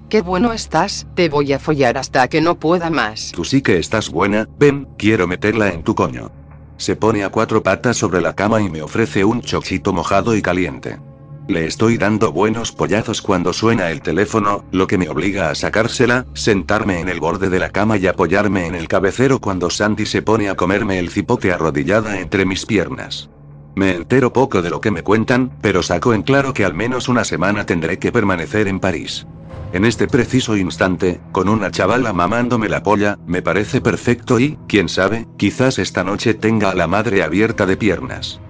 Qué 0.09 0.21
bueno 0.21 0.53
estás, 0.53 1.07
te 1.15 1.29
voy 1.29 1.53
a 1.53 1.59
follar 1.59 1.97
hasta 1.97 2.27
que 2.27 2.41
no 2.41 2.59
pueda 2.59 2.89
más. 2.89 3.31
Tú 3.33 3.43
sí 3.43 3.61
que 3.61 3.77
estás 3.77 4.09
buena, 4.09 4.47
ven, 4.57 4.87
quiero 4.97 5.27
meterla 5.27 5.69
en 5.69 5.83
tu 5.83 5.95
coño. 5.95 6.31
Se 6.77 6.95
pone 6.95 7.23
a 7.23 7.29
cuatro 7.29 7.63
patas 7.63 7.97
sobre 7.97 8.21
la 8.21 8.33
cama 8.33 8.61
y 8.61 8.69
me 8.69 8.81
ofrece 8.81 9.25
un 9.25 9.41
chochito 9.41 9.93
mojado 9.93 10.35
y 10.35 10.41
caliente. 10.41 10.99
Le 11.47 11.65
estoy 11.65 11.97
dando 11.97 12.33
buenos 12.33 12.73
pollazos 12.73 13.21
cuando 13.21 13.53
suena 13.53 13.89
el 13.89 14.01
teléfono, 14.01 14.65
lo 14.71 14.85
que 14.85 14.97
me 14.97 15.07
obliga 15.07 15.49
a 15.49 15.55
sacársela, 15.55 16.25
sentarme 16.33 16.99
en 16.99 17.07
el 17.07 17.21
borde 17.21 17.49
de 17.49 17.57
la 17.57 17.69
cama 17.69 17.95
y 17.95 18.05
apoyarme 18.05 18.67
en 18.67 18.75
el 18.75 18.89
cabecero 18.89 19.39
cuando 19.39 19.69
Sandy 19.69 20.05
se 20.05 20.21
pone 20.21 20.49
a 20.49 20.55
comerme 20.55 20.99
el 20.99 21.09
cipote 21.09 21.53
arrodillada 21.53 22.19
entre 22.19 22.45
mis 22.45 22.65
piernas. 22.65 23.29
Me 23.75 23.95
entero 23.95 24.33
poco 24.33 24.61
de 24.61 24.69
lo 24.69 24.81
que 24.81 24.91
me 24.91 25.03
cuentan, 25.03 25.53
pero 25.61 25.83
saco 25.83 26.13
en 26.13 26.23
claro 26.23 26.53
que 26.53 26.65
al 26.65 26.73
menos 26.73 27.07
una 27.07 27.23
semana 27.23 27.65
tendré 27.65 27.97
que 27.97 28.11
permanecer 28.11 28.67
en 28.67 28.81
París. 28.81 29.25
En 29.71 29.85
este 29.85 30.07
preciso 30.07 30.57
instante, 30.57 31.21
con 31.31 31.47
una 31.47 31.71
chavala 31.71 32.11
mamándome 32.11 32.67
la 32.67 32.83
polla, 32.83 33.19
me 33.25 33.41
parece 33.41 33.79
perfecto 33.79 34.37
y, 34.37 34.57
quién 34.67 34.89
sabe, 34.89 35.27
quizás 35.37 35.79
esta 35.79 36.03
noche 36.03 36.33
tenga 36.33 36.71
a 36.71 36.75
la 36.75 36.87
madre 36.87 37.23
abierta 37.23 37.65
de 37.65 37.77
piernas. 37.77 38.41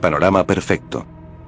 Panorama 0.00 0.46
perfecto. 0.46 1.04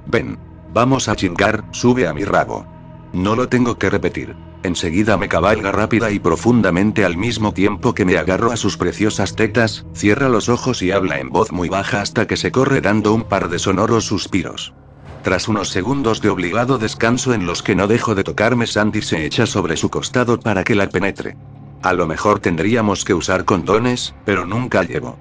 Ven. 0.07 0.48
Vamos 0.73 1.09
a 1.09 1.17
chingar, 1.17 1.65
sube 1.71 2.07
a 2.07 2.13
mi 2.13 2.25
rabo. 2.25 2.67
No 3.13 3.35
lo 3.35 3.49
tengo 3.49 3.79
que 3.79 3.91
repetir. 3.91 4.37
Enseguida 4.63 5.17
me 5.17 5.29
cabalga 5.29 5.73
rápida 5.73 6.11
y 6.11 6.19
profundamente 6.19 7.05
al 7.05 7.17
mismo 7.17 7.53
tiempo 7.53 7.95
que 7.95 8.05
me 8.05 8.19
agarro 8.19 8.51
a 8.51 8.57
sus 8.57 8.77
preciosas 8.77 9.37
tetas, 9.37 9.87
cierra 9.95 10.29
los 10.29 10.49
ojos 10.49 10.83
y 10.83 10.91
habla 10.91 11.21
en 11.21 11.31
voz 11.31 11.53
muy 11.53 11.69
baja 11.69 12.01
hasta 12.01 12.27
que 12.27 12.37
se 12.37 12.51
corre 12.51 12.81
dando 12.81 13.15
un 13.15 13.23
par 13.23 13.49
de 13.49 13.59
sonoros 13.59 14.05
suspiros. 14.05 14.75
Tras 15.23 15.49
unos 15.49 15.69
segundos 15.69 16.21
de 16.21 16.29
obligado 16.29 16.79
descanso 16.79 17.35
en 17.35 17.47
los 17.47 17.63
que 17.63 17.75
no 17.75 17.87
dejo 17.87 18.15
de 18.15 18.25
tocarme, 18.25 18.67
Sandy 18.67 19.03
se 19.03 19.25
echa 19.25 19.47
sobre 19.47 19.77
su 19.77 19.91
costado 19.91 20.41
para 20.41 20.65
que 20.65 20.75
la 20.75 20.89
penetre. 20.89 21.37
A 21.83 21.93
lo 21.93 22.07
mejor 22.07 22.41
tendríamos 22.41 23.05
que 23.05 23.15
usar 23.15 23.45
condones, 23.45 24.15
pero 24.25 24.45
nunca 24.45 24.83
llevo. 24.83 25.19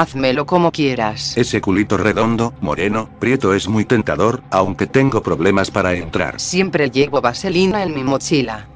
Házmelo 0.00 0.44
como 0.44 0.72
quieras. 0.72 1.36
Ese 1.36 1.60
culito 1.60 1.96
redondo, 1.96 2.52
moreno, 2.60 3.08
prieto 3.20 3.54
es 3.54 3.68
muy 3.68 3.84
tentador, 3.84 4.42
aunque 4.50 4.88
tengo 4.88 5.22
problemas 5.22 5.70
para 5.70 5.94
entrar. 5.94 6.40
Siempre 6.40 6.90
llevo 6.90 7.20
vaselina 7.20 7.80
en 7.84 7.94
mi 7.94 8.02
mochila. 8.02 8.66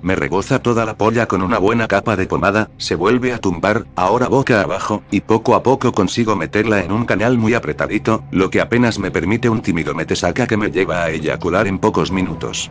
Me 0.00 0.16
reboza 0.16 0.60
toda 0.60 0.86
la 0.86 0.96
polla 0.96 1.26
con 1.26 1.42
una 1.42 1.58
buena 1.58 1.88
capa 1.88 2.16
de 2.16 2.24
pomada, 2.26 2.70
se 2.78 2.94
vuelve 2.94 3.34
a 3.34 3.38
tumbar, 3.38 3.84
ahora 3.96 4.28
boca 4.28 4.62
abajo, 4.62 5.02
y 5.10 5.20
poco 5.20 5.56
a 5.56 5.62
poco 5.62 5.92
consigo 5.92 6.36
meterla 6.36 6.82
en 6.82 6.90
un 6.90 7.04
canal 7.04 7.36
muy 7.36 7.52
apretadito, 7.52 8.24
lo 8.30 8.48
que 8.48 8.62
apenas 8.62 8.98
me 8.98 9.10
permite 9.10 9.50
un 9.50 9.60
tímido 9.60 9.94
metesaca 9.94 10.46
que 10.46 10.56
me 10.56 10.70
lleva 10.70 11.02
a 11.02 11.10
eyacular 11.10 11.66
en 11.66 11.78
pocos 11.78 12.10
minutos. 12.10 12.70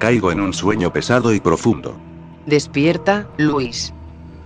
Caigo 0.00 0.32
en 0.32 0.40
un 0.40 0.52
sueño 0.52 0.92
pesado 0.92 1.32
y 1.32 1.38
profundo. 1.38 1.96
Despierta, 2.44 3.28
Luis. 3.36 3.94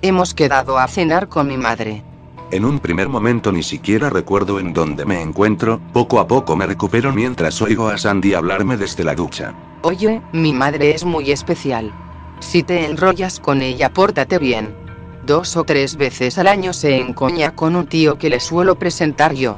Hemos 0.02 0.34
quedado 0.34 0.78
a 0.78 0.86
cenar 0.86 1.28
con 1.28 1.48
mi 1.48 1.56
madre. 1.56 2.04
En 2.52 2.64
un 2.64 2.80
primer 2.80 3.08
momento 3.08 3.52
ni 3.52 3.62
siquiera 3.62 4.10
recuerdo 4.10 4.58
en 4.58 4.72
dónde 4.72 5.04
me 5.04 5.22
encuentro, 5.22 5.80
poco 5.92 6.18
a 6.18 6.26
poco 6.26 6.56
me 6.56 6.66
recupero 6.66 7.12
mientras 7.12 7.62
oigo 7.62 7.88
a 7.88 7.96
Sandy 7.96 8.34
hablarme 8.34 8.76
desde 8.76 9.04
la 9.04 9.14
ducha. 9.14 9.54
Oye, 9.82 10.20
mi 10.32 10.52
madre 10.52 10.92
es 10.92 11.04
muy 11.04 11.30
especial. 11.30 11.92
Si 12.40 12.64
te 12.64 12.86
enrollas 12.86 13.38
con 13.38 13.62
ella, 13.62 13.92
pórtate 13.92 14.38
bien. 14.38 14.74
Dos 15.24 15.56
o 15.56 15.62
tres 15.62 15.96
veces 15.96 16.38
al 16.38 16.48
año 16.48 16.72
se 16.72 16.96
encoña 16.96 17.54
con 17.54 17.76
un 17.76 17.86
tío 17.86 18.18
que 18.18 18.30
le 18.30 18.40
suelo 18.40 18.76
presentar 18.76 19.32
yo. 19.32 19.56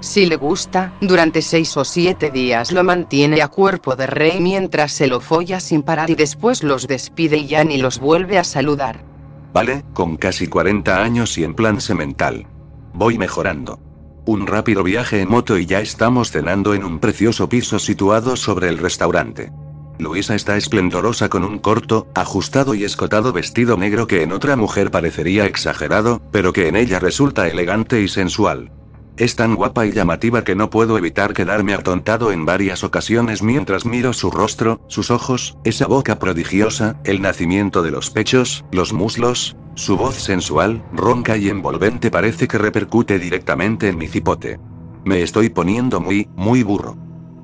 Si 0.00 0.24
le 0.24 0.36
gusta, 0.36 0.94
durante 1.02 1.42
seis 1.42 1.76
o 1.76 1.84
siete 1.84 2.30
días 2.30 2.72
lo 2.72 2.82
mantiene 2.82 3.42
a 3.42 3.48
cuerpo 3.48 3.96
de 3.96 4.06
rey 4.06 4.40
mientras 4.40 4.92
se 4.92 5.08
lo 5.08 5.20
folla 5.20 5.60
sin 5.60 5.82
parar 5.82 6.08
y 6.08 6.14
después 6.14 6.62
los 6.62 6.88
despide 6.88 7.36
y 7.36 7.48
ya 7.48 7.64
ni 7.64 7.76
los 7.76 7.98
vuelve 7.98 8.38
a 8.38 8.44
saludar. 8.44 9.04
Vale, 9.52 9.84
con 9.92 10.16
casi 10.16 10.46
40 10.46 11.02
años 11.02 11.36
y 11.38 11.44
en 11.44 11.54
plan 11.54 11.80
semental. 11.80 12.46
Voy 12.92 13.18
mejorando. 13.18 13.80
Un 14.26 14.46
rápido 14.46 14.84
viaje 14.84 15.20
en 15.20 15.28
moto 15.28 15.58
y 15.58 15.66
ya 15.66 15.80
estamos 15.80 16.30
cenando 16.30 16.74
en 16.74 16.84
un 16.84 16.98
precioso 17.00 17.48
piso 17.48 17.78
situado 17.78 18.36
sobre 18.36 18.68
el 18.68 18.78
restaurante. 18.78 19.50
Luisa 19.98 20.34
está 20.34 20.56
esplendorosa 20.56 21.28
con 21.28 21.44
un 21.44 21.58
corto, 21.58 22.06
ajustado 22.14 22.74
y 22.74 22.84
escotado 22.84 23.32
vestido 23.32 23.76
negro 23.76 24.06
que 24.06 24.22
en 24.22 24.32
otra 24.32 24.56
mujer 24.56 24.90
parecería 24.90 25.46
exagerado, 25.46 26.22
pero 26.32 26.52
que 26.52 26.68
en 26.68 26.76
ella 26.76 26.98
resulta 27.00 27.48
elegante 27.48 28.00
y 28.00 28.08
sensual. 28.08 28.72
Es 29.20 29.36
tan 29.36 29.54
guapa 29.54 29.84
y 29.84 29.92
llamativa 29.92 30.44
que 30.44 30.54
no 30.54 30.70
puedo 30.70 30.96
evitar 30.96 31.34
quedarme 31.34 31.74
atontado 31.74 32.32
en 32.32 32.46
varias 32.46 32.82
ocasiones 32.82 33.42
mientras 33.42 33.84
miro 33.84 34.14
su 34.14 34.30
rostro, 34.30 34.80
sus 34.88 35.10
ojos, 35.10 35.58
esa 35.62 35.86
boca 35.86 36.18
prodigiosa, 36.18 36.98
el 37.04 37.20
nacimiento 37.20 37.82
de 37.82 37.90
los 37.90 38.08
pechos, 38.08 38.64
los 38.72 38.94
muslos, 38.94 39.58
su 39.74 39.98
voz 39.98 40.14
sensual, 40.14 40.82
ronca 40.94 41.36
y 41.36 41.50
envolvente 41.50 42.10
parece 42.10 42.48
que 42.48 42.56
repercute 42.56 43.18
directamente 43.18 43.88
en 43.88 43.98
mi 43.98 44.08
cipote. 44.08 44.58
Me 45.04 45.20
estoy 45.20 45.50
poniendo 45.50 46.00
muy, 46.00 46.26
muy 46.34 46.62
burro. 46.62 46.96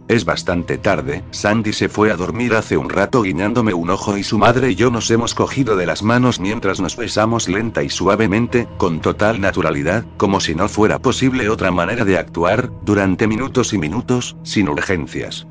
Es 0.09 0.25
bastante 0.25 0.79
tarde, 0.79 1.25
Sandy 1.33 1.73
se 1.73 1.89
fue 1.89 2.13
a 2.13 2.17
dormir 2.17 2.55
hace 2.55 2.77
un 2.77 2.89
rato 2.89 3.23
guiñándome 3.23 3.75
un 3.75 3.91
ojo 3.91 4.17
y 4.17 4.23
su 4.23 4.39
madre 4.39 4.71
y 4.71 4.75
yo 4.77 4.89
nos 4.89 5.11
hemos 5.11 5.35
cogido 5.35 5.77
de 5.77 5.85
las 5.85 6.05
manos 6.05 6.39
mientras 6.39 6.81
nos 6.81 6.97
besamos 6.97 7.49
lenta 7.49 7.83
y 7.83 7.91
suavemente, 7.91 8.69
con 8.77 9.01
total 9.01 9.41
naturalidad, 9.41 10.05
como 10.17 10.39
si 10.39 10.55
no 10.55 10.69
fuera 10.69 11.01
posible 11.01 11.49
otra 11.49 11.73
manera 11.73 12.05
de 12.05 12.19
actuar, 12.19 12.71
durante 12.83 13.27
minutos 13.27 13.73
y 13.73 13.79
minutos, 13.79 14.37
sin 14.45 14.69
urgencias. 14.69 15.45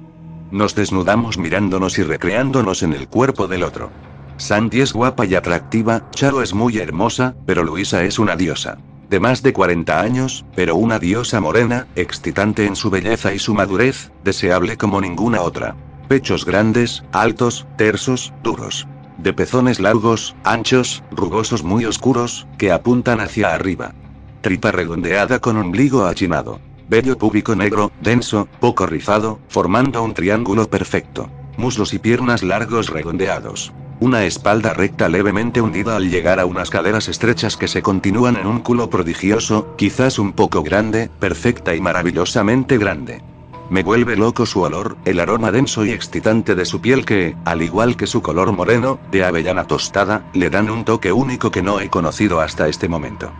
Nos 0.51 0.73
desnudamos 0.73 1.37
mirándonos 1.37 1.99
y 1.99 2.03
recreándonos 2.03 2.81
en 2.81 2.93
el 2.93 3.09
cuerpo 3.09 3.49
del 3.49 3.63
otro. 3.63 3.89
Sandy 4.37 4.79
es 4.79 4.93
guapa 4.93 5.25
y 5.25 5.35
atractiva, 5.35 6.09
Charo 6.11 6.41
es 6.41 6.53
muy 6.53 6.77
hermosa, 6.77 7.35
pero 7.45 7.63
Luisa 7.63 8.05
es 8.05 8.19
una 8.19 8.37
diosa 8.37 8.77
de 9.09 9.19
más 9.19 9.41
de 9.43 9.53
40 9.53 9.99
años, 9.99 10.45
pero 10.55 10.75
una 10.75 10.99
diosa 10.99 11.39
morena, 11.39 11.87
excitante 11.95 12.65
en 12.65 12.75
su 12.75 12.89
belleza 12.89 13.33
y 13.33 13.39
su 13.39 13.53
madurez, 13.53 14.11
deseable 14.23 14.77
como 14.77 15.01
ninguna 15.01 15.41
otra. 15.41 15.75
Pechos 16.07 16.45
grandes, 16.45 17.03
altos, 17.11 17.67
tersos, 17.77 18.33
duros. 18.43 18.87
De 19.17 19.33
pezones 19.33 19.79
largos, 19.79 20.35
anchos, 20.43 21.03
rugosos 21.11 21.63
muy 21.63 21.85
oscuros, 21.85 22.47
que 22.57 22.71
apuntan 22.71 23.19
hacia 23.19 23.53
arriba. 23.53 23.93
Tripa 24.41 24.71
redondeada 24.71 25.39
con 25.39 25.57
ombligo 25.57 26.05
achinado. 26.05 26.59
Vello 26.87 27.17
púbico 27.17 27.55
negro, 27.55 27.91
denso, 28.01 28.47
poco 28.59 28.85
rizado, 28.85 29.39
formando 29.47 30.03
un 30.03 30.13
triángulo 30.13 30.69
perfecto. 30.69 31.29
Muslos 31.57 31.93
y 31.93 31.99
piernas 31.99 32.43
largos 32.43 32.89
redondeados. 32.89 33.73
Una 34.01 34.25
espalda 34.25 34.73
recta 34.73 35.07
levemente 35.07 35.61
hundida 35.61 35.95
al 35.95 36.09
llegar 36.09 36.41
a 36.41 36.45
unas 36.45 36.69
caderas 36.69 37.07
estrechas 37.07 37.55
que 37.55 37.69
se 37.69 37.81
continúan 37.81 38.35
en 38.35 38.45
un 38.45 38.59
culo 38.59 38.89
prodigioso, 38.89 39.73
quizás 39.77 40.19
un 40.19 40.33
poco 40.33 40.63
grande, 40.63 41.09
perfecta 41.19 41.73
y 41.75 41.79
maravillosamente 41.79 42.77
grande. 42.77 43.21
Me 43.69 43.83
vuelve 43.83 44.17
loco 44.17 44.45
su 44.45 44.61
olor, 44.61 44.97
el 45.05 45.19
aroma 45.21 45.51
denso 45.51 45.85
y 45.85 45.91
excitante 45.91 46.55
de 46.55 46.65
su 46.65 46.81
piel 46.81 47.05
que, 47.05 47.35
al 47.45 47.61
igual 47.61 47.95
que 47.95 48.05
su 48.05 48.21
color 48.21 48.51
moreno, 48.51 48.99
de 49.11 49.23
avellana 49.23 49.65
tostada, 49.65 50.29
le 50.33 50.49
dan 50.49 50.69
un 50.69 50.83
toque 50.83 51.13
único 51.13 51.49
que 51.49 51.63
no 51.63 51.79
he 51.79 51.89
conocido 51.89 52.41
hasta 52.41 52.67
este 52.67 52.89
momento. 52.89 53.31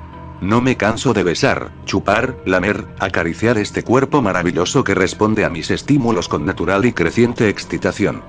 No 0.41 0.61
me 0.61 0.77
canso 0.77 1.13
de 1.13 1.23
besar, 1.23 1.71
chupar, 1.85 2.37
lamer, 2.45 2.87
acariciar 2.99 3.57
este 3.57 3.83
cuerpo 3.83 4.21
maravilloso 4.21 4.83
que 4.85 4.95
responde 4.95 5.43
a 5.43 5.49
mis 5.49 5.69
estímulos 5.69 6.29
con 6.29 6.45
natural 6.45 6.85
y 6.85 6.93
creciente 6.93 7.49
excitación. 7.49 8.23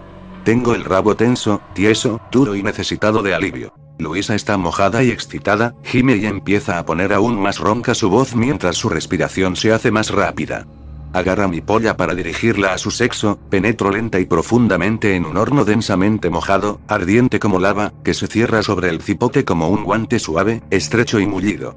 Tengo 0.46 0.76
el 0.76 0.84
rabo 0.84 1.16
tenso, 1.16 1.60
tieso, 1.74 2.20
duro 2.30 2.54
y 2.54 2.62
necesitado 2.62 3.20
de 3.20 3.34
alivio. 3.34 3.74
Luisa 3.98 4.36
está 4.36 4.56
mojada 4.56 5.02
y 5.02 5.10
excitada, 5.10 5.74
gime 5.82 6.14
y 6.18 6.26
empieza 6.26 6.78
a 6.78 6.86
poner 6.86 7.12
aún 7.12 7.36
más 7.36 7.58
ronca 7.58 7.96
su 7.96 8.10
voz 8.10 8.36
mientras 8.36 8.76
su 8.76 8.88
respiración 8.88 9.56
se 9.56 9.72
hace 9.72 9.90
más 9.90 10.10
rápida. 10.10 10.64
Agarra 11.12 11.48
mi 11.48 11.62
polla 11.62 11.96
para 11.96 12.14
dirigirla 12.14 12.74
a 12.74 12.78
su 12.78 12.92
sexo, 12.92 13.40
penetro 13.50 13.90
lenta 13.90 14.20
y 14.20 14.24
profundamente 14.24 15.16
en 15.16 15.26
un 15.26 15.36
horno 15.36 15.64
densamente 15.64 16.30
mojado, 16.30 16.80
ardiente 16.86 17.40
como 17.40 17.58
lava, 17.58 17.92
que 18.04 18.14
se 18.14 18.28
cierra 18.28 18.62
sobre 18.62 18.88
el 18.90 19.02
cipote 19.02 19.44
como 19.44 19.68
un 19.68 19.82
guante 19.82 20.20
suave, 20.20 20.62
estrecho 20.70 21.18
y 21.18 21.26
mullido. 21.26 21.76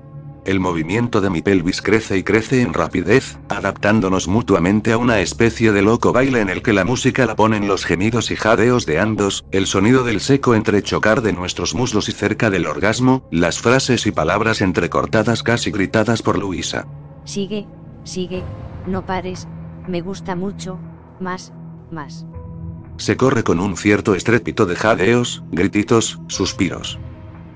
El 0.49 0.59
movimiento 0.59 1.21
de 1.21 1.29
mi 1.29 1.43
pelvis 1.43 1.79
crece 1.79 2.17
y 2.17 2.23
crece 2.23 2.63
en 2.63 2.73
rapidez, 2.73 3.37
adaptándonos 3.49 4.27
mutuamente 4.27 4.91
a 4.91 4.97
una 4.97 5.19
especie 5.19 5.71
de 5.71 5.83
loco 5.83 6.11
baile 6.11 6.41
en 6.41 6.49
el 6.49 6.63
que 6.63 6.73
la 6.73 6.85
música 6.85 7.27
la 7.27 7.35
ponen 7.35 7.67
los 7.67 7.85
gemidos 7.85 8.31
y 8.31 8.35
jadeos 8.35 8.87
de 8.87 8.97
ambos, 8.97 9.45
el 9.51 9.67
sonido 9.67 10.03
del 10.03 10.21
seco 10.21 10.55
entrechocar 10.55 11.21
de 11.21 11.33
nuestros 11.33 11.75
muslos 11.75 12.09
y 12.09 12.13
cerca 12.13 12.49
del 12.49 12.65
orgasmo, 12.65 13.27
las 13.29 13.59
frases 13.59 14.07
y 14.07 14.11
palabras 14.11 14.61
entrecortadas 14.61 15.43
casi 15.43 15.69
gritadas 15.69 16.23
por 16.23 16.39
Luisa. 16.39 16.87
Sigue, 17.25 17.67
sigue, 18.03 18.41
no 18.87 19.05
pares, 19.05 19.47
me 19.87 20.01
gusta 20.01 20.35
mucho, 20.35 20.79
más, 21.19 21.53
más. 21.91 22.25
Se 22.97 23.17
corre 23.17 23.43
con 23.43 23.59
un 23.59 23.77
cierto 23.77 24.15
estrépito 24.15 24.65
de 24.65 24.75
jadeos, 24.75 25.43
grititos, 25.51 26.19
suspiros. 26.27 26.97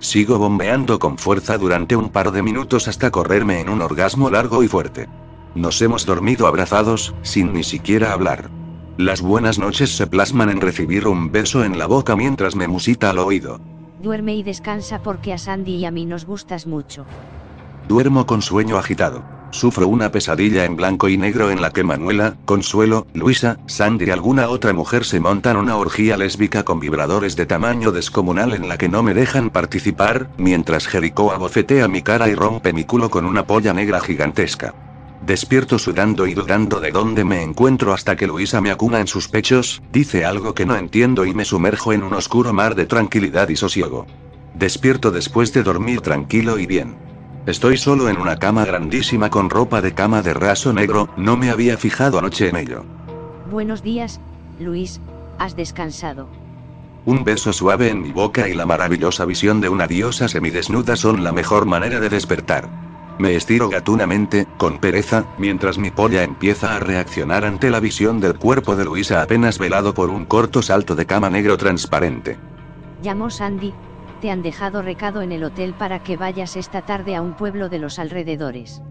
Sigo 0.04 0.38
bombeando 0.38 1.00
con 1.00 1.18
fuerza 1.18 1.58
durante 1.58 1.96
un 1.96 2.10
par 2.10 2.34
de 2.34 2.44
minutos 2.44 2.90
hasta 2.90 3.10
correrme 3.10 3.62
en 3.62 3.70
un 3.70 3.82
orgasmo 3.82 4.30
largo 4.30 4.62
y 4.62 4.68
fuerte. 4.68 5.08
Nos 5.56 5.82
hemos 5.82 6.06
dormido 6.06 6.46
abrazados, 6.46 7.16
sin 7.22 7.54
ni 7.54 7.64
siquiera 7.64 8.12
hablar. 8.12 8.50
Las 8.98 9.22
buenas 9.22 9.60
noches 9.60 9.96
se 9.96 10.06
plasman 10.06 10.50
en 10.50 10.60
recibir 10.60 11.08
un 11.08 11.32
beso 11.32 11.64
en 11.64 11.80
la 11.80 11.88
boca 11.88 12.18
mientras 12.18 12.54
me 12.54 12.68
musita 12.68 13.12
al 13.12 13.20
oído. 13.20 13.62
Duerme 14.02 14.36
y 14.36 14.44
descansa 14.44 15.02
porque 15.02 15.32
a 15.32 15.38
Sandy 15.38 15.78
y 15.78 15.86
a 15.86 15.92
mí 15.92 16.06
nos 16.06 16.26
gustas 16.26 16.68
mucho. 16.68 17.06
Duermo 17.88 18.26
con 18.26 18.42
sueño 18.42 18.78
agitado. 18.78 19.24
Sufro 19.54 19.88
una 19.88 20.12
pesadilla 20.12 20.66
en 20.66 20.76
blanco 20.76 21.08
y 21.08 21.18
negro 21.18 21.52
en 21.52 21.62
la 21.62 21.72
que 21.72 21.84
Manuela, 21.84 22.36
Consuelo, 22.46 23.08
Luisa, 23.14 23.58
Sandy 23.68 24.06
y 24.06 24.10
alguna 24.10 24.50
otra 24.50 24.74
mujer 24.74 25.06
se 25.06 25.20
montan 25.20 25.58
una 25.58 25.78
orgía 25.78 26.18
lésbica 26.18 26.64
con 26.64 26.80
vibradores 26.80 27.36
de 27.36 27.46
tamaño 27.46 27.92
descomunal 27.92 28.54
en 28.54 28.68
la 28.68 28.78
que 28.78 28.90
no 28.90 29.04
me 29.04 29.14
dejan 29.14 29.50
participar, 29.50 30.30
mientras 30.38 30.88
Jericó 30.88 31.32
abofetea 31.32 31.88
mi 31.88 32.02
cara 32.02 32.28
y 32.28 32.36
rompe 32.36 32.74
mi 32.74 32.84
culo 32.84 33.10
con 33.10 33.26
una 33.26 33.46
polla 33.46 33.74
negra 33.74 34.00
gigantesca. 34.00 34.74
Despierto 35.26 35.80
sudando 35.80 36.28
y 36.28 36.34
dudando 36.34 36.82
de 36.82 36.92
dónde 36.92 37.24
me 37.24 37.44
encuentro 37.44 37.94
hasta 37.94 38.18
que 38.18 38.28
Luisa 38.28 38.60
me 38.60 38.72
acuna 38.72 39.00
en 39.00 39.08
sus 39.08 39.30
pechos, 39.30 39.82
dice 39.92 40.26
algo 40.26 40.54
que 40.54 40.66
no 40.66 40.76
entiendo 40.76 41.26
y 41.26 41.34
me 41.34 41.46
sumerjo 41.46 41.94
en 41.94 42.04
un 42.04 42.14
oscuro 42.14 42.52
mar 42.52 42.76
de 42.76 42.88
tranquilidad 42.88 43.48
y 43.48 43.56
sosiego. 43.56 44.06
Despierto 44.54 45.12
después 45.12 45.54
de 45.54 45.64
dormir 45.64 46.02
tranquilo 46.02 46.60
y 46.60 46.66
bien. 46.66 47.13
Estoy 47.46 47.76
solo 47.76 48.08
en 48.08 48.18
una 48.18 48.38
cama 48.38 48.64
grandísima 48.64 49.30
con 49.30 49.50
ropa 49.50 49.82
de 49.82 49.94
cama 49.94 50.22
de 50.22 50.34
raso 50.34 50.72
negro, 50.72 51.10
no 51.18 51.36
me 51.36 51.50
había 51.50 51.78
fijado 51.78 52.18
anoche 52.18 52.48
en 52.48 52.56
ello. 52.56 52.86
Buenos 53.52 53.84
días, 53.84 54.22
Luis, 54.62 55.02
¿has 55.40 55.54
descansado? 55.58 56.30
Un 57.06 57.26
beso 57.26 57.52
suave 57.52 57.90
en 57.90 58.02
mi 58.02 58.14
boca 58.14 58.48
y 58.48 58.54
la 58.54 58.66
maravillosa 58.66 59.26
visión 59.26 59.60
de 59.60 59.68
una 59.68 59.88
diosa 59.88 60.30
semidesnuda 60.30 60.96
son 60.96 61.22
la 61.22 61.34
mejor 61.34 61.66
manera 61.66 62.00
de 62.00 62.08
despertar. 62.08 62.70
Me 63.20 63.36
estiro 63.36 63.68
gatunamente, 63.68 64.48
con 64.58 64.80
pereza, 64.80 65.26
mientras 65.38 65.78
mi 65.78 65.92
polla 65.92 66.24
empieza 66.24 66.78
a 66.78 66.80
reaccionar 66.80 67.44
ante 67.44 67.70
la 67.70 67.82
visión 67.82 68.22
del 68.22 68.40
cuerpo 68.40 68.78
de 68.78 68.86
Luisa 68.86 69.22
apenas 69.22 69.60
velado 69.60 69.94
por 69.94 70.10
un 70.10 70.24
corto 70.24 70.62
salto 70.62 70.96
de 70.96 71.06
cama 71.06 71.30
negro 71.30 71.58
transparente. 71.58 72.38
Llamó 73.02 73.30
Sandy, 73.30 73.74
te 74.24 74.32
han 74.32 74.42
dejado 74.42 74.82
recado 74.82 75.22
en 75.22 75.34
el 75.34 75.44
hotel 75.44 75.74
para 75.74 76.02
que 76.02 76.16
vayas 76.16 76.56
esta 76.56 76.84
tarde 76.84 77.14
a 77.14 77.22
un 77.22 77.34
pueblo 77.34 77.68
de 77.68 77.78
los 77.78 78.00
alrededores. 78.00 78.82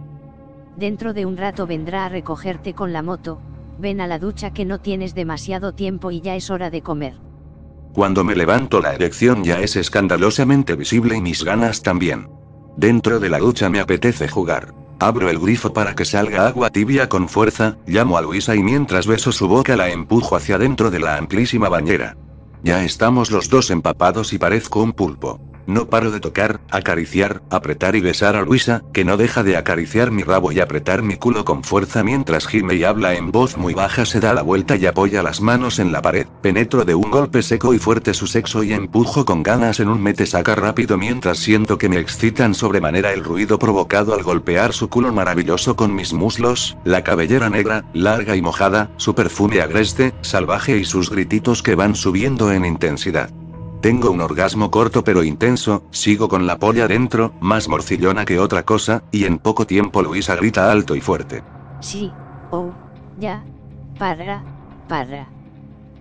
Dentro 0.77 1.15
de 1.15 1.25
un 1.25 1.39
rato 1.39 1.67
vendrá 1.67 2.05
a 2.05 2.11
recogerte 2.11 2.75
con 2.75 2.93
la 2.93 3.01
moto, 3.01 3.41
ven 3.79 4.03
a 4.03 4.07
la 4.07 4.19
ducha 4.19 4.53
que 4.53 4.67
no 4.67 4.81
tienes 4.81 5.15
demasiado 5.15 5.73
tiempo 5.73 6.11
y 6.11 6.21
ya 6.21 6.37
es 6.37 6.51
hora 6.51 6.69
de 6.69 6.83
comer. 6.83 7.15
Cuando 7.95 8.25
me 8.25 8.37
levanto 8.37 8.83
la 8.83 8.93
erección 8.93 9.43
ya 9.43 9.61
es 9.61 9.75
escandalosamente 9.77 10.77
visible 10.77 11.17
y 11.17 11.23
mis 11.23 11.45
ganas 11.45 11.81
también. 11.81 12.29
Dentro 12.77 13.19
de 13.19 13.31
la 13.31 13.39
ducha 13.39 13.71
me 13.71 13.81
apetece 13.81 14.29
jugar. 14.29 14.75
Abro 14.99 15.31
el 15.31 15.39
grifo 15.39 15.73
para 15.73 15.95
que 15.95 16.05
salga 16.05 16.47
agua 16.47 16.69
tibia 16.69 17.09
con 17.09 17.27
fuerza, 17.31 17.79
llamo 17.87 18.19
a 18.19 18.21
Luisa 18.21 18.55
y 18.55 18.63
mientras 18.63 19.07
beso 19.07 19.33
su 19.33 19.49
boca 19.49 19.77
la 19.77 19.89
empujo 19.89 20.37
hacia 20.37 20.59
dentro 20.59 20.91
de 20.91 21.01
la 21.01 21.17
amplísima 21.17 21.71
bañera. 21.71 22.19
Ya 22.65 22.85
estamos 22.85 23.31
los 23.33 23.49
dos 23.49 23.71
empapados 23.71 24.33
y 24.33 24.39
parezco 24.39 24.83
un 24.83 24.93
pulpo. 24.93 25.41
No 25.67 25.89
paro 25.89 26.11
de 26.11 26.21
tocar, 26.21 26.61
acariciar, 26.71 27.43
apretar 27.51 27.97
y 27.97 28.01
besar 28.01 28.37
a 28.37 28.43
Luisa, 28.43 28.83
que 28.93 29.05
no 29.05 29.17
deja 29.17 29.43
de 29.43 29.57
acariciar 29.57 30.11
mi 30.11 30.23
rabo 30.23 30.53
y 30.53 30.61
apretar 30.61 31.03
mi 31.03 31.17
culo 31.17 31.45
con 31.45 31.63
fuerza 31.63 32.03
mientras 32.03 32.47
gime 32.47 32.75
y 32.75 32.85
habla 32.85 33.15
en 33.15 33.31
voz 33.31 33.57
muy 33.57 33.75
baja, 33.75 34.05
se 34.05 34.21
da 34.21 34.35
la 34.35 34.43
vuelta 34.43 34.77
y 34.77 34.87
apoya 34.87 35.23
las 35.23 35.41
manos 35.41 35.79
en 35.79 35.93
la 35.93 36.03
pared. 36.03 36.27
Penetro 36.41 36.85
de 36.85 36.95
un 36.95 37.11
golpe 37.11 37.43
seco 37.43 37.75
y 37.75 37.79
fuerte 37.79 38.15
su 38.15 38.27
sexo 38.27 38.63
y 38.63 38.73
empujo 38.73 39.25
con 39.25 39.43
ganas 39.43 39.81
en 39.81 39.89
un 39.89 40.03
mete 40.03 40.27
saca 40.27 40.55
rápido 40.55 40.99
mientras 40.99 41.39
siento 41.39 41.79
que 41.79 41.89
me 41.89 41.99
excitan 41.99 42.55
sobremanera 42.55 43.13
el 43.13 43.23
ruido 43.23 43.59
provocado 43.59 44.15
al 44.15 44.23
golpear 44.23 44.73
su 44.73 44.89
culo 44.89 45.13
maravilloso 45.13 45.77
con 45.77 45.95
mis 45.95 46.13
muslos, 46.13 46.77
la 46.85 47.05
cabellera 47.05 47.51
negra, 47.51 47.85
larga 47.93 48.37
y 48.37 48.43
mojada, 48.43 48.91
su 48.97 49.15
perfume 49.15 49.61
agreste, 49.61 50.15
salvaje 50.23 50.77
y 50.79 50.85
sus 50.85 51.11
grititos 51.11 51.63
que 51.63 51.75
van 51.75 51.95
subiendo 51.95 52.53
en 52.53 52.65
intensidad. 52.65 53.31
Tengo 53.83 54.13
un 54.13 54.21
orgasmo 54.21 54.71
corto 54.71 55.03
pero 55.03 55.25
intenso, 55.25 55.83
sigo 55.91 56.29
con 56.29 56.47
la 56.47 56.57
polla 56.57 56.87
dentro, 56.87 57.35
más 57.41 57.69
morcillona 57.69 58.25
que 58.25 58.39
otra 58.39 58.63
cosa, 58.63 59.03
y 59.11 59.25
en 59.25 59.39
poco 59.39 59.67
tiempo 59.67 60.03
Luisa 60.03 60.37
grita 60.37 60.71
alto 60.71 60.95
y 60.95 61.01
fuerte. 61.01 61.43
Sí, 61.81 62.13
oh, 62.53 62.71
ya, 63.19 63.43
para, 63.99 64.45
para. 64.89 65.29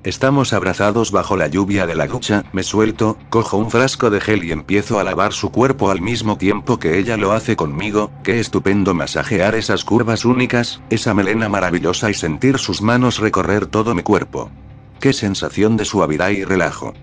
Estamos 0.03 0.53
abrazados 0.53 1.11
bajo 1.11 1.35
la 1.35 1.47
lluvia 1.47 1.87
de 1.87 1.95
la 1.95 2.05
ducha, 2.05 2.43
me 2.53 2.61
suelto, 2.61 3.17
cojo 3.31 3.57
un 3.57 3.71
frasco 3.71 4.11
de 4.11 4.21
gel 4.21 4.43
y 4.43 4.51
empiezo 4.51 4.99
a 4.99 5.03
lavar 5.03 5.33
su 5.33 5.49
cuerpo 5.49 5.89
al 5.89 6.01
mismo 6.01 6.37
tiempo 6.37 6.77
que 6.77 6.99
ella 6.99 7.17
lo 7.17 7.31
hace 7.31 7.55
conmigo, 7.55 8.11
qué 8.23 8.39
estupendo 8.39 8.93
masajear 8.93 9.55
esas 9.55 9.83
curvas 9.83 10.23
únicas, 10.23 10.83
esa 10.91 11.15
melena 11.15 11.49
maravillosa 11.49 12.11
y 12.11 12.13
sentir 12.13 12.59
sus 12.59 12.83
manos 12.83 13.17
recorrer 13.17 13.65
todo 13.65 13.95
mi 13.95 14.03
cuerpo. 14.03 14.51
Qué 14.99 15.13
sensación 15.13 15.77
de 15.77 15.85
suavidad 15.85 16.29
y 16.29 16.43
relajo. 16.43 16.93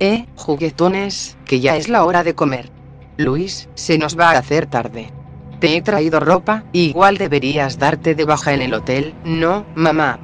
Eh, 0.00 0.26
juguetones, 0.36 1.36
que 1.44 1.60
ya 1.60 1.76
es 1.76 1.88
la 1.88 2.04
hora 2.04 2.22
de 2.22 2.34
comer. 2.34 2.70
Luis, 3.16 3.68
se 3.74 3.98
nos 3.98 4.18
va 4.18 4.30
a 4.30 4.38
hacer 4.38 4.66
tarde. 4.66 5.12
Te 5.58 5.76
he 5.76 5.82
traído 5.82 6.20
ropa, 6.20 6.64
igual 6.72 7.18
deberías 7.18 7.78
darte 7.78 8.14
de 8.14 8.24
baja 8.24 8.54
en 8.54 8.62
el 8.62 8.74
hotel, 8.74 9.14
¿no, 9.24 9.66
mamá? 9.74 10.20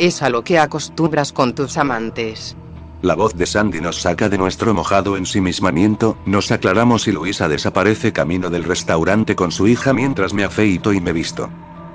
Es 0.00 0.22
a 0.22 0.28
lo 0.28 0.42
que 0.42 0.58
acostumbras 0.58 1.32
con 1.32 1.54
tus 1.54 1.76
amantes. 1.76 2.56
La 3.00 3.14
voz 3.14 3.34
de 3.34 3.46
Sandy 3.46 3.80
nos 3.80 4.00
saca 4.00 4.28
de 4.28 4.38
nuestro 4.38 4.74
mojado 4.74 5.16
ensimismamiento, 5.16 6.16
nos 6.26 6.50
aclaramos 6.50 7.06
y 7.06 7.12
Luisa 7.12 7.48
desaparece 7.48 8.12
camino 8.12 8.50
del 8.50 8.64
restaurante 8.64 9.36
con 9.36 9.52
su 9.52 9.68
hija 9.68 9.92
mientras 9.92 10.32
me 10.32 10.44
afeito 10.44 10.92
y 10.92 11.00
me 11.00 11.12
visto. 11.12 11.48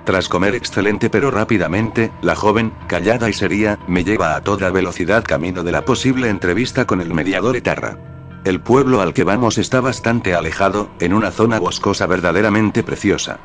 Tras 0.08 0.30
comer 0.30 0.56
excelente 0.56 1.10
pero 1.10 1.32
rápidamente, 1.32 2.14
la 2.22 2.34
joven, 2.34 2.72
callada 2.88 3.30
y 3.30 3.34
seria, 3.34 3.78
me 3.90 4.06
lleva 4.06 4.38
a 4.38 4.42
toda 4.42 4.70
velocidad 4.70 5.22
camino 5.22 5.66
de 5.66 5.74
la 5.74 5.84
posible 5.84 6.30
entrevista 6.30 6.88
con 6.88 7.02
el 7.02 7.14
mediador 7.14 7.58
Etarra. 7.58 7.98
El 8.46 8.62
pueblo 8.62 9.02
al 9.02 9.14
que 9.14 9.26
vamos 9.26 9.58
está 9.58 9.82
bastante 9.82 10.34
alejado, 10.34 10.90
en 11.02 11.12
una 11.12 11.30
zona 11.30 11.60
boscosa 11.60 12.08
verdaderamente 12.08 12.84
preciosa. 12.84 13.42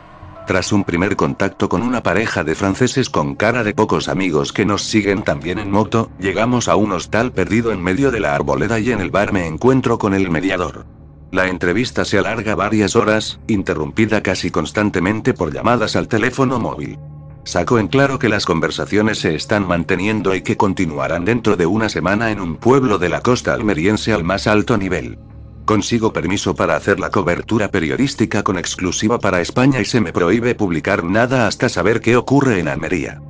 Tras 0.47 0.71
un 0.71 0.85
primer 0.85 1.17
contacto 1.17 1.69
con 1.69 1.83
una 1.83 2.05
pareja 2.05 2.45
de 2.45 2.55
franceses 2.55 3.11
con 3.11 3.35
cara 3.35 3.65
de 3.65 3.75
pocos 3.75 4.09
amigos 4.09 4.53
que 4.53 4.65
nos 4.65 4.85
siguen 4.85 5.25
también 5.25 5.59
en 5.59 5.69
moto, 5.69 6.13
llegamos 6.21 6.69
a 6.69 6.77
un 6.77 6.93
hostal 6.93 7.33
perdido 7.33 7.73
en 7.73 7.83
medio 7.83 8.13
de 8.13 8.21
la 8.21 8.37
arboleda 8.37 8.79
y 8.79 8.93
en 8.93 9.01
el 9.01 9.11
bar 9.11 9.33
me 9.33 9.49
encuentro 9.49 9.99
con 9.99 10.15
el 10.15 10.31
mediador. 10.31 10.87
La 11.33 11.49
entrevista 11.49 12.05
se 12.05 12.19
alarga 12.19 12.55
varias 12.55 12.95
horas, 12.95 13.41
interrumpida 13.47 14.23
casi 14.23 14.51
constantemente 14.51 15.33
por 15.33 15.51
llamadas 15.51 15.97
al 15.97 16.07
teléfono 16.07 16.61
móvil. 16.61 16.99
Saco 17.45 17.79
en 17.79 17.89
claro 17.89 18.19
que 18.19 18.29
las 18.29 18.45
conversaciones 18.45 19.21
se 19.21 19.35
están 19.35 19.67
manteniendo 19.67 20.35
y 20.35 20.43
que 20.43 20.59
continuarán 20.59 21.25
dentro 21.25 21.57
de 21.57 21.65
una 21.65 21.89
semana 21.89 22.31
en 22.33 22.39
un 22.39 22.57
pueblo 22.57 22.99
de 22.99 23.09
la 23.09 23.23
costa 23.23 23.55
almeriense 23.55 24.13
al 24.13 24.25
más 24.25 24.47
alto 24.47 24.77
nivel. 24.77 25.19
Consigo 25.65 26.13
permiso 26.13 26.55
para 26.55 26.77
hacer 26.77 27.01
la 27.01 27.09
cobertura 27.09 27.69
periodística 27.69 28.43
con 28.43 28.59
exclusiva 28.59 29.19
para 29.19 29.41
España 29.41 29.81
y 29.81 29.87
se 29.87 30.03
me 30.03 30.13
prohíbe 30.13 30.55
publicar 30.55 31.03
nada 31.03 31.47
hasta 31.47 31.71
saber 31.71 32.03
qué 32.03 32.15
ocurre 32.15 32.59
en 32.59 32.69
Almería. 32.69 33.23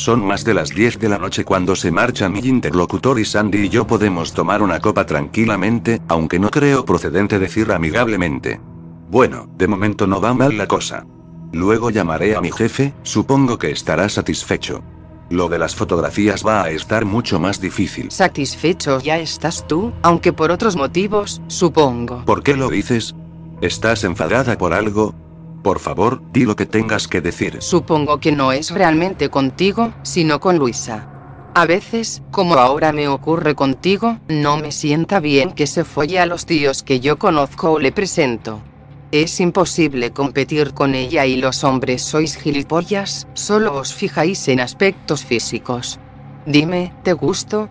Son 0.00 0.24
más 0.24 0.44
de 0.44 0.54
las 0.54 0.70
10 0.70 0.98
de 0.98 1.10
la 1.10 1.18
noche 1.18 1.44
cuando 1.44 1.76
se 1.76 1.90
marcha 1.90 2.30
mi 2.30 2.38
interlocutor 2.38 3.20
y 3.20 3.26
Sandy 3.26 3.66
y 3.66 3.68
yo 3.68 3.86
podemos 3.86 4.32
tomar 4.32 4.62
una 4.62 4.80
copa 4.80 5.04
tranquilamente, 5.04 6.00
aunque 6.08 6.38
no 6.38 6.48
creo 6.48 6.86
procedente 6.86 7.38
decir 7.38 7.70
amigablemente. 7.70 8.62
Bueno, 9.10 9.50
de 9.58 9.68
momento 9.68 10.06
no 10.06 10.18
va 10.18 10.32
mal 10.32 10.56
la 10.56 10.66
cosa. 10.66 11.04
Luego 11.52 11.90
llamaré 11.90 12.34
a 12.34 12.40
mi 12.40 12.50
jefe, 12.50 12.94
supongo 13.02 13.58
que 13.58 13.72
estará 13.72 14.08
satisfecho. 14.08 14.82
Lo 15.28 15.50
de 15.50 15.58
las 15.58 15.74
fotografías 15.74 16.46
va 16.46 16.62
a 16.62 16.70
estar 16.70 17.04
mucho 17.04 17.38
más 17.38 17.60
difícil. 17.60 18.10
Satisfecho 18.10 19.00
ya 19.00 19.18
estás 19.18 19.66
tú, 19.68 19.92
aunque 20.00 20.32
por 20.32 20.50
otros 20.50 20.76
motivos, 20.76 21.42
supongo. 21.48 22.24
¿Por 22.24 22.42
qué 22.42 22.56
lo 22.56 22.70
dices? 22.70 23.14
¿Estás 23.60 24.04
enfadada 24.04 24.56
por 24.56 24.72
algo? 24.72 25.14
Por 25.62 25.78
favor, 25.78 26.22
di 26.32 26.44
lo 26.44 26.56
que 26.56 26.66
tengas 26.66 27.06
que 27.06 27.20
decir. 27.20 27.60
Supongo 27.60 28.18
que 28.18 28.32
no 28.32 28.52
es 28.52 28.70
realmente 28.70 29.28
contigo, 29.28 29.92
sino 30.02 30.40
con 30.40 30.58
Luisa. 30.58 31.06
A 31.54 31.66
veces, 31.66 32.22
como 32.30 32.54
ahora 32.54 32.92
me 32.92 33.08
ocurre 33.08 33.54
contigo, 33.54 34.18
no 34.28 34.56
me 34.56 34.72
sienta 34.72 35.20
bien 35.20 35.52
que 35.52 35.66
se 35.66 35.84
folle 35.84 36.18
a 36.20 36.26
los 36.26 36.46
tíos 36.46 36.82
que 36.82 37.00
yo 37.00 37.18
conozco 37.18 37.72
o 37.72 37.78
le 37.78 37.92
presento. 37.92 38.62
Es 39.10 39.40
imposible 39.40 40.12
competir 40.12 40.72
con 40.72 40.94
ella 40.94 41.26
y 41.26 41.36
los 41.36 41.64
hombres 41.64 42.02
sois 42.02 42.36
gilipollas, 42.36 43.26
solo 43.34 43.74
os 43.74 43.92
fijáis 43.92 44.46
en 44.46 44.60
aspectos 44.60 45.24
físicos. 45.24 45.98
Dime, 46.46 46.92
¿te 47.02 47.12
gusto? 47.12 47.68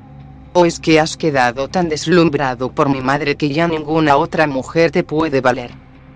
¿O 0.53 0.65
es 0.65 0.79
que 0.79 0.99
has 0.99 1.15
quedado 1.15 1.69
tan 1.69 1.87
deslumbrado 1.87 2.71
por 2.73 2.89
mi 2.89 3.01
madre 3.01 3.35
que 3.35 3.49
ya 3.49 3.67
ninguna 3.67 4.17
otra 4.17 4.45
mujer 4.47 4.91
te 4.91 5.03
puede 5.03 5.39
valer? 5.39 5.71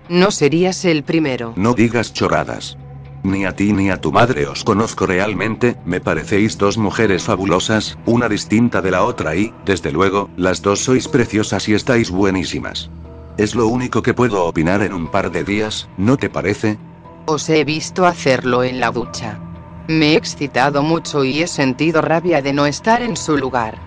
No 0.08 0.30
serías 0.30 0.84
el 0.84 1.02
primero. 1.02 1.52
No 1.56 1.74
digas 1.74 2.12
chorradas. 2.12 2.76
Ni 3.22 3.46
a 3.46 3.52
ti 3.52 3.72
ni 3.72 3.88
a 3.88 4.00
tu 4.00 4.12
madre 4.12 4.46
os 4.46 4.64
conozco 4.64 5.06
realmente, 5.06 5.76
me 5.86 5.98
parecéis 5.98 6.58
dos 6.58 6.76
mujeres 6.76 7.22
fabulosas, 7.22 7.96
una 8.04 8.28
distinta 8.28 8.82
de 8.82 8.90
la 8.90 9.02
otra 9.02 9.34
y, 9.34 9.54
desde 9.64 9.92
luego, 9.92 10.28
las 10.36 10.60
dos 10.60 10.80
sois 10.80 11.08
preciosas 11.08 11.66
y 11.68 11.72
estáis 11.72 12.10
buenísimas. 12.10 12.90
Es 13.38 13.54
lo 13.54 13.66
único 13.66 14.02
que 14.02 14.12
puedo 14.12 14.44
opinar 14.44 14.82
en 14.82 14.92
un 14.92 15.10
par 15.10 15.32
de 15.32 15.42
días, 15.42 15.88
¿no 15.96 16.18
te 16.18 16.28
parece? 16.28 16.76
Os 17.24 17.48
he 17.48 17.64
visto 17.64 18.04
hacerlo 18.04 18.62
en 18.62 18.78
la 18.78 18.90
ducha. 18.90 19.40
Me 19.88 20.12
he 20.12 20.16
excitado 20.16 20.82
mucho 20.82 21.24
y 21.24 21.42
he 21.42 21.46
sentido 21.46 22.02
rabia 22.02 22.42
de 22.42 22.52
no 22.52 22.66
estar 22.66 23.00
en 23.00 23.16
su 23.16 23.38
lugar. 23.38 23.78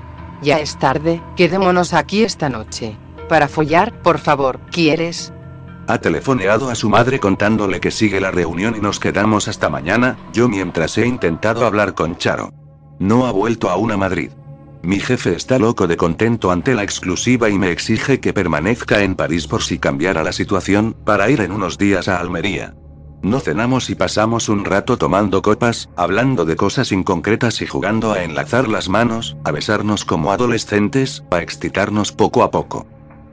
Ya 0.42 0.60
es 0.60 0.78
tarde, 0.80 1.22
quedémonos 1.36 1.94
aquí 1.94 2.24
esta 2.24 2.50
noche. 2.50 2.98
Para 3.30 3.48
follar, 3.48 4.02
por 4.02 4.18
favor, 4.18 4.60
¿quieres? 4.72 5.32
Ha 5.88 6.00
telefoneado 6.00 6.70
a 6.70 6.76
su 6.76 6.90
madre 6.90 7.20
contándole 7.20 7.80
que 7.80 7.92
sigue 7.92 8.20
la 8.20 8.32
reunión 8.32 8.76
y 8.78 8.82
nos 8.82 9.00
quedamos 9.00 9.48
hasta 9.48 9.70
mañana, 9.70 10.18
yo 10.34 10.50
mientras 10.50 10.98
he 10.98 11.08
intentado 11.08 11.66
hablar 11.66 11.94
con 11.94 12.18
Charo. 12.18 12.52
No 13.00 13.26
ha 13.26 13.32
vuelto 13.32 13.70
aún 13.70 13.92
a 13.92 13.98
Madrid. 13.98 14.32
Mi 14.84 15.00
jefe 15.00 15.36
está 15.36 15.60
loco 15.60 15.88
de 15.88 15.96
contento 15.96 16.52
ante 16.52 16.76
la 16.76 16.84
exclusiva 16.84 17.50
y 17.50 17.58
me 17.58 17.72
exige 17.72 18.20
que 18.20 18.34
permanezca 18.34 19.02
en 19.02 19.16
París 19.16 19.48
por 19.48 19.64
si 19.64 19.80
cambiara 19.80 20.24
la 20.24 20.34
situación, 20.34 20.96
para 21.06 21.30
ir 21.30 21.40
en 21.40 21.52
unos 21.52 21.78
días 21.78 22.10
a 22.10 22.20
Almería. 22.20 22.76
No 23.22 23.40
cenamos 23.40 23.90
y 23.90 23.96
pasamos 23.96 24.50
un 24.50 24.66
rato 24.66 24.98
tomando 24.98 25.42
copas, 25.42 25.90
hablando 25.96 26.46
de 26.46 26.56
cosas 26.56 26.92
inconcretas 26.92 27.62
y 27.62 27.68
jugando 27.68 28.12
a 28.12 28.24
enlazar 28.24 28.68
las 28.68 28.90
manos, 28.90 29.38
a 29.44 29.52
besarnos 29.52 30.06
como 30.06 30.32
adolescentes, 30.32 31.24
a 31.32 31.42
excitarnos 31.42 32.12
poco 32.12 32.44
a 32.44 32.52
poco. 32.52 32.86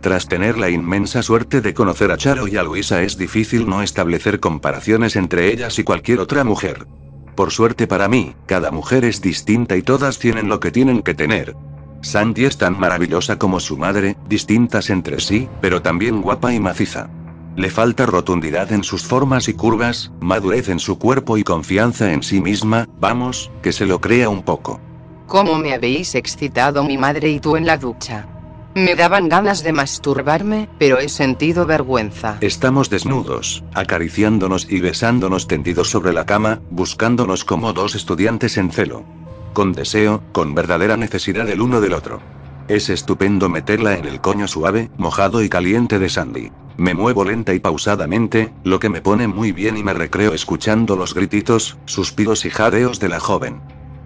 Tras 0.05 0.29
tener 0.29 0.59
la 0.59 0.69
inmensa 0.69 1.23
suerte 1.23 1.63
de 1.63 1.73
conocer 1.73 2.11
a 2.11 2.19
Charo 2.19 2.47
y 2.47 2.59
a 2.59 2.63
Luisa 2.63 3.01
es 3.01 3.17
difícil 3.17 3.67
no 3.67 3.81
establecer 3.81 4.39
comparaciones 4.39 5.17
entre 5.17 5.51
ellas 5.51 5.79
y 5.79 5.83
cualquier 5.83 6.21
otra 6.21 6.45
mujer. 6.45 6.87
Por 7.35 7.53
suerte 7.53 7.87
para 7.87 8.07
mí, 8.07 8.35
cada 8.45 8.71
mujer 8.71 9.07
es 9.07 9.23
distinta 9.23 9.79
y 9.79 9.83
todas 9.83 10.19
tienen 10.19 10.51
lo 10.51 10.61
que 10.61 10.71
tienen 10.71 11.01
que 11.01 11.15
tener. 11.15 11.57
Sandy 12.03 12.45
es 12.45 12.59
tan 12.59 12.79
maravillosa 12.79 13.39
como 13.39 13.61
su 13.61 13.79
madre, 13.79 14.15
distintas 14.29 14.91
entre 14.91 15.21
sí, 15.21 15.49
pero 15.63 15.81
también 15.81 16.21
guapa 16.21 16.53
y 16.53 16.61
maciza. 16.61 17.09
Le 17.57 17.71
falta 17.71 18.05
rotundidad 18.05 18.73
en 18.73 18.85
sus 18.85 19.07
formas 19.07 19.49
y 19.49 19.55
curvas, 19.55 20.13
madurez 20.21 20.69
en 20.69 20.81
su 20.81 20.99
cuerpo 20.99 21.39
y 21.39 21.45
confianza 21.45 22.13
en 22.13 22.23
sí 22.23 22.43
misma, 22.43 22.87
vamos, 23.01 23.51
que 23.63 23.73
se 23.73 23.87
lo 23.87 24.03
crea 24.03 24.29
un 24.29 24.43
poco. 24.43 24.83
¿Cómo 25.27 25.57
me 25.57 25.73
habéis 25.73 26.15
excitado 26.15 26.85
mi 26.85 26.99
madre 26.99 27.31
y 27.31 27.41
tú 27.41 27.57
en 27.57 27.65
la 27.65 27.79
ducha? 27.79 28.29
Me 28.75 28.97
daban 28.97 29.29
ganas 29.29 29.62
de 29.62 29.72
masturbarme, 29.72 30.68
pero 30.79 30.99
he 30.99 31.09
sentido 31.09 31.64
vergüenza. 31.64 32.39
Estamos 32.41 32.91
desnudos, 32.91 33.62
acariciándonos 33.72 34.66
y 34.68 34.81
besándonos 34.81 35.47
tendidos 35.47 35.91
sobre 35.91 36.12
la 36.12 36.27
cama, 36.27 36.61
buscándonos 36.70 37.45
como 37.45 37.72
dos 37.72 37.95
estudiantes 37.95 38.57
en 38.57 38.72
celo. 38.72 39.05
Con 39.53 39.75
deseo, 39.75 40.25
con 40.33 40.57
verdadera 40.57 40.97
necesidad 40.97 41.49
el 41.49 41.61
uno 41.61 41.81
del 41.81 41.93
otro. 41.93 42.20
Es 42.66 42.91
estupendo 42.91 43.49
meterla 43.49 43.97
en 43.97 44.07
el 44.07 44.20
coño 44.20 44.49
suave, 44.49 44.91
mojado 44.97 45.41
y 45.45 45.49
caliente 45.49 46.01
de 46.01 46.09
Sandy. 46.09 46.51
Me 46.77 46.95
muevo 46.95 47.25
lenta 47.25 47.55
y 47.55 47.61
pausadamente, 47.61 48.53
lo 48.64 48.81
que 48.81 48.89
me 48.89 49.01
pone 49.01 49.29
muy 49.29 49.53
bien 49.53 49.77
y 49.77 49.85
me 49.85 49.95
recreo 49.95 50.35
escuchando 50.35 50.97
los 50.97 51.14
grititos, 51.14 51.79
suspiros 51.85 52.45
y 52.45 52.51
jadeos 52.51 52.99
de 52.99 53.09
la 53.09 53.20
joven. 53.20 53.61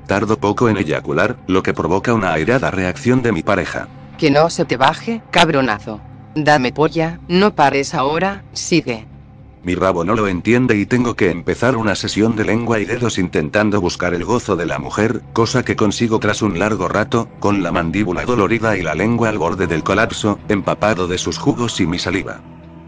Tardo 0.07 0.39
poco 0.39 0.69
en 0.69 0.77
eyacular, 0.77 1.39
lo 1.47 1.63
que 1.63 1.73
provoca 1.73 2.13
una 2.13 2.35
airada 2.35 2.71
reacción 2.71 3.23
de 3.23 3.33
mi 3.33 3.43
pareja. 3.43 3.89
Que 4.19 4.31
no 4.31 4.51
se 4.51 4.65
te 4.65 4.77
baje, 4.77 5.23
cabronazo. 5.31 6.01
Dame 6.35 6.73
polla, 6.73 7.21
no 7.29 7.55
pares 7.55 7.95
ahora, 7.95 8.45
sigue. 8.53 9.07
Mi 9.63 9.75
rabo 9.75 10.05
no 10.05 10.15
lo 10.15 10.29
entiende 10.29 10.77
y 10.77 10.87
tengo 10.87 11.15
que 11.15 11.31
empezar 11.31 11.77
una 11.77 11.95
sesión 11.95 12.35
de 12.37 12.45
lengua 12.45 12.81
y 12.81 12.85
dedos 12.85 13.19
intentando 13.19 13.81
buscar 13.81 14.15
el 14.15 14.25
gozo 14.25 14.57
de 14.57 14.67
la 14.67 14.79
mujer, 14.79 15.23
cosa 15.33 15.65
que 15.65 15.77
consigo 15.77 16.19
tras 16.19 16.43
un 16.43 16.59
largo 16.59 16.89
rato, 16.89 17.29
con 17.39 17.63
la 17.63 17.71
mandíbula 17.71 18.25
dolorida 18.25 18.77
y 18.77 18.83
la 18.83 18.95
lengua 18.95 19.29
al 19.29 19.39
borde 19.39 19.67
del 19.67 19.85
colapso, 19.85 20.39
empapado 20.49 21.07
de 21.07 21.19
sus 21.19 21.39
jugos 21.39 21.81
y 21.81 21.87
mi 21.87 21.99
saliva. 21.99 22.41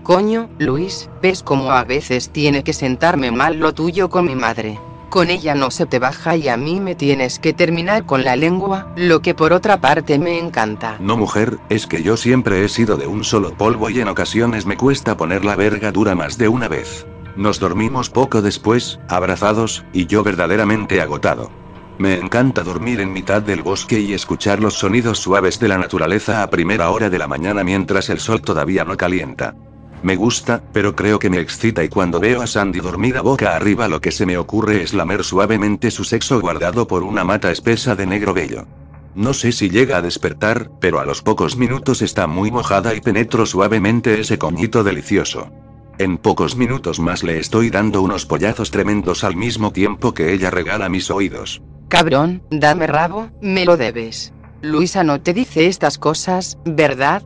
Coño, 0.03 0.49
Luis, 0.59 1.11
¿ves 1.22 1.43
cómo 1.43 1.70
a 1.70 1.85
veces 1.85 2.31
tiene 2.31 2.64
que 2.64 2.72
sentarme 2.72 3.31
mal 3.31 3.61
lo 3.61 3.72
tuyo 3.72 4.11
con 4.11 4.26
mi 4.26 4.35
madre? 4.35 4.78
Con 5.11 5.29
ella 5.29 5.57
no 5.57 5.73
se 5.73 5.87
te 5.87 5.99
baja 5.99 6.37
y 6.37 6.49
a 6.49 6.57
mí 6.57 6.79
me 6.79 6.95
tienes 6.95 7.41
que 7.41 7.53
terminar 7.53 8.07
con 8.07 8.23
la 8.23 8.37
lengua, 8.37 8.93
lo 8.95 9.21
que 9.21 9.35
por 9.35 9.53
otra 9.53 9.81
parte 9.81 10.21
me 10.21 10.39
encanta. 10.39 10.99
No 11.01 11.17
mujer, 11.17 11.59
es 11.69 11.89
que 11.89 12.05
yo 12.05 12.17
siempre 12.17 12.65
he 12.65 12.69
sido 12.69 12.97
de 12.97 13.09
un 13.09 13.25
solo 13.25 13.53
polvo 13.55 13.91
y 13.91 14.01
en 14.01 14.07
ocasiones 14.07 14.67
me 14.67 14.77
cuesta 14.77 15.17
poner 15.17 15.45
la 15.45 15.57
verga 15.57 15.91
dura 15.91 16.15
más 16.15 16.39
de 16.39 16.47
una 16.47 16.69
vez. 16.69 17.09
Nos 17.35 17.59
dormimos 17.59 18.09
poco 18.09 18.41
después, 18.41 19.01
abrazados, 19.09 19.85
y 19.93 20.07
yo 20.07 20.23
verdaderamente 20.23 21.01
agotado. 21.01 21.51
Me 21.99 22.15
encanta 22.15 22.63
dormir 22.63 23.01
en 23.01 23.13
mitad 23.13 23.43
del 23.43 23.63
bosque 23.63 23.99
y 23.99 24.15
escuchar 24.15 24.61
los 24.61 24.75
sonidos 24.75 25.19
suaves 25.19 25.59
de 25.59 25.67
la 25.67 25.79
naturaleza 25.79 26.45
a 26.45 26.51
primera 26.51 26.89
hora 26.91 27.11
de 27.11 27.19
la 27.19 27.27
mañana 27.27 27.65
mientras 27.65 28.11
el 28.11 28.21
sol 28.21 28.43
todavía 28.43 28.85
no 28.85 28.97
calienta. 28.97 29.57
Me 30.03 30.17
gusta, 30.17 30.63
pero 30.73 30.97
creo 30.97 31.19
que 31.19 31.29
me 31.29 31.41
excita 31.41 31.85
y 31.85 31.89
cuando 31.89 32.21
veo 32.21 32.41
a 32.41 32.47
Sandy 32.47 32.81
dormida 32.81 33.21
boca 33.21 33.55
arriba 33.55 33.87
lo 33.87 34.01
que 34.01 34.11
se 34.11 34.25
me 34.25 34.39
ocurre 34.39 34.83
es 34.83 34.95
lamer 34.95 35.25
suavemente 35.25 35.91
su 35.91 36.05
sexo 36.05 36.41
guardado 36.41 36.87
por 36.87 37.03
una 37.03 37.23
mata 37.23 37.51
espesa 37.51 37.95
de 37.95 38.07
negro 38.07 38.33
vello. 38.33 38.67
No 39.15 39.35
sé 39.35 39.53
si 39.53 39.69
llega 39.69 39.99
a 39.99 40.03
despertar, 40.03 40.71
pero 40.81 41.01
a 41.01 41.05
los 41.05 41.21
pocos 41.21 41.57
minutos 41.57 42.01
está 42.01 42.27
muy 42.27 42.51
mojada 42.51 42.95
y 42.95 43.01
penetro 43.01 43.45
suavemente 43.45 44.21
ese 44.21 44.39
coñito 44.39 44.85
delicioso. 44.85 45.51
En 45.99 46.17
pocos 46.17 46.57
minutos 46.57 46.99
más 46.99 47.23
le 47.23 47.39
estoy 47.39 47.69
dando 47.69 48.01
unos 48.01 48.25
pollazos 48.25 48.71
tremendos 48.71 49.23
al 49.23 49.37
mismo 49.37 49.71
tiempo 49.71 50.15
que 50.15 50.33
ella 50.33 50.51
regala 50.51 50.89
mis 50.89 51.11
oídos. 51.11 51.61
Cabrón, 51.89 52.43
dame 52.51 52.87
rabo, 52.87 53.29
me 53.43 53.67
lo 53.67 53.77
debes. 53.77 54.33
Luisa 54.63 55.05
no 55.05 55.21
te 55.21 55.35
dice 55.35 55.67
estas 55.67 55.99
cosas, 55.99 56.57
¿verdad? 56.65 57.23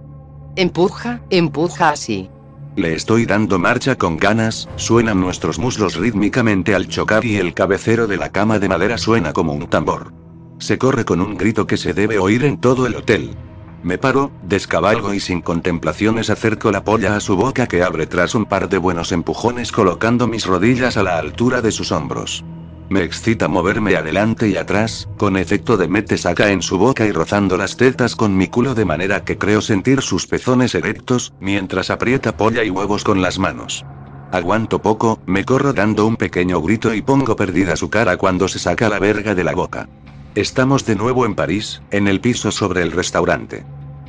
Empuja, 0.57 1.21
empuja 1.31 1.91
así. 1.91 2.31
Le 2.77 2.93
estoy 2.95 3.25
dando 3.25 3.61
marcha 3.61 3.95
con 3.95 4.17
ganas, 4.17 4.69
suenan 4.75 5.21
nuestros 5.21 5.61
muslos 5.61 5.95
rítmicamente 5.95 6.75
al 6.75 6.89
chocar 6.89 7.25
y 7.25 7.37
el 7.37 7.55
cabecero 7.55 8.09
de 8.09 8.17
la 8.17 8.33
cama 8.33 8.59
de 8.59 8.69
madera 8.69 8.99
suena 8.99 9.33
como 9.33 9.53
un 9.53 9.69
tambor. 9.69 10.13
Se 10.59 10.77
corre 10.77 11.05
con 11.05 11.21
un 11.21 11.37
grito 11.37 11.69
que 11.69 11.77
se 11.77 11.95
debe 11.95 12.19
oír 12.19 12.45
en 12.45 12.59
todo 12.59 12.89
el 12.89 12.97
hotel. 12.97 13.37
Me 13.85 13.97
paro, 13.97 14.33
descabalgo 14.43 15.15
y 15.15 15.21
sin 15.21 15.41
contemplaciones 15.41 16.31
acerco 16.31 16.73
la 16.73 16.83
polla 16.83 17.15
a 17.15 17.21
su 17.21 17.37
boca 17.37 17.69
que 17.69 17.85
abre 17.85 18.09
tras 18.09 18.35
un 18.35 18.45
par 18.45 18.69
de 18.69 18.79
buenos 18.79 19.13
empujones 19.13 19.71
colocando 19.71 20.27
mis 20.27 20.45
rodillas 20.45 20.97
a 20.97 21.05
la 21.05 21.19
altura 21.19 21.63
de 21.63 21.71
sus 21.71 21.93
hombros. 21.93 22.45
Me 22.91 23.03
excita 23.03 23.49
moverme 23.49 23.97
adelante 23.97 24.49
y 24.49 24.57
atrás, 24.57 25.09
con 25.17 25.37
efecto 25.37 25.77
de 25.77 25.89
mete 25.89 26.19
saca 26.19 26.51
en 26.51 26.63
su 26.63 26.79
boca 26.79 27.07
y 27.07 27.13
rozando 27.13 27.57
las 27.57 27.77
tetas 27.77 28.15
con 28.15 28.37
mi 28.37 28.49
culo 28.49 28.75
de 28.75 28.85
manera 28.85 29.25
que 29.25 29.39
creo 29.39 29.63
sentir 29.63 30.03
sus 30.03 30.27
pezones 30.27 30.75
erectos, 30.75 31.33
mientras 31.41 31.91
aprieta 31.91 32.37
polla 32.37 32.63
y 32.63 32.71
huevos 32.71 33.03
con 33.03 33.23
las 33.23 33.39
manos. 33.39 33.85
Aguanto 34.33 34.83
poco, 34.83 35.21
me 35.27 35.45
corro 35.45 35.73
dando 35.73 36.07
un 36.07 36.17
pequeño 36.17 36.61
grito 36.61 36.93
y 36.93 37.03
pongo 37.03 37.37
perdida 37.37 37.77
su 37.77 37.89
cara 37.89 38.17
cuando 38.17 38.49
se 38.49 38.59
saca 38.59 38.89
la 38.89 38.99
verga 38.99 39.35
de 39.35 39.45
la 39.45 39.55
boca. 39.55 39.89
Estamos 40.35 40.85
de 40.85 40.97
nuevo 40.97 41.25
en 41.25 41.35
París, 41.35 41.81
en 41.91 42.09
el 42.09 42.21
piso 42.21 42.51
sobre 42.51 42.83
el 42.83 42.91
restaurante. 42.91 43.65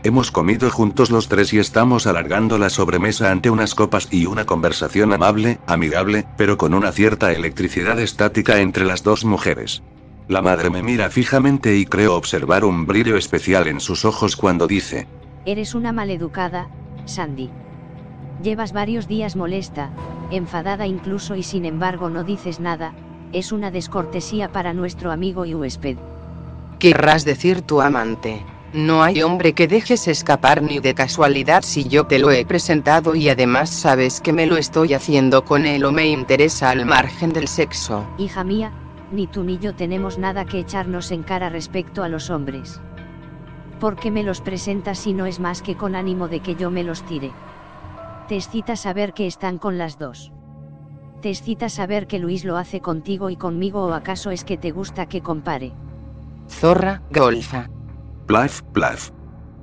Hemos 0.05 0.29
comido 0.29 0.69
juntos 0.69 1.09
los 1.09 1.29
tres 1.29 1.51
y 1.51 1.57
estamos 1.57 2.05
alargando 2.05 2.59
la 2.59 2.69
sobremesa 2.69 3.31
ante 3.31 3.49
unas 3.49 3.73
copas 3.73 4.07
y 4.11 4.27
una 4.27 4.45
conversación 4.45 5.11
amable, 5.11 5.57
amigable, 5.65 6.27
pero 6.37 6.59
con 6.59 6.75
una 6.75 6.91
cierta 6.91 7.31
electricidad 7.31 7.99
estática 7.99 8.59
entre 8.59 8.85
las 8.85 9.01
dos 9.01 9.25
mujeres. 9.25 9.81
La 10.27 10.43
madre 10.43 10.69
me 10.69 10.83
mira 10.83 11.09
fijamente 11.09 11.75
y 11.75 11.87
creo 11.87 12.15
observar 12.15 12.65
un 12.65 12.85
brillo 12.85 13.17
especial 13.17 13.65
en 13.65 13.79
sus 13.79 14.05
ojos 14.05 14.35
cuando 14.35 14.67
dice, 14.67 15.07
Eres 15.43 15.73
una 15.73 15.91
maleducada, 15.91 16.69
Sandy. 17.05 17.49
Llevas 18.43 18.73
varios 18.73 19.07
días 19.07 19.35
molesta, 19.35 19.89
enfadada 20.29 20.85
incluso 20.85 21.35
y 21.35 21.41
sin 21.41 21.65
embargo 21.65 22.11
no 22.11 22.23
dices 22.23 22.59
nada, 22.59 22.93
es 23.33 23.51
una 23.51 23.71
descortesía 23.71 24.51
para 24.51 24.71
nuestro 24.71 25.11
amigo 25.11 25.47
y 25.47 25.55
huésped. 25.55 25.97
Querrás 26.77 27.25
decir 27.25 27.63
tu 27.63 27.81
amante. 27.81 28.45
No 28.76 29.03
hay 29.03 29.23
hombre 29.23 29.53
que 29.53 29.69
dejes 29.69 30.05
escapar 30.09 30.61
ni 30.61 30.80
de 30.80 30.93
casualidad 30.93 31.61
si 31.63 31.86
yo 31.86 32.07
te 32.07 32.19
lo 32.19 32.30
he 32.32 32.45
presentado 32.45 33.15
y 33.15 33.30
además 33.30 33.69
sabes 33.69 34.19
que 34.19 34.34
me 34.34 34.45
lo 34.47 34.57
estoy 34.57 34.93
haciendo 34.93 35.45
con 35.45 35.65
él 35.65 35.86
o 35.86 35.93
me 35.93 36.07
interesa 36.07 36.71
al 36.71 36.86
margen 36.86 37.32
del 37.32 37.47
sexo. 37.47 38.05
Hija 38.17 38.43
mía, 38.43 38.73
ni 39.13 39.28
tú 39.28 39.45
ni 39.45 39.59
yo 39.59 39.73
tenemos 39.76 40.17
nada 40.17 40.43
que 40.43 40.59
echarnos 40.59 41.11
en 41.11 41.23
cara 41.23 41.49
respecto 41.49 42.03
a 42.03 42.09
los 42.09 42.30
hombres. 42.30 42.82
¿Por 43.80 43.95
qué 43.95 44.11
me 44.11 44.23
los 44.23 44.41
presentas 44.41 44.99
si 44.99 45.13
no 45.13 45.26
es 45.26 45.39
más 45.39 45.61
que 45.61 45.78
con 45.78 45.95
ánimo 45.95 46.28
de 46.28 46.41
que 46.41 46.55
yo 46.55 46.69
me 46.69 46.84
los 46.84 47.01
tire? 47.05 47.32
Te 48.28 48.36
excita 48.36 48.76
saber 48.76 49.13
que 49.13 49.26
están 49.26 49.57
con 49.57 49.78
las 49.78 49.97
dos. 49.97 50.34
Te 51.21 51.30
excita 51.30 51.69
saber 51.69 52.07
que 52.07 52.19
Luis 52.19 52.43
lo 52.43 52.57
hace 52.57 52.82
contigo 52.82 53.30
y 53.30 53.38
conmigo 53.38 53.86
o 53.86 53.93
acaso 53.93 54.32
es 54.32 54.43
que 54.43 54.57
te 54.57 54.71
gusta 54.71 55.05
que 55.05 55.21
compare. 55.21 55.71
Zorra, 56.49 57.01
golfa. 57.09 57.69
Plaf, 58.28 58.63
plaf. 58.73 59.11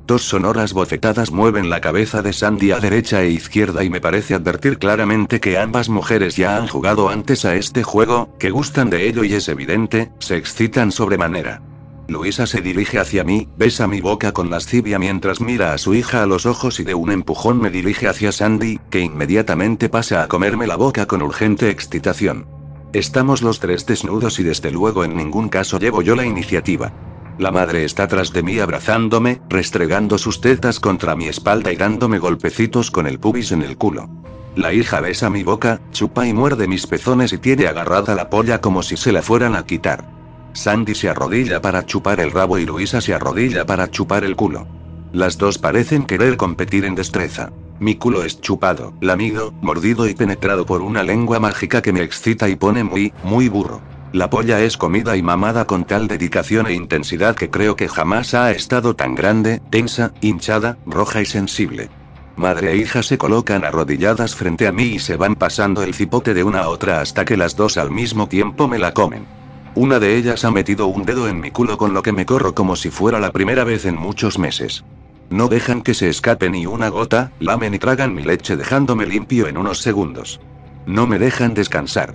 Dos 0.06 0.22
sonoras 0.22 0.72
bofetadas 0.72 1.32
mueven 1.32 1.68
la 1.68 1.80
cabeza 1.80 2.22
de 2.22 2.32
Sandy 2.32 2.70
a 2.70 2.78
derecha 2.78 3.22
e 3.22 3.30
izquierda 3.30 3.82
y 3.82 3.90
me 3.90 4.00
parece 4.00 4.34
advertir 4.34 4.78
claramente 4.78 5.40
que 5.40 5.58
ambas 5.58 5.88
mujeres 5.88 6.36
ya 6.36 6.56
han 6.56 6.68
jugado 6.68 7.08
antes 7.08 7.44
a 7.44 7.56
este 7.56 7.82
juego, 7.82 8.36
que 8.38 8.50
gustan 8.50 8.88
de 8.88 9.08
ello 9.08 9.24
y 9.24 9.34
es 9.34 9.48
evidente, 9.48 10.12
se 10.20 10.36
excitan 10.36 10.92
sobremanera. 10.92 11.60
Luisa 12.06 12.46
se 12.46 12.60
dirige 12.60 13.00
hacia 13.00 13.24
mí, 13.24 13.48
besa 13.56 13.88
mi 13.88 14.00
boca 14.00 14.30
con 14.30 14.48
lascivia 14.48 14.98
mientras 15.00 15.40
mira 15.40 15.72
a 15.72 15.78
su 15.78 15.94
hija 15.94 16.22
a 16.22 16.26
los 16.26 16.46
ojos 16.46 16.78
y 16.78 16.84
de 16.84 16.94
un 16.94 17.10
empujón 17.10 17.60
me 17.60 17.70
dirige 17.70 18.06
hacia 18.06 18.30
Sandy, 18.30 18.78
que 18.90 19.00
inmediatamente 19.00 19.88
pasa 19.88 20.22
a 20.22 20.28
comerme 20.28 20.68
la 20.68 20.76
boca 20.76 21.06
con 21.06 21.22
urgente 21.22 21.68
excitación. 21.68 22.46
Estamos 22.92 23.42
los 23.42 23.58
tres 23.58 23.86
desnudos 23.86 24.38
y 24.38 24.44
desde 24.44 24.70
luego 24.70 25.04
en 25.04 25.16
ningún 25.16 25.48
caso 25.48 25.80
llevo 25.80 26.02
yo 26.02 26.14
la 26.14 26.26
iniciativa. 26.26 26.92
La 27.38 27.50
madre 27.50 27.84
está 27.84 28.06
tras 28.08 28.32
de 28.32 28.42
mí 28.42 28.58
abrazándome, 28.58 29.40
restregando 29.48 30.18
sus 30.18 30.40
tetas 30.40 30.78
contra 30.78 31.16
mi 31.16 31.28
espalda 31.28 31.72
y 31.72 31.76
dándome 31.76 32.18
golpecitos 32.18 32.90
con 32.90 33.06
el 33.06 33.18
pubis 33.18 33.52
en 33.52 33.62
el 33.62 33.76
culo. 33.76 34.08
La 34.54 34.72
hija 34.74 35.00
besa 35.00 35.30
mi 35.30 35.42
boca, 35.42 35.80
chupa 35.92 36.26
y 36.26 36.34
muerde 36.34 36.68
mis 36.68 36.86
pezones 36.86 37.32
y 37.32 37.38
tiene 37.38 37.66
agarrada 37.66 38.14
la 38.14 38.28
polla 38.28 38.60
como 38.60 38.82
si 38.82 38.98
se 38.98 39.10
la 39.10 39.22
fueran 39.22 39.56
a 39.56 39.64
quitar. 39.64 40.04
Sandy 40.52 40.94
se 40.94 41.08
arrodilla 41.08 41.62
para 41.62 41.86
chupar 41.86 42.20
el 42.20 42.30
rabo 42.30 42.58
y 42.58 42.66
Luisa 42.66 43.00
se 43.00 43.14
arrodilla 43.14 43.64
para 43.64 43.90
chupar 43.90 44.24
el 44.24 44.36
culo. 44.36 44.66
Las 45.12 45.38
dos 45.38 45.56
parecen 45.56 46.04
querer 46.04 46.36
competir 46.36 46.84
en 46.84 46.94
destreza. 46.94 47.50
Mi 47.80 47.96
culo 47.96 48.24
es 48.24 48.40
chupado, 48.40 48.92
lamido, 49.00 49.52
mordido 49.62 50.06
y 50.06 50.14
penetrado 50.14 50.66
por 50.66 50.82
una 50.82 51.02
lengua 51.02 51.40
mágica 51.40 51.80
que 51.80 51.92
me 51.92 52.02
excita 52.02 52.48
y 52.48 52.56
pone 52.56 52.84
muy, 52.84 53.12
muy 53.22 53.48
burro. 53.48 53.80
La 54.12 54.28
polla 54.28 54.60
es 54.60 54.76
comida 54.76 55.16
y 55.16 55.22
mamada 55.22 55.64
con 55.64 55.84
tal 55.84 56.06
dedicación 56.06 56.66
e 56.66 56.74
intensidad 56.74 57.34
que 57.34 57.48
creo 57.48 57.76
que 57.76 57.88
jamás 57.88 58.34
ha 58.34 58.50
estado 58.50 58.94
tan 58.94 59.14
grande, 59.14 59.62
tensa, 59.70 60.12
hinchada, 60.20 60.76
roja 60.84 61.22
y 61.22 61.24
sensible. 61.24 61.88
Madre 62.36 62.72
e 62.72 62.76
hija 62.76 63.02
se 63.02 63.16
colocan 63.16 63.64
arrodilladas 63.64 64.34
frente 64.34 64.66
a 64.66 64.72
mí 64.72 64.84
y 64.84 64.98
se 64.98 65.16
van 65.16 65.34
pasando 65.34 65.82
el 65.82 65.94
cipote 65.94 66.34
de 66.34 66.44
una 66.44 66.60
a 66.60 66.68
otra 66.68 67.00
hasta 67.00 67.24
que 67.24 67.38
las 67.38 67.56
dos 67.56 67.78
al 67.78 67.90
mismo 67.90 68.26
tiempo 68.26 68.68
me 68.68 68.78
la 68.78 68.92
comen. 68.92 69.26
Una 69.74 69.98
de 69.98 70.16
ellas 70.16 70.44
ha 70.44 70.50
metido 70.50 70.88
un 70.88 71.04
dedo 71.04 71.26
en 71.26 71.40
mi 71.40 71.50
culo 71.50 71.78
con 71.78 71.94
lo 71.94 72.02
que 72.02 72.12
me 72.12 72.26
corro 72.26 72.54
como 72.54 72.76
si 72.76 72.90
fuera 72.90 73.18
la 73.18 73.32
primera 73.32 73.64
vez 73.64 73.86
en 73.86 73.96
muchos 73.96 74.38
meses. 74.38 74.84
No 75.30 75.48
dejan 75.48 75.80
que 75.80 75.94
se 75.94 76.10
escape 76.10 76.50
ni 76.50 76.66
una 76.66 76.90
gota, 76.90 77.32
lamen 77.40 77.72
y 77.72 77.78
tragan 77.78 78.14
mi 78.14 78.22
leche 78.22 78.58
dejándome 78.58 79.06
limpio 79.06 79.48
en 79.48 79.56
unos 79.56 79.78
segundos. 79.80 80.38
No 80.84 81.06
me 81.06 81.18
dejan 81.18 81.54
descansar. 81.54 82.14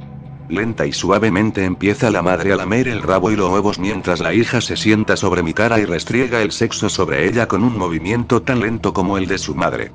Lenta 0.49 0.85
y 0.85 0.93
suavemente 0.93 1.65
empieza 1.65 2.09
la 2.09 2.21
madre 2.21 2.53
a 2.53 2.55
lamer 2.55 2.87
el 2.87 3.01
rabo 3.01 3.31
y 3.31 3.35
los 3.35 3.51
huevos 3.51 3.79
mientras 3.79 4.21
la 4.21 4.33
hija 4.33 4.61
se 4.61 4.77
sienta 4.77 5.17
sobre 5.17 5.43
mi 5.43 5.53
cara 5.53 5.77
y 5.79 5.85
restriega 5.85 6.41
el 6.41 6.53
sexo 6.53 6.87
sobre 6.87 7.27
ella 7.27 7.47
con 7.49 7.65
un 7.65 7.77
movimiento 7.77 8.41
tan 8.41 8.61
lento 8.61 8.93
como 8.93 9.17
el 9.17 9.27
de 9.27 9.39
su 9.39 9.55
madre. 9.55 9.91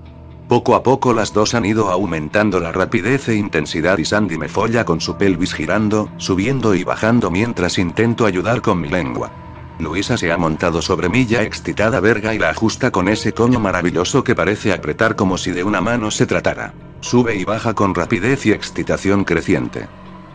Poco 0.48 0.74
a 0.74 0.82
poco 0.82 1.14
las 1.14 1.32
dos 1.32 1.54
han 1.54 1.64
ido 1.64 1.88
aumentando 1.88 2.60
la 2.60 2.70
rapidez 2.70 3.30
e 3.30 3.34
intensidad 3.34 3.96
y 3.96 4.04
Sandy 4.04 4.36
me 4.36 4.48
folla 4.48 4.84
con 4.84 5.00
su 5.00 5.16
pelvis 5.16 5.54
girando, 5.54 6.10
subiendo 6.18 6.74
y 6.74 6.84
bajando 6.84 7.30
mientras 7.30 7.78
intento 7.78 8.26
ayudar 8.26 8.60
con 8.60 8.78
mi 8.78 8.88
lengua. 8.88 9.32
Luisa 9.78 10.18
se 10.18 10.30
ha 10.30 10.36
montado 10.36 10.82
sobre 10.82 11.08
mí 11.08 11.24
ya 11.24 11.42
excitada 11.42 11.98
verga 12.00 12.34
y 12.34 12.38
la 12.38 12.50
ajusta 12.50 12.90
con 12.90 13.08
ese 13.08 13.32
coño 13.32 13.58
maravilloso 13.58 14.22
que 14.22 14.34
parece 14.34 14.74
apretar 14.74 15.16
como 15.16 15.38
si 15.38 15.52
de 15.52 15.64
una 15.64 15.80
mano 15.80 16.10
se 16.10 16.26
tratara. 16.26 16.74
Sube 17.00 17.34
y 17.36 17.44
baja 17.44 17.72
con 17.72 17.94
rapidez 17.94 18.44
y 18.44 18.52
excitación 18.52 19.24
creciente. 19.24 19.88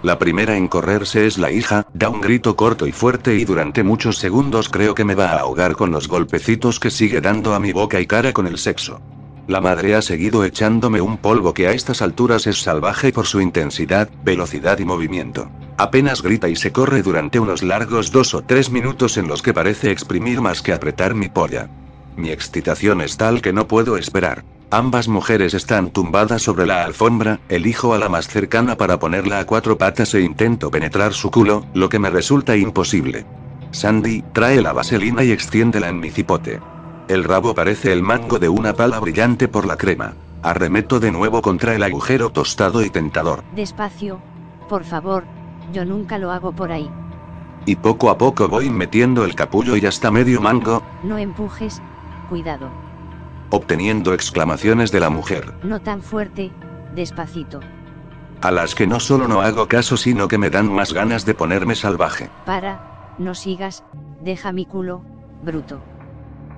La 0.07 0.19
primera 0.19 0.55
en 0.55 0.69
correrse 0.69 1.27
es 1.27 1.37
la 1.37 1.51
hija, 1.51 1.85
da 1.93 2.07
un 2.07 2.21
grito 2.21 2.55
corto 2.55 2.87
y 2.87 2.93
fuerte 2.93 3.35
y 3.35 3.43
durante 3.43 3.83
muchos 3.83 4.17
segundos 4.17 4.69
creo 4.69 4.95
que 4.95 5.03
me 5.03 5.15
va 5.15 5.31
a 5.31 5.39
ahogar 5.39 5.75
con 5.75 5.91
los 5.91 6.07
golpecitos 6.07 6.79
que 6.79 6.91
sigue 6.91 7.19
dando 7.19 7.53
a 7.53 7.59
mi 7.59 7.73
boca 7.73 7.99
y 7.99 8.07
cara 8.07 8.31
con 8.31 8.47
el 8.47 8.57
sexo. 8.57 9.01
La 9.49 9.59
madre 9.59 9.95
ha 9.95 10.01
seguido 10.01 10.45
echándome 10.45 11.01
un 11.01 11.17
polvo 11.17 11.53
que 11.53 11.67
a 11.67 11.73
estas 11.73 12.01
alturas 12.01 12.47
es 12.47 12.61
salvaje 12.61 13.11
por 13.11 13.25
su 13.25 13.41
intensidad, 13.41 14.09
velocidad 14.23 14.79
y 14.79 14.85
movimiento. 14.85 15.51
Apenas 15.77 16.21
grita 16.21 16.47
y 16.47 16.55
se 16.55 16.71
corre 16.71 17.01
durante 17.01 17.41
unos 17.41 17.61
largos 17.61 18.09
dos 18.09 18.33
o 18.33 18.43
tres 18.43 18.69
minutos 18.69 19.17
en 19.17 19.27
los 19.27 19.41
que 19.41 19.53
parece 19.53 19.91
exprimir 19.91 20.39
más 20.39 20.61
que 20.61 20.71
apretar 20.71 21.15
mi 21.15 21.27
polla. 21.27 21.67
Mi 22.17 22.31
excitación 22.31 23.01
es 23.01 23.15
tal 23.15 23.41
que 23.43 23.53
no 23.53 23.67
puedo 23.67 23.95
esperar. 23.95 24.43
Ambas 24.71 25.07
mujeres 25.07 25.53
están 25.53 25.91
tumbadas 25.91 26.41
sobre 26.41 26.65
la 26.65 26.83
alfombra, 26.83 27.39
elijo 27.47 27.93
a 27.93 27.99
la 27.99 28.09
más 28.09 28.27
cercana 28.27 28.75
para 28.75 28.97
ponerla 28.99 29.39
a 29.39 29.45
cuatro 29.45 29.77
patas 29.77 30.15
e 30.15 30.21
intento 30.21 30.71
penetrar 30.71 31.13
su 31.13 31.29
culo, 31.29 31.65
lo 31.73 31.89
que 31.89 31.99
me 31.99 32.09
resulta 32.09 32.57
imposible. 32.57 33.25
Sandy, 33.71 34.23
trae 34.33 34.61
la 34.63 34.73
vaselina 34.73 35.23
y 35.23 35.31
extiéndela 35.31 35.89
en 35.89 35.99
mi 35.99 36.09
cipote. 36.09 36.59
El 37.07 37.23
rabo 37.23 37.53
parece 37.53 37.93
el 37.93 38.01
mango 38.01 38.39
de 38.39 38.49
una 38.49 38.73
pala 38.73 38.99
brillante 38.99 39.47
por 39.47 39.67
la 39.67 39.77
crema. 39.77 40.15
Arremeto 40.41 40.99
de 40.99 41.11
nuevo 41.11 41.41
contra 41.43 41.75
el 41.75 41.83
agujero 41.83 42.31
tostado 42.31 42.83
y 42.83 42.89
tentador. 42.89 43.43
Despacio, 43.51 44.21
por 44.67 44.85
favor, 44.85 45.25
yo 45.71 45.85
nunca 45.85 46.17
lo 46.17 46.31
hago 46.31 46.51
por 46.51 46.71
ahí. 46.71 46.89
Y 47.65 47.75
poco 47.75 48.09
a 48.09 48.17
poco 48.17 48.47
voy 48.47 48.69
metiendo 48.69 49.23
el 49.23 49.35
capullo 49.35 49.77
y 49.77 49.85
hasta 49.85 50.09
medio 50.09 50.41
mango, 50.41 50.83
No 51.03 51.17
empujes, 51.17 51.81
cuidado. 52.29 52.69
obteniendo 53.49 54.13
exclamaciones 54.13 54.91
de 54.91 54.99
la 54.99 55.09
mujer, 55.09 55.53
No 55.63 55.79
tan 55.81 56.01
fuerte, 56.01 56.51
despacito. 56.95 57.59
a 58.41 58.51
las 58.51 58.75
que 58.75 58.85
no 58.87 58.99
solo 58.99 59.27
no 59.27 59.41
hago 59.41 59.67
caso 59.67 59.97
sino 59.97 60.27
que 60.27 60.37
me 60.37 60.49
dan 60.49 60.71
más 60.71 60.93
ganas 60.93 61.25
de 61.25 61.33
ponerme 61.33 61.75
salvaje. 61.75 62.29
Para, 62.45 63.13
no 63.17 63.33
sigas, 63.35 63.83
deja 64.21 64.51
mi 64.51 64.65
culo, 64.65 65.01
bruto. 65.43 65.81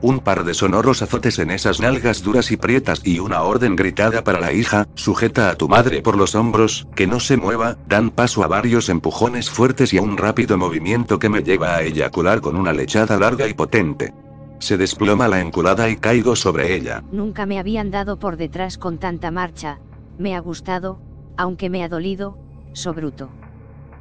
Un 0.01 0.19
par 0.19 0.45
de 0.45 0.53
sonoros 0.53 1.01
azotes 1.01 1.39
en 1.39 1.51
esas 1.51 1.81
nalgas 1.81 2.23
duras 2.23 2.51
y 2.51 2.57
prietas 2.57 3.01
y 3.03 3.19
una 3.19 3.41
orden 3.41 3.75
gritada 3.75 4.23
para 4.23 4.39
la 4.39 4.53
hija, 4.53 4.87
sujeta 4.95 5.49
a 5.49 5.55
tu 5.55 5.67
madre 5.67 6.01
por 6.01 6.17
los 6.17 6.35
hombros, 6.35 6.87
que 6.95 7.05
no 7.05 7.19
se 7.19 7.35
mueva, 7.35 7.75
dan 7.85 8.09
paso 8.09 8.41
a 8.43 8.47
varios 8.47 8.87
empujones 8.87 9.49
fuertes 9.49 9.93
y 9.93 9.97
a 9.97 10.01
un 10.01 10.15
rápido 10.15 10.57
movimiento 10.57 11.19
que 11.19 11.27
me 11.27 11.43
lleva 11.43 11.75
a 11.75 11.81
eyacular 11.81 12.39
con 12.39 12.55
una 12.55 12.71
lechada 12.71 13.19
larga 13.19 13.45
y 13.47 13.53
potente. 13.53 14.13
Se 14.59 14.77
desploma 14.77 15.27
la 15.27 15.39
enculada 15.39 15.89
y 15.89 15.95
caigo 15.95 16.35
sobre 16.35 16.75
ella. 16.75 17.03
Nunca 17.11 17.45
me 17.45 17.59
habían 17.59 17.91
dado 17.91 18.19
por 18.19 18.37
detrás 18.37 18.77
con 18.77 18.97
tanta 18.97 19.31
marcha. 19.31 19.79
Me 20.17 20.35
ha 20.35 20.39
gustado, 20.39 20.99
aunque 21.37 21.69
me 21.69 21.83
ha 21.83 21.89
dolido, 21.89 22.37
so 22.73 22.93
bruto. 22.93 23.29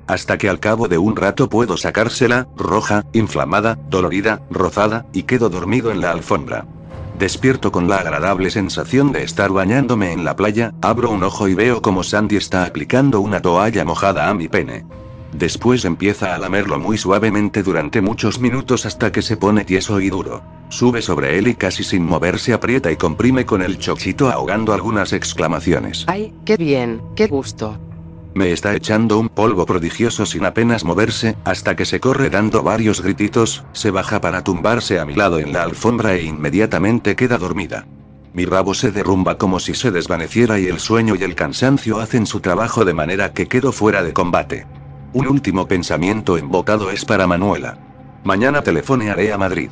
Hasta 0.08 0.38
que 0.38 0.48
al 0.48 0.58
cabo 0.58 0.88
de 0.88 0.98
un 0.98 1.16
rato 1.16 1.48
puedo 1.48 1.76
sacársela, 1.76 2.48
roja, 2.56 3.04
inflamada, 3.12 3.78
dolorida, 3.88 4.42
rozada, 4.50 5.06
y 5.12 5.24
quedo 5.24 5.48
dormido 5.50 5.90
en 5.92 6.00
la 6.00 6.10
alfombra. 6.10 6.66
Despierto 7.18 7.72
con 7.72 7.88
la 7.88 7.96
agradable 7.96 8.50
sensación 8.50 9.12
de 9.12 9.24
estar 9.24 9.50
bañándome 9.50 10.12
en 10.12 10.24
la 10.24 10.34
playa, 10.36 10.72
abro 10.80 11.10
un 11.10 11.24
ojo 11.24 11.48
y 11.48 11.54
veo 11.54 11.82
como 11.82 12.02
Sandy 12.02 12.36
está 12.36 12.64
aplicando 12.64 13.20
una 13.20 13.42
toalla 13.42 13.84
mojada 13.84 14.28
a 14.28 14.34
mi 14.34 14.48
pene. 14.48 14.86
Después 15.32 15.84
empieza 15.84 16.34
a 16.34 16.38
lamerlo 16.38 16.78
muy 16.78 16.96
suavemente 16.96 17.62
durante 17.62 18.00
muchos 18.00 18.40
minutos 18.40 18.86
hasta 18.86 19.12
que 19.12 19.22
se 19.22 19.36
pone 19.36 19.64
tieso 19.64 20.00
y 20.00 20.10
duro. 20.10 20.42
Sube 20.70 21.02
sobre 21.02 21.38
él 21.38 21.48
y 21.48 21.54
casi 21.54 21.84
sin 21.84 22.04
moverse 22.04 22.52
aprieta 22.52 22.90
y 22.90 22.96
comprime 22.96 23.44
con 23.46 23.62
el 23.62 23.78
chochito 23.78 24.30
ahogando 24.30 24.72
algunas 24.72 25.12
exclamaciones. 25.12 26.04
¡Ay, 26.08 26.34
qué 26.44 26.56
bien, 26.56 27.02
qué 27.14 27.26
gusto! 27.26 27.78
Me 28.34 28.52
está 28.52 28.74
echando 28.74 29.18
un 29.18 29.28
polvo 29.28 29.66
prodigioso 29.66 30.24
sin 30.24 30.44
apenas 30.44 30.84
moverse, 30.84 31.36
hasta 31.44 31.74
que 31.74 31.84
se 31.84 31.98
corre 31.98 32.30
dando 32.30 32.62
varios 32.62 33.02
grititos, 33.02 33.64
se 33.72 33.90
baja 33.90 34.20
para 34.20 34.44
tumbarse 34.44 34.98
a 34.98 35.04
mi 35.04 35.14
lado 35.14 35.38
en 35.40 35.52
la 35.52 35.62
alfombra 35.62 36.14
e 36.14 36.22
inmediatamente 36.22 37.16
queda 37.16 37.38
dormida. 37.38 37.86
Mi 38.34 38.44
rabo 38.44 38.74
se 38.74 38.92
derrumba 38.92 39.38
como 39.38 39.58
si 39.58 39.74
se 39.74 39.90
desvaneciera 39.90 40.60
y 40.60 40.66
el 40.66 40.78
sueño 40.78 41.16
y 41.16 41.24
el 41.24 41.34
cansancio 41.34 41.98
hacen 41.98 42.26
su 42.26 42.40
trabajo 42.40 42.84
de 42.84 42.94
manera 42.94 43.32
que 43.32 43.48
quedo 43.48 43.72
fuera 43.72 44.02
de 44.02 44.12
combate. 44.12 44.66
Un 45.12 45.26
último 45.26 45.66
pensamiento 45.66 46.36
embotado 46.36 46.90
es 46.90 47.04
para 47.04 47.26
Manuela. 47.26 47.78
Mañana 48.24 48.62
telefonearé 48.62 49.32
a 49.32 49.38
Madrid. 49.38 49.70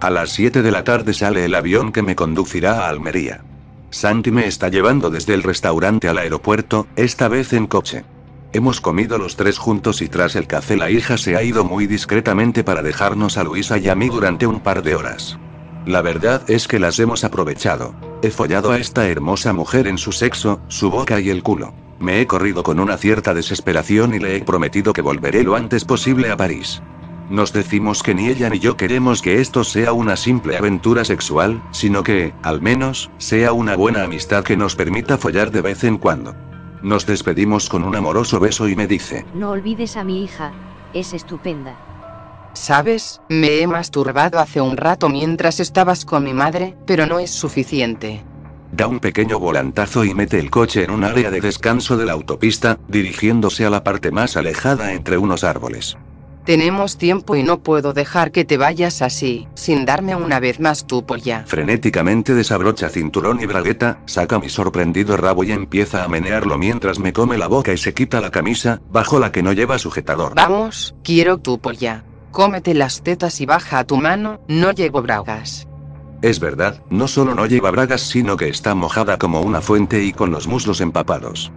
A 0.00 0.10
las 0.10 0.30
7 0.30 0.62
de 0.62 0.70
la 0.70 0.84
tarde 0.84 1.12
sale 1.12 1.44
el 1.44 1.54
avión 1.56 1.90
que 1.90 2.02
me 2.02 2.14
conducirá 2.14 2.84
a 2.84 2.88
Almería. 2.88 3.42
Santi 3.90 4.30
me 4.30 4.46
está 4.46 4.68
llevando 4.68 5.10
desde 5.10 5.34
el 5.34 5.42
restaurante 5.42 6.08
al 6.08 6.18
aeropuerto, 6.18 6.86
esta 6.94 7.26
vez 7.28 7.52
en 7.52 7.66
coche. 7.66 8.04
Hemos 8.52 8.80
comido 8.80 9.18
los 9.18 9.36
tres 9.36 9.58
juntos 9.58 10.02
y 10.02 10.08
tras 10.08 10.36
el 10.36 10.46
café 10.46 10.76
la 10.76 10.90
hija 10.90 11.18
se 11.18 11.36
ha 11.36 11.42
ido 11.42 11.64
muy 11.64 11.86
discretamente 11.86 12.62
para 12.62 12.82
dejarnos 12.82 13.38
a 13.38 13.44
Luisa 13.44 13.78
y 13.78 13.88
a 13.88 13.94
mí 13.96 14.08
durante 14.08 14.46
un 14.46 14.60
par 14.60 14.82
de 14.82 14.94
horas. 14.94 15.38
La 15.86 16.02
verdad 16.02 16.42
es 16.50 16.66
que 16.66 16.80
las 16.80 16.98
hemos 16.98 17.22
aprovechado. 17.22 17.94
He 18.20 18.32
follado 18.32 18.72
a 18.72 18.78
esta 18.78 19.06
hermosa 19.08 19.52
mujer 19.52 19.86
en 19.86 19.98
su 19.98 20.10
sexo, 20.10 20.60
su 20.66 20.90
boca 20.90 21.20
y 21.20 21.30
el 21.30 21.44
culo. 21.44 21.72
Me 22.00 22.20
he 22.20 22.26
corrido 22.26 22.64
con 22.64 22.80
una 22.80 22.96
cierta 22.96 23.32
desesperación 23.34 24.12
y 24.12 24.18
le 24.18 24.36
he 24.36 24.40
prometido 24.42 24.92
que 24.92 25.00
volveré 25.00 25.44
lo 25.44 25.54
antes 25.54 25.84
posible 25.84 26.32
a 26.32 26.36
París. 26.36 26.82
Nos 27.30 27.52
decimos 27.52 28.02
que 28.02 28.14
ni 28.14 28.26
ella 28.26 28.50
ni 28.50 28.58
yo 28.58 28.76
queremos 28.76 29.22
que 29.22 29.40
esto 29.40 29.62
sea 29.62 29.92
una 29.92 30.16
simple 30.16 30.56
aventura 30.56 31.04
sexual, 31.04 31.62
sino 31.70 32.02
que, 32.02 32.34
al 32.42 32.60
menos, 32.60 33.08
sea 33.18 33.52
una 33.52 33.76
buena 33.76 34.02
amistad 34.02 34.42
que 34.42 34.56
nos 34.56 34.74
permita 34.74 35.16
follar 35.18 35.52
de 35.52 35.60
vez 35.60 35.84
en 35.84 35.98
cuando. 35.98 36.34
Nos 36.82 37.06
despedimos 37.06 37.68
con 37.68 37.84
un 37.84 37.94
amoroso 37.94 38.40
beso 38.40 38.68
y 38.68 38.74
me 38.74 38.88
dice, 38.88 39.24
No 39.34 39.50
olvides 39.50 39.96
a 39.96 40.02
mi 40.02 40.24
hija, 40.24 40.52
es 40.92 41.12
estupenda. 41.14 41.85
¿Sabes? 42.56 43.20
Me 43.28 43.60
he 43.60 43.66
masturbado 43.66 44.40
hace 44.40 44.60
un 44.60 44.76
rato 44.76 45.08
mientras 45.08 45.60
estabas 45.60 46.04
con 46.04 46.24
mi 46.24 46.32
madre, 46.32 46.74
pero 46.86 47.06
no 47.06 47.18
es 47.18 47.30
suficiente. 47.30 48.24
da 48.72 48.86
un 48.88 48.98
pequeño 48.98 49.38
volantazo 49.38 50.04
y 50.04 50.14
mete 50.14 50.38
el 50.38 50.50
coche 50.50 50.84
en 50.84 50.90
un 50.90 51.04
área 51.04 51.30
de 51.30 51.40
descanso 51.40 51.96
de 51.96 52.06
la 52.06 52.12
autopista, 52.12 52.78
dirigiéndose 52.88 53.64
a 53.64 53.70
la 53.70 53.84
parte 53.84 54.10
más 54.10 54.36
alejada 54.36 54.92
entre 54.92 55.16
unos 55.18 55.44
árboles. 55.44 55.96
Tenemos 56.44 56.96
tiempo 56.96 57.36
y 57.36 57.42
no 57.42 57.60
puedo 57.62 57.92
dejar 57.92 58.32
que 58.32 58.44
te 58.44 58.56
vayas 58.56 59.02
así, 59.02 59.48
sin 59.54 59.84
darme 59.84 60.14
una 60.16 60.40
vez 60.40 60.58
más 60.60 60.86
tu 60.86 61.04
polla. 61.04 61.44
Frenéticamente 61.46 62.34
desabrocha 62.34 62.88
cinturón 62.88 63.40
y 63.40 63.46
bragueta, 63.46 63.98
saca 64.06 64.38
mi 64.38 64.48
sorprendido 64.48 65.16
rabo 65.16 65.44
y 65.44 65.52
empieza 65.52 66.04
a 66.04 66.08
menearlo 66.08 66.56
mientras 66.56 66.98
me 66.98 67.12
come 67.12 67.36
la 67.36 67.48
boca 67.48 67.72
y 67.72 67.78
se 67.78 67.94
quita 67.94 68.20
la 68.20 68.30
camisa, 68.30 68.80
bajo 68.90 69.18
la 69.18 69.30
que 69.32 69.42
no 69.42 69.52
lleva 69.52 69.78
sujetador. 69.78 70.34
Vamos, 70.34 70.94
quiero 71.02 71.38
tu 71.38 71.58
polla. 71.58 72.04
Cómete 72.36 72.74
las 72.74 73.00
tetas 73.00 73.40
y 73.40 73.46
baja 73.46 73.78
a 73.78 73.84
tu 73.84 73.96
mano, 73.96 74.40
no 74.46 74.70
llevo 74.72 75.00
bragas. 75.00 75.66
Es 76.20 76.38
verdad, 76.38 76.82
no 76.90 77.08
solo 77.08 77.34
no 77.34 77.46
lleva 77.46 77.70
bragas, 77.70 78.02
sino 78.02 78.36
que 78.36 78.50
está 78.50 78.74
mojada 78.74 79.16
como 79.16 79.40
una 79.40 79.62
fuente 79.62 80.04
y 80.04 80.12
con 80.12 80.32
los 80.32 80.46
muslos 80.46 80.82
empapados. 80.82 81.50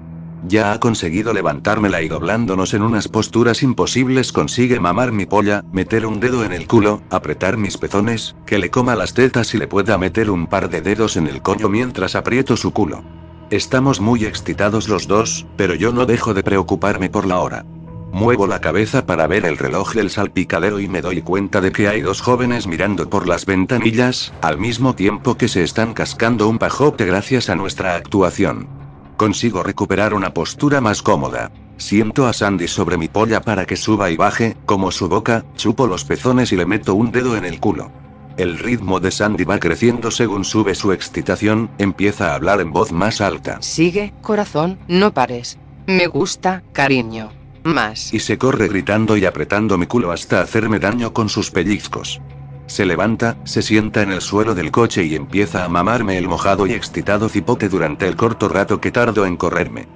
Ya 0.47 0.71
ha 0.71 0.79
conseguido 0.79 1.33
levantármela 1.33 2.01
y 2.01 2.07
doblándonos 2.07 2.73
en 2.73 2.83
unas 2.83 3.09
posturas 3.09 3.61
imposibles 3.61 4.31
consigue 4.31 4.79
mamar 4.79 5.11
mi 5.11 5.25
polla, 5.25 5.65
meter 5.73 6.05
un 6.05 6.21
dedo 6.21 6.45
en 6.45 6.53
el 6.53 6.65
culo, 6.65 7.01
apretar 7.09 7.57
mis 7.57 7.77
pezones, 7.77 8.37
que 8.45 8.57
le 8.57 8.69
coma 8.69 8.95
las 8.95 9.13
tetas 9.13 9.53
y 9.53 9.57
le 9.57 9.67
pueda 9.67 9.97
meter 9.97 10.31
un 10.31 10.47
par 10.47 10.69
de 10.69 10.79
dedos 10.79 11.17
en 11.17 11.27
el 11.27 11.41
coño 11.41 11.67
mientras 11.67 12.15
aprieto 12.15 12.55
su 12.55 12.71
culo. 12.71 13.03
Estamos 13.49 13.99
muy 13.99 14.23
excitados 14.23 14.87
los 14.87 15.09
dos, 15.09 15.45
pero 15.57 15.75
yo 15.75 15.91
no 15.91 16.05
dejo 16.05 16.33
de 16.33 16.43
preocuparme 16.43 17.09
por 17.09 17.25
la 17.25 17.39
hora. 17.39 17.65
Muevo 18.11 18.47
la 18.47 18.59
cabeza 18.59 19.05
para 19.05 19.27
ver 19.27 19.45
el 19.45 19.57
reloj 19.57 19.93
del 19.93 20.09
salpicadero 20.09 20.79
y 20.79 20.87
me 20.87 21.01
doy 21.01 21.21
cuenta 21.21 21.61
de 21.61 21.71
que 21.71 21.87
hay 21.87 22.01
dos 22.01 22.21
jóvenes 22.21 22.65
mirando 22.65 23.09
por 23.09 23.27
las 23.27 23.45
ventanillas, 23.45 24.33
al 24.41 24.57
mismo 24.57 24.95
tiempo 24.95 25.35
que 25.35 25.47
se 25.47 25.63
están 25.63 25.93
cascando 25.93 26.49
un 26.49 26.57
pajote 26.57 27.05
gracias 27.05 27.49
a 27.49 27.55
nuestra 27.55 27.95
actuación. 27.95 28.67
Consigo 29.15 29.63
recuperar 29.63 30.13
una 30.13 30.33
postura 30.33 30.81
más 30.81 31.01
cómoda. 31.01 31.51
Siento 31.77 32.25
a 32.25 32.33
Sandy 32.33 32.67
sobre 32.67 32.97
mi 32.97 33.07
polla 33.07 33.41
para 33.41 33.65
que 33.65 33.75
suba 33.75 34.09
y 34.09 34.17
baje, 34.17 34.57
como 34.65 34.91
su 34.91 35.07
boca, 35.07 35.45
chupo 35.55 35.87
los 35.87 36.03
pezones 36.03 36.51
y 36.51 36.57
le 36.57 36.65
meto 36.65 36.95
un 36.95 37.11
dedo 37.11 37.37
en 37.37 37.45
el 37.45 37.59
culo. 37.59 37.91
El 38.37 38.57
ritmo 38.57 38.99
de 38.99 39.11
Sandy 39.11 39.43
va 39.43 39.59
creciendo 39.59 40.11
según 40.11 40.45
sube 40.45 40.73
su 40.73 40.93
excitación, 40.93 41.69
empieza 41.77 42.31
a 42.31 42.35
hablar 42.35 42.59
en 42.59 42.71
voz 42.71 42.91
más 42.91 43.21
alta. 43.21 43.61
Sigue, 43.61 44.13
corazón, 44.21 44.79
no 44.87 45.13
pares. 45.13 45.57
Me 45.87 46.07
gusta, 46.07 46.63
cariño. 46.71 47.38
Más. 47.63 48.13
Y 48.13 48.19
se 48.19 48.37
corre 48.37 48.67
gritando 48.67 49.17
y 49.17 49.25
apretando 49.25 49.77
mi 49.77 49.85
culo 49.85 50.11
hasta 50.11 50.41
hacerme 50.41 50.79
daño 50.79 51.13
con 51.13 51.29
sus 51.29 51.51
pellizcos. 51.51 52.21
Se 52.67 52.85
levanta, 52.85 53.37
se 53.45 53.61
sienta 53.61 54.03
en 54.03 54.11
el 54.11 54.21
suelo 54.21 54.53
del 54.53 54.71
coche 54.71 55.03
y 55.03 55.15
empieza 55.15 55.65
a 55.65 55.69
mamarme 55.69 56.17
el 56.17 56.27
mojado 56.27 56.67
y 56.67 56.73
excitado 56.73 57.27
cipote 57.27 57.67
durante 57.67 58.07
el 58.07 58.15
corto 58.15 58.47
rato 58.47 58.79
que 58.79 58.91
tardo 58.91 59.25
en 59.25 59.37
correrme. 59.37 59.87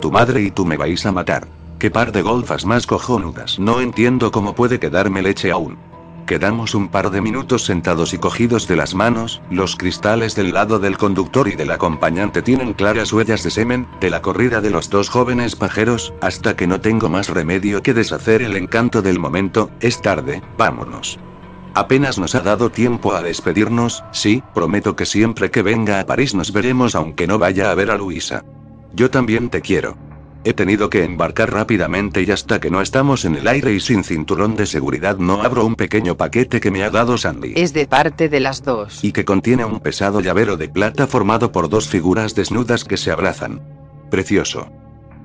Tu 0.00 0.10
madre 0.10 0.42
y 0.42 0.50
tú 0.50 0.64
me 0.64 0.76
vais 0.76 1.04
a 1.04 1.12
matar. 1.12 1.46
Qué 1.78 1.90
par 1.90 2.10
de 2.12 2.22
golfas 2.22 2.64
más 2.64 2.86
cojonudas. 2.86 3.58
No 3.58 3.80
entiendo 3.80 4.30
cómo 4.30 4.54
puede 4.54 4.80
quedarme 4.80 5.20
leche 5.20 5.50
aún. 5.50 5.76
Quedamos 6.26 6.74
un 6.74 6.88
par 6.88 7.10
de 7.10 7.20
minutos 7.20 7.64
sentados 7.64 8.14
y 8.14 8.18
cogidos 8.18 8.68
de 8.68 8.76
las 8.76 8.94
manos, 8.94 9.42
los 9.50 9.76
cristales 9.76 10.34
del 10.34 10.54
lado 10.54 10.78
del 10.78 10.96
conductor 10.96 11.48
y 11.48 11.56
del 11.56 11.70
acompañante 11.72 12.42
tienen 12.42 12.74
claras 12.74 13.12
huellas 13.12 13.42
de 13.42 13.50
semen, 13.50 13.88
de 14.00 14.10
la 14.10 14.22
corrida 14.22 14.60
de 14.60 14.70
los 14.70 14.88
dos 14.88 15.08
jóvenes 15.08 15.56
pajeros, 15.56 16.14
hasta 16.20 16.54
que 16.54 16.66
no 16.66 16.80
tengo 16.80 17.08
más 17.08 17.28
remedio 17.28 17.82
que 17.82 17.92
deshacer 17.92 18.42
el 18.42 18.56
encanto 18.56 19.02
del 19.02 19.18
momento, 19.18 19.70
es 19.80 20.00
tarde, 20.00 20.42
vámonos. 20.56 21.18
Apenas 21.74 22.18
nos 22.18 22.34
ha 22.34 22.40
dado 22.40 22.70
tiempo 22.70 23.14
a 23.14 23.22
despedirnos, 23.22 24.04
sí, 24.12 24.42
prometo 24.54 24.94
que 24.94 25.06
siempre 25.06 25.50
que 25.50 25.62
venga 25.62 26.00
a 26.00 26.06
París 26.06 26.34
nos 26.34 26.52
veremos 26.52 26.94
aunque 26.94 27.26
no 27.26 27.38
vaya 27.38 27.70
a 27.70 27.74
ver 27.74 27.90
a 27.90 27.96
Luisa. 27.96 28.44
Yo 28.94 29.10
también 29.10 29.48
te 29.48 29.60
quiero. 29.60 29.96
He 30.44 30.54
tenido 30.54 30.90
que 30.90 31.04
embarcar 31.04 31.52
rápidamente 31.52 32.22
y 32.22 32.30
hasta 32.30 32.60
que 32.60 32.70
no 32.70 32.80
estamos 32.80 33.24
en 33.24 33.36
el 33.36 33.46
aire 33.46 33.72
y 33.72 33.80
sin 33.80 34.02
cinturón 34.02 34.56
de 34.56 34.66
seguridad 34.66 35.18
no 35.18 35.42
abro 35.42 35.64
un 35.64 35.76
pequeño 35.76 36.16
paquete 36.16 36.60
que 36.60 36.72
me 36.72 36.82
ha 36.82 36.90
dado 36.90 37.16
Sandy. 37.16 37.52
Es 37.54 37.72
de 37.72 37.86
parte 37.86 38.28
de 38.28 38.40
las 38.40 38.62
dos. 38.62 39.04
Y 39.04 39.12
que 39.12 39.24
contiene 39.24 39.64
un 39.64 39.78
pesado 39.78 40.20
llavero 40.20 40.56
de 40.56 40.68
plata 40.68 41.06
formado 41.06 41.52
por 41.52 41.68
dos 41.68 41.88
figuras 41.88 42.34
desnudas 42.34 42.84
que 42.84 42.96
se 42.96 43.12
abrazan. 43.12 43.60
Precioso. 44.10 44.68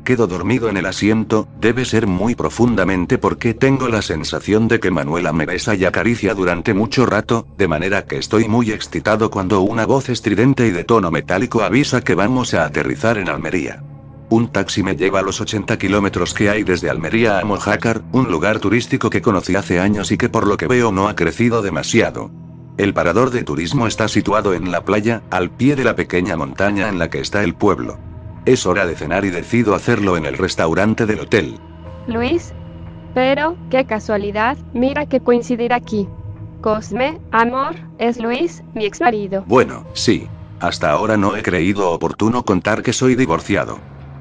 Quedo 0.03 0.27
dormido 0.27 0.69
en 0.69 0.77
el 0.77 0.85
asiento, 0.85 1.49
debe 1.59 1.83
ser 1.83 2.07
muy 2.07 2.35
profundamente 2.35 3.17
porque 3.17 3.53
tengo 3.53 3.89
la 3.89 4.01
sensación 4.01 4.67
de 4.69 4.79
que 4.79 4.91
Manuela 4.91 5.33
me 5.33 5.45
besa 5.45 5.75
y 5.75 5.83
acaricia 5.83 6.33
durante 6.33 6.73
mucho 6.73 7.05
rato, 7.05 7.45
de 7.57 7.67
manera 7.67 8.05
que 8.05 8.17
estoy 8.17 8.47
muy 8.47 8.71
excitado 8.71 9.29
cuando 9.31 9.61
una 9.61 9.85
voz 9.85 10.07
estridente 10.07 10.67
y 10.67 10.71
de 10.71 10.85
tono 10.85 11.11
metálico 11.11 11.61
avisa 11.63 12.01
que 12.01 12.15
vamos 12.15 12.53
a 12.53 12.65
aterrizar 12.65 13.17
en 13.17 13.27
Almería. 13.27 13.83
Un 14.29 14.49
taxi 14.49 14.83
me 14.83 14.95
lleva 14.95 15.19
a 15.19 15.23
los 15.23 15.39
80 15.39 15.77
kilómetros 15.77 16.33
que 16.33 16.49
hay 16.49 16.63
desde 16.63 16.89
Almería 16.89 17.39
a 17.39 17.45
Mojácar, 17.45 18.01
un 18.11 18.29
lugar 18.29 18.59
turístico 18.59 19.09
que 19.09 19.21
conocí 19.21 19.55
hace 19.55 19.79
años 19.79 20.11
y 20.11 20.17
que 20.17 20.27
por 20.27 20.45
lo 20.45 20.57
que 20.57 20.67
veo 20.67 20.91
no 20.91 21.07
ha 21.07 21.15
crecido 21.15 21.61
demasiado. 21.61 22.29
El 22.77 22.93
parador 22.93 23.31
de 23.31 23.43
turismo 23.43 23.87
está 23.87 24.09
situado 24.09 24.53
en 24.53 24.69
la 24.69 24.83
playa, 24.83 25.23
al 25.31 25.49
pie 25.49 25.77
de 25.77 25.85
la 25.85 25.95
pequeña 25.95 26.35
montaña 26.35 26.89
en 26.89 26.99
la 26.99 27.09
que 27.09 27.21
está 27.21 27.43
el 27.43 27.55
pueblo. 27.55 27.97
Es 28.45 28.65
hora 28.65 28.85
de 28.85 28.95
cenar 28.95 29.23
y 29.23 29.29
decido 29.29 29.73
hacerlo 29.73 30.17
en 30.17 30.25
el 30.25 30.37
restaurante 30.37 31.05
del 31.05 31.21
hotel. 31.21 31.57
Luis. 32.07 32.53
Pero, 33.13 33.55
qué 33.71 33.85
casualidad, 33.85 34.57
mira 34.73 35.05
que 35.05 35.21
coincidir 35.21 35.73
aquí. 35.73 36.07
Cosme, 36.61 37.19
amor, 37.31 37.75
es 37.97 38.19
Luis, 38.19 38.61
mi 38.75 38.85
ex 38.85 38.99
marido. 38.99 39.43
Bueno, 39.47 39.85
sí. 39.93 40.27
Hasta 40.59 40.91
ahora 40.91 41.17
no 41.17 41.35
he 41.35 41.43
creído 41.43 41.91
oportuno 41.91 42.43
contar 42.43 42.83
que 42.83 42.93
soy 42.93 43.15
divorciado. 43.15 43.79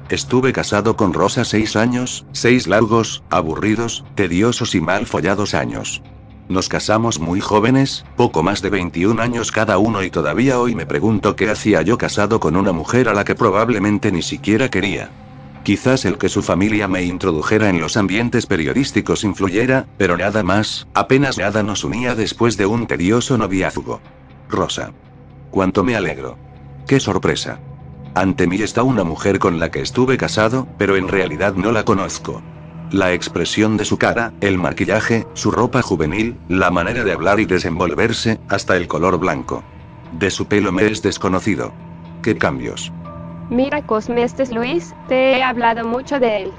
Estuve 0.09 0.53
casado 0.53 0.95
con 0.95 1.13
Rosa 1.13 1.43
seis 1.43 1.75
años, 1.75 2.25
seis 2.31 2.65
largos, 2.65 3.23
aburridos, 3.29 4.05
tediosos 4.15 4.73
y 4.73 4.79
mal 4.79 5.05
follados 5.05 5.53
años. 5.53 6.01
Nos 6.47 6.69
casamos 6.69 7.19
muy 7.19 7.41
jóvenes, 7.41 8.05
poco 8.15 8.41
más 8.41 8.61
de 8.61 8.69
21 8.69 9.21
años 9.21 9.51
cada 9.51 9.77
uno 9.77 10.03
y 10.03 10.09
todavía 10.09 10.61
hoy 10.61 10.75
me 10.75 10.85
pregunto 10.85 11.35
qué 11.35 11.49
hacía 11.49 11.81
yo 11.81 11.97
casado 11.97 12.39
con 12.39 12.55
una 12.55 12.71
mujer 12.71 13.09
a 13.09 13.13
la 13.13 13.25
que 13.25 13.35
probablemente 13.35 14.09
ni 14.13 14.21
siquiera 14.21 14.69
quería. 14.69 15.09
Quizás 15.63 16.05
el 16.05 16.17
que 16.17 16.29
su 16.29 16.41
familia 16.41 16.87
me 16.87 17.03
introdujera 17.03 17.67
en 17.67 17.81
los 17.81 17.97
ambientes 17.97 18.45
periodísticos 18.45 19.25
influyera, 19.25 19.87
pero 19.97 20.15
nada 20.15 20.41
más, 20.41 20.87
apenas 20.93 21.37
nada 21.37 21.63
nos 21.63 21.83
unía 21.83 22.15
después 22.15 22.55
de 22.55 22.65
un 22.65 22.87
tedioso 22.87 23.37
noviazgo. 23.37 23.99
Rosa. 24.47 24.93
Cuánto 25.51 25.83
me 25.83 25.97
alegro. 25.97 26.37
Qué 26.87 27.01
sorpresa. 27.01 27.59
Ante 28.17 28.47
mí 28.47 28.59
está 28.63 28.81
una 28.81 29.03
mujer 29.03 29.37
con 29.37 29.59
la 29.59 29.69
que 29.69 29.79
estuve 29.79 30.17
casado, 30.17 30.67
pero 30.79 30.95
en 30.95 31.07
realidad 31.07 31.53
no 31.53 31.71
la 31.71 31.85
conozco. 31.85 32.41
La 32.89 33.13
expresión 33.13 33.77
de 33.77 33.85
su 33.85 33.99
cara, 33.99 34.33
el 34.41 34.57
maquillaje, 34.57 35.27
su 35.35 35.51
ropa 35.51 35.83
juvenil, 35.83 36.35
la 36.49 36.71
manera 36.71 37.03
de 37.03 37.11
hablar 37.11 37.39
y 37.39 37.45
desenvolverse, 37.45 38.39
hasta 38.49 38.75
el 38.75 38.87
color 38.87 39.19
blanco. 39.19 39.63
De 40.13 40.31
su 40.31 40.47
pelo 40.47 40.71
me 40.71 40.87
es 40.87 41.03
desconocido. 41.03 41.71
¿Qué 42.23 42.35
cambios? 42.35 42.91
Mira 43.51 43.85
Cosme, 43.85 44.23
este 44.23 44.41
es 44.41 44.51
Luis, 44.51 44.95
te 45.07 45.37
he 45.37 45.43
hablado 45.43 45.87
mucho 45.87 46.19
de 46.19 46.41
él. 46.41 46.51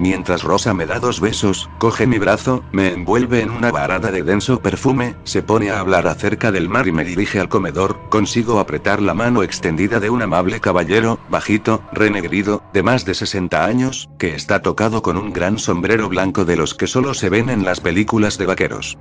Mientras 0.00 0.44
Rosa 0.44 0.72
me 0.72 0.86
da 0.86 0.98
dos 0.98 1.20
besos, 1.20 1.68
coge 1.76 2.06
mi 2.06 2.18
brazo, 2.18 2.64
me 2.72 2.90
envuelve 2.94 3.42
en 3.42 3.50
una 3.50 3.70
varada 3.70 4.10
de 4.10 4.22
denso 4.22 4.62
perfume, 4.62 5.14
se 5.24 5.42
pone 5.42 5.70
a 5.70 5.78
hablar 5.78 6.06
acerca 6.06 6.50
del 6.50 6.70
mar 6.70 6.88
y 6.88 6.92
me 6.92 7.04
dirige 7.04 7.38
al 7.38 7.50
comedor, 7.50 8.08
consigo 8.08 8.60
apretar 8.60 9.02
la 9.02 9.12
mano 9.12 9.42
extendida 9.42 10.00
de 10.00 10.08
un 10.08 10.22
amable 10.22 10.58
caballero, 10.58 11.20
bajito, 11.28 11.82
renegrido, 11.92 12.62
de 12.72 12.82
más 12.82 13.04
de 13.04 13.12
60 13.12 13.62
años, 13.62 14.08
que 14.18 14.34
está 14.34 14.62
tocado 14.62 15.02
con 15.02 15.18
un 15.18 15.34
gran 15.34 15.58
sombrero 15.58 16.08
blanco 16.08 16.46
de 16.46 16.56
los 16.56 16.74
que 16.74 16.86
solo 16.86 17.12
se 17.12 17.28
ven 17.28 17.50
en 17.50 17.66
las 17.66 17.80
películas 17.80 18.38
de 18.38 18.46
vaqueros. 18.46 18.96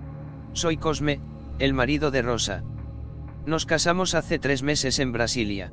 Soy 0.51 0.75
Cosme, 0.75 1.21
el 1.59 1.73
marido 1.73 2.11
de 2.11 2.23
Rosa. 2.23 2.61
Nos 3.45 3.65
casamos 3.65 4.15
hace 4.15 4.37
tres 4.37 4.63
meses 4.63 4.99
en 4.99 5.13
Brasilia. 5.13 5.71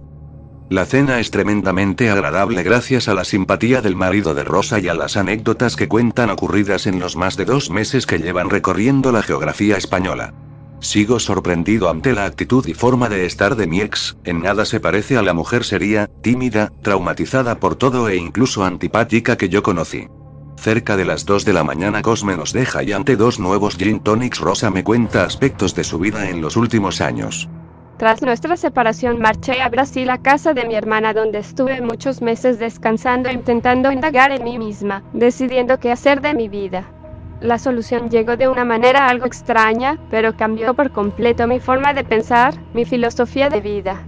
La 0.68 0.84
cena 0.84 1.20
es 1.20 1.30
tremendamente 1.30 2.10
agradable 2.10 2.64
gracias 2.64 3.06
a 3.06 3.14
la 3.14 3.22
simpatía 3.22 3.82
del 3.82 3.94
marido 3.94 4.34
de 4.34 4.42
Rosa 4.42 4.80
y 4.80 4.88
a 4.88 4.94
las 4.94 5.16
anécdotas 5.16 5.76
que 5.76 5.86
cuentan 5.86 6.28
ocurridas 6.28 6.88
en 6.88 6.98
los 6.98 7.14
más 7.14 7.36
de 7.36 7.44
dos 7.44 7.70
meses 7.70 8.04
que 8.04 8.18
llevan 8.18 8.50
recorriendo 8.50 9.12
la 9.12 9.22
geografía 9.22 9.76
española. 9.76 10.34
Sigo 10.80 11.20
sorprendido 11.20 11.88
ante 11.88 12.12
la 12.14 12.24
actitud 12.24 12.66
y 12.66 12.74
forma 12.74 13.08
de 13.08 13.26
estar 13.26 13.54
de 13.54 13.68
mi 13.68 13.80
ex, 13.80 14.16
en 14.24 14.42
nada 14.42 14.64
se 14.64 14.80
parece 14.80 15.16
a 15.16 15.22
la 15.22 15.34
mujer 15.34 15.62
seria, 15.62 16.10
tímida, 16.20 16.72
traumatizada 16.82 17.60
por 17.60 17.76
todo 17.76 18.08
e 18.08 18.16
incluso 18.16 18.64
antipática 18.64 19.36
que 19.36 19.48
yo 19.48 19.62
conocí. 19.62 20.08
Cerca 20.56 20.96
de 20.96 21.04
las 21.04 21.24
2 21.26 21.44
de 21.44 21.52
la 21.52 21.62
mañana 21.62 22.02
Cosme 22.02 22.36
nos 22.36 22.52
deja 22.52 22.82
y 22.82 22.92
ante 22.92 23.14
dos 23.14 23.38
nuevos 23.38 23.76
gin 23.76 24.00
tonics 24.00 24.40
Rosa 24.40 24.70
me 24.70 24.82
cuenta 24.82 25.24
aspectos 25.24 25.76
de 25.76 25.84
su 25.84 26.00
vida 26.00 26.28
en 26.28 26.40
los 26.40 26.56
últimos 26.56 27.00
años. 27.00 27.48
Tras 27.96 28.20
nuestra 28.20 28.58
separación 28.58 29.18
marché 29.18 29.62
a 29.62 29.70
Brasil 29.70 30.10
a 30.10 30.18
casa 30.18 30.52
de 30.52 30.66
mi 30.66 30.74
hermana 30.74 31.14
donde 31.14 31.38
estuve 31.38 31.80
muchos 31.80 32.20
meses 32.20 32.58
descansando 32.58 33.30
intentando 33.30 33.90
indagar 33.90 34.32
en 34.32 34.44
mí 34.44 34.58
misma, 34.58 35.02
decidiendo 35.14 35.78
qué 35.78 35.92
hacer 35.92 36.20
de 36.20 36.34
mi 36.34 36.48
vida. 36.48 36.84
La 37.40 37.58
solución 37.58 38.10
llegó 38.10 38.36
de 38.36 38.48
una 38.48 38.66
manera 38.66 39.08
algo 39.08 39.24
extraña, 39.24 39.98
pero 40.10 40.36
cambió 40.36 40.74
por 40.74 40.90
completo 40.90 41.46
mi 41.46 41.58
forma 41.58 41.94
de 41.94 42.04
pensar, 42.04 42.54
mi 42.74 42.84
filosofía 42.84 43.48
de 43.48 43.62
vida. 43.62 44.02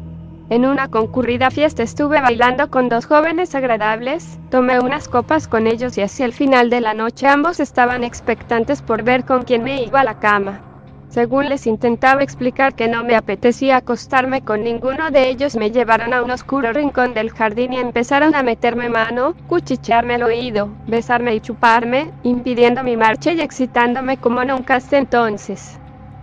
En 0.50 0.66
una 0.66 0.88
concurrida 0.88 1.50
fiesta 1.50 1.82
estuve 1.82 2.20
bailando 2.20 2.70
con 2.70 2.90
dos 2.90 3.06
jóvenes 3.06 3.54
agradables, 3.54 4.38
tomé 4.50 4.80
unas 4.80 5.08
copas 5.08 5.48
con 5.48 5.66
ellos 5.66 5.96
y 5.96 6.02
hacia 6.02 6.26
el 6.26 6.34
final 6.34 6.68
de 6.68 6.82
la 6.82 6.92
noche 6.92 7.26
ambos 7.26 7.58
estaban 7.58 8.04
expectantes 8.04 8.82
por 8.82 9.02
ver 9.02 9.24
con 9.24 9.44
quién 9.44 9.62
me 9.62 9.82
iba 9.82 10.00
a 10.00 10.04
la 10.04 10.18
cama. 10.18 10.67
Según 11.10 11.48
les 11.48 11.66
intentaba 11.66 12.22
explicar 12.22 12.74
que 12.74 12.86
no 12.86 13.02
me 13.02 13.16
apetecía 13.16 13.78
acostarme 13.78 14.42
con 14.42 14.62
ninguno 14.62 15.10
de 15.10 15.30
ellos, 15.30 15.56
me 15.56 15.70
llevaron 15.70 16.12
a 16.12 16.22
un 16.22 16.30
oscuro 16.30 16.72
rincón 16.72 17.14
del 17.14 17.30
jardín 17.30 17.72
y 17.72 17.78
empezaron 17.78 18.34
a 18.34 18.42
meterme 18.42 18.90
mano, 18.90 19.34
cuchichearme 19.46 20.16
el 20.16 20.22
oído, 20.22 20.68
besarme 20.86 21.34
y 21.34 21.40
chuparme, 21.40 22.10
impidiendo 22.24 22.84
mi 22.84 22.98
marcha 22.98 23.32
y 23.32 23.40
excitándome 23.40 24.18
como 24.18 24.44
nunca 24.44 24.76
hasta 24.76 24.98
entonces. 24.98 25.78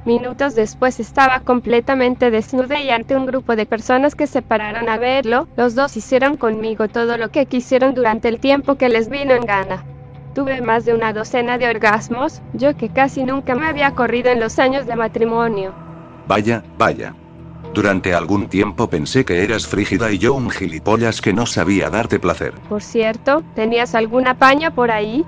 Minutos 0.05 0.53
después 0.53 0.99
estaba 0.99 1.39
completamente 1.39 2.29
desnuda 2.29 2.79
y 2.79 2.91
ante 2.91 3.15
un 3.15 3.25
grupo 3.25 3.55
de 3.55 3.65
personas 3.65 4.13
que 4.13 4.27
se 4.27 4.43
pararon 4.43 4.87
a 4.87 4.99
verlo, 4.99 5.47
los 5.57 5.73
dos 5.73 5.97
hicieron 5.97 6.37
conmigo 6.37 6.87
todo 6.89 7.17
lo 7.17 7.29
que 7.29 7.47
quisieron 7.47 7.95
durante 7.95 8.27
el 8.27 8.39
tiempo 8.39 8.75
que 8.75 8.89
les 8.89 9.09
vino 9.09 9.33
en 9.33 9.45
gana. 9.45 9.94
Tuve 10.35 10.61
más 10.61 10.83
de 10.83 10.93
una 10.93 11.13
docena 11.13 11.57
de 11.57 11.69
orgasmos, 11.69 12.41
yo 12.51 12.75
que 12.75 12.89
casi 12.89 13.23
nunca 13.23 13.55
me 13.55 13.67
había 13.67 13.95
corrido 13.95 14.31
en 14.31 14.41
los 14.41 14.59
años 14.59 14.85
de 14.85 14.97
matrimonio. 14.97 15.73
Vaya, 16.27 16.61
vaya. 16.77 17.15
Durante 17.73 18.13
algún 18.13 18.49
tiempo 18.49 18.89
pensé 18.89 19.23
que 19.23 19.45
eras 19.45 19.65
frígida 19.65 20.11
y 20.11 20.17
yo 20.17 20.33
un 20.33 20.49
gilipollas 20.49 21.21
que 21.21 21.31
no 21.31 21.45
sabía 21.45 21.89
darte 21.89 22.19
placer. 22.19 22.53
Por 22.67 22.83
cierto, 22.83 23.43
¿tenías 23.55 23.95
alguna 23.95 24.37
paña 24.37 24.75
por 24.75 24.91
ahí? 24.91 25.25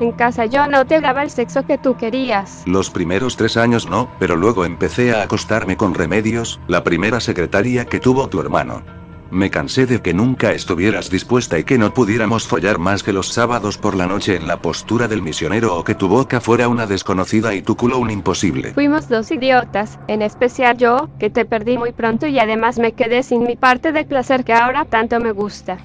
En 0.00 0.10
casa 0.10 0.46
yo 0.46 0.66
no 0.66 0.86
te 0.86 1.00
daba 1.00 1.22
el 1.22 1.30
sexo 1.30 1.64
que 1.64 1.78
tú 1.78 1.96
querías. 1.96 2.64
Los 2.66 2.90
primeros 2.90 3.36
tres 3.36 3.56
años 3.56 3.88
no, 3.88 4.08
pero 4.18 4.34
luego 4.34 4.64
empecé 4.64 5.14
a 5.14 5.22
acostarme 5.22 5.76
con 5.76 5.94
remedios, 5.94 6.58
la 6.66 6.82
primera 6.82 7.20
secretaria 7.20 7.84
que 7.84 8.00
tuvo 8.00 8.26
tu 8.28 8.40
hermano. 8.40 8.82
Me 9.30 9.50
cansé 9.50 9.84
de 9.84 10.00
que 10.00 10.14
nunca 10.14 10.52
estuvieras 10.52 11.10
dispuesta 11.10 11.58
y 11.58 11.64
que 11.64 11.76
no 11.76 11.92
pudiéramos 11.92 12.46
follar 12.46 12.78
más 12.78 13.02
que 13.02 13.12
los 13.12 13.28
sábados 13.28 13.76
por 13.76 13.94
la 13.94 14.06
noche 14.06 14.36
en 14.36 14.48
la 14.48 14.56
postura 14.56 15.06
del 15.06 15.20
misionero 15.20 15.76
o 15.76 15.84
que 15.84 15.94
tu 15.94 16.08
boca 16.08 16.40
fuera 16.40 16.66
una 16.66 16.86
desconocida 16.86 17.54
y 17.54 17.60
tu 17.60 17.76
culo 17.76 17.98
un 17.98 18.10
imposible. 18.10 18.72
Fuimos 18.72 19.06
dos 19.06 19.30
idiotas, 19.30 19.98
en 20.08 20.22
especial 20.22 20.78
yo, 20.78 21.10
que 21.18 21.28
te 21.28 21.44
perdí 21.44 21.76
muy 21.76 21.92
pronto 21.92 22.26
y 22.26 22.38
además 22.38 22.78
me 22.78 22.92
quedé 22.92 23.22
sin 23.22 23.42
mi 23.42 23.54
parte 23.54 23.92
de 23.92 24.04
placer 24.04 24.44
que 24.44 24.54
ahora 24.54 24.86
tanto 24.86 25.20
me 25.20 25.32
gusta. 25.32 25.76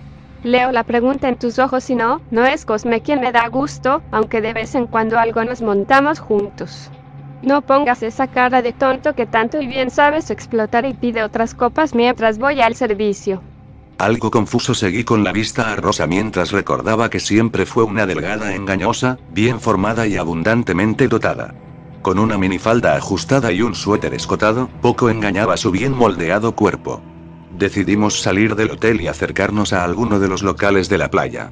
Leo 0.43 0.71
la 0.71 0.85
pregunta 0.85 1.27
en 1.27 1.35
tus 1.35 1.59
ojos 1.59 1.89
y 1.89 1.95
no, 1.95 2.21
no 2.31 2.45
es 2.45 2.63
Cosme 2.63 3.01
quien 3.01 3.19
me 3.19 3.33
da 3.33 3.47
gusto, 3.49 4.03
aunque 4.11 4.39
de 4.39 4.53
vez 4.53 4.73
en 4.75 4.87
cuando 4.87 5.19
algo 5.19 5.43
nos 5.43 5.61
montamos 5.61 6.19
juntos. 6.19 6.89
No 7.43 7.61
pongas 7.61 8.01
esa 8.03 8.27
cara 8.27 8.61
de 8.61 8.71
tonto 8.71 9.15
que 9.15 9.25
tanto 9.25 9.61
y 9.61 9.67
bien 9.67 9.91
sabes 9.91 10.31
explotar 10.31 10.85
y 10.85 10.93
pide 10.93 11.23
otras 11.23 11.53
copas 11.53 11.93
mientras 11.93 12.37
voy 12.37 12.61
al 12.61 12.73
servicio. 12.75 13.41
Algo 13.97 14.31
confuso 14.31 14.73
seguí 14.73 15.03
con 15.03 15.25
la 15.25 15.33
vista 15.33 15.71
a 15.71 15.75
Rosa 15.75 16.07
mientras 16.07 16.51
recordaba 16.51 17.09
que 17.09 17.19
siempre 17.19 17.65
fue 17.65 17.83
una 17.83 18.05
delgada 18.05 18.55
engañosa, 18.55 19.17
bien 19.31 19.59
formada 19.59 20.07
y 20.07 20.15
abundantemente 20.15 21.09
dotada. 21.09 21.53
Con 22.01 22.17
una 22.17 22.37
minifalda 22.37 22.95
ajustada 22.95 23.51
y 23.51 23.61
un 23.61 23.75
suéter 23.75 24.13
escotado, 24.13 24.69
poco 24.81 25.09
engañaba 25.09 25.57
su 25.57 25.69
bien 25.69 25.93
moldeado 25.93 26.55
cuerpo. 26.55 27.01
Decidimos 27.57 28.21
salir 28.21 28.55
del 28.55 28.71
hotel 28.71 29.01
y 29.01 29.07
acercarnos 29.07 29.73
a 29.73 29.83
alguno 29.83 30.19
de 30.19 30.29
los 30.29 30.43
locales 30.43 30.87
de 30.87 30.97
la 30.97 31.11
playa. 31.11 31.51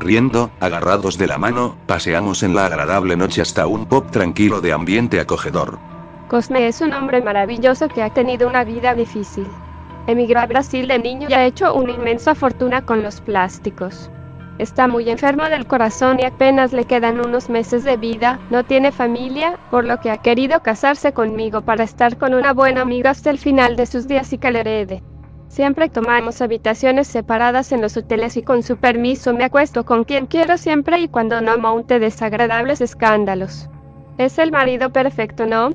Riendo, 0.00 0.50
agarrados 0.60 1.18
de 1.18 1.26
la 1.26 1.36
mano, 1.36 1.76
paseamos 1.86 2.42
en 2.42 2.54
la 2.54 2.64
agradable 2.64 3.16
noche 3.16 3.42
hasta 3.42 3.66
un 3.66 3.84
pop 3.84 4.10
tranquilo 4.10 4.62
de 4.62 4.72
ambiente 4.72 5.20
acogedor. 5.20 5.78
Cosme 6.28 6.66
es 6.68 6.80
un 6.80 6.94
hombre 6.94 7.20
maravilloso 7.20 7.86
que 7.88 8.02
ha 8.02 8.08
tenido 8.08 8.48
una 8.48 8.64
vida 8.64 8.94
difícil. 8.94 9.46
Emigró 10.06 10.40
a 10.40 10.46
Brasil 10.46 10.88
de 10.88 10.98
niño 10.98 11.28
y 11.28 11.34
ha 11.34 11.44
hecho 11.44 11.74
una 11.74 11.92
inmensa 11.92 12.34
fortuna 12.34 12.80
con 12.80 13.02
los 13.02 13.20
plásticos. 13.20 14.10
Está 14.58 14.88
muy 14.88 15.10
enfermo 15.10 15.44
del 15.44 15.66
corazón 15.66 16.18
y 16.18 16.24
apenas 16.24 16.72
le 16.72 16.86
quedan 16.86 17.20
unos 17.20 17.50
meses 17.50 17.84
de 17.84 17.98
vida, 17.98 18.40
no 18.50 18.64
tiene 18.64 18.92
familia, 18.92 19.58
por 19.70 19.84
lo 19.84 20.00
que 20.00 20.10
ha 20.10 20.16
querido 20.16 20.60
casarse 20.62 21.12
conmigo 21.12 21.60
para 21.60 21.84
estar 21.84 22.16
con 22.16 22.32
una 22.32 22.54
buena 22.54 22.80
amiga 22.80 23.10
hasta 23.10 23.30
el 23.30 23.38
final 23.38 23.76
de 23.76 23.84
sus 23.84 24.08
días 24.08 24.32
y 24.32 24.38
que 24.38 24.50
le 24.50 24.60
herede. 24.60 25.02
Siempre 25.50 25.88
tomamos 25.88 26.40
habitaciones 26.42 27.08
separadas 27.08 27.72
en 27.72 27.80
los 27.80 27.96
hoteles 27.96 28.36
y 28.36 28.42
con 28.42 28.62
su 28.62 28.76
permiso 28.76 29.34
me 29.34 29.42
acuesto 29.42 29.84
con 29.84 30.04
quien 30.04 30.26
quiero 30.26 30.56
siempre 30.56 31.00
y 31.00 31.08
cuando 31.08 31.40
no 31.40 31.58
monte 31.58 31.98
desagradables 31.98 32.80
escándalos. 32.80 33.68
Es 34.16 34.38
el 34.38 34.52
marido 34.52 34.90
perfecto, 34.90 35.46
¿no? 35.46 35.72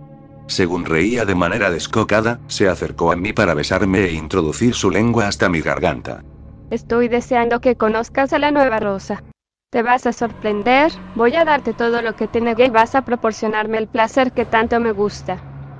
Según 0.48 0.86
reía 0.86 1.26
de 1.26 1.36
manera 1.36 1.70
descocada, 1.72 2.40
se 2.48 2.70
acercó 2.70 3.12
a 3.12 3.18
mí 3.18 3.34
para 3.34 3.54
besarme 3.54 4.06
e 4.06 4.14
introducir 4.14 4.76
su 4.76 4.90
lengua 4.90 5.28
hasta 5.28 5.50
mi 5.50 5.60
garganta. 5.60 6.24
Estoy 6.70 7.10
deseando 7.10 7.60
que 7.60 7.76
conozcas 7.76 8.32
a 8.32 8.40
la 8.40 8.52
nueva 8.52 8.80
Rosa. 8.80 9.24
Te 9.72 9.82
vas 9.82 10.06
a 10.08 10.14
sorprender, 10.14 10.94
voy 11.16 11.36
a 11.36 11.44
darte 11.44 11.74
todo 11.74 12.02
lo 12.02 12.16
que 12.16 12.30
te 12.30 12.40
negué 12.40 12.68
y 12.68 12.70
vas 12.70 12.96
a 12.96 13.02
proporcionarme 13.02 13.78
el 13.80 13.88
placer 13.88 14.32
que 14.32 14.46
tanto 14.46 14.80
me 14.80 14.94
gusta. 14.94 15.38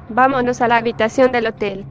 Vámonos 0.10 0.60
a 0.60 0.68
la 0.68 0.76
habitación 0.76 1.32
del 1.32 1.48
hotel. 1.48 1.86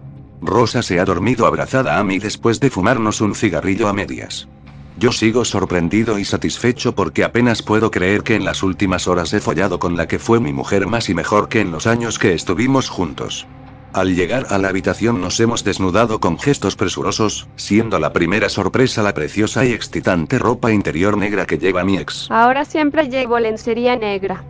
Rosa 0.44 0.82
se 0.82 1.00
ha 1.00 1.04
dormido 1.04 1.46
abrazada 1.46 1.98
a 1.98 2.04
mí 2.04 2.18
después 2.18 2.60
de 2.60 2.70
fumarnos 2.70 3.20
un 3.20 3.34
cigarrillo 3.34 3.88
a 3.88 3.92
medias. 3.92 4.48
Yo 4.96 5.10
sigo 5.10 5.44
sorprendido 5.44 6.18
y 6.18 6.24
satisfecho 6.24 6.94
porque 6.94 7.24
apenas 7.24 7.62
puedo 7.62 7.90
creer 7.90 8.22
que 8.22 8.36
en 8.36 8.44
las 8.44 8.62
últimas 8.62 9.08
horas 9.08 9.32
he 9.32 9.40
follado 9.40 9.78
con 9.78 9.96
la 9.96 10.06
que 10.06 10.20
fue 10.20 10.38
mi 10.38 10.52
mujer 10.52 10.86
más 10.86 11.08
y 11.08 11.14
mejor 11.14 11.48
que 11.48 11.60
en 11.60 11.72
los 11.72 11.86
años 11.86 12.18
que 12.18 12.32
estuvimos 12.32 12.88
juntos. 12.88 13.46
Al 13.92 14.14
llegar 14.14 14.46
a 14.50 14.58
la 14.58 14.68
habitación 14.68 15.20
nos 15.20 15.38
hemos 15.40 15.64
desnudado 15.64 16.20
con 16.20 16.38
gestos 16.38 16.76
presurosos, 16.76 17.48
siendo 17.56 17.98
la 17.98 18.12
primera 18.12 18.48
sorpresa 18.48 19.02
la 19.02 19.14
preciosa 19.14 19.64
y 19.64 19.72
excitante 19.72 20.38
ropa 20.38 20.72
interior 20.72 21.16
negra 21.16 21.46
que 21.46 21.58
lleva 21.58 21.84
mi 21.84 21.98
ex. 21.98 22.28
Ahora 22.30 22.64
siempre 22.64 23.08
llevo 23.08 23.38
lencería 23.38 23.96
negra. 23.96 24.44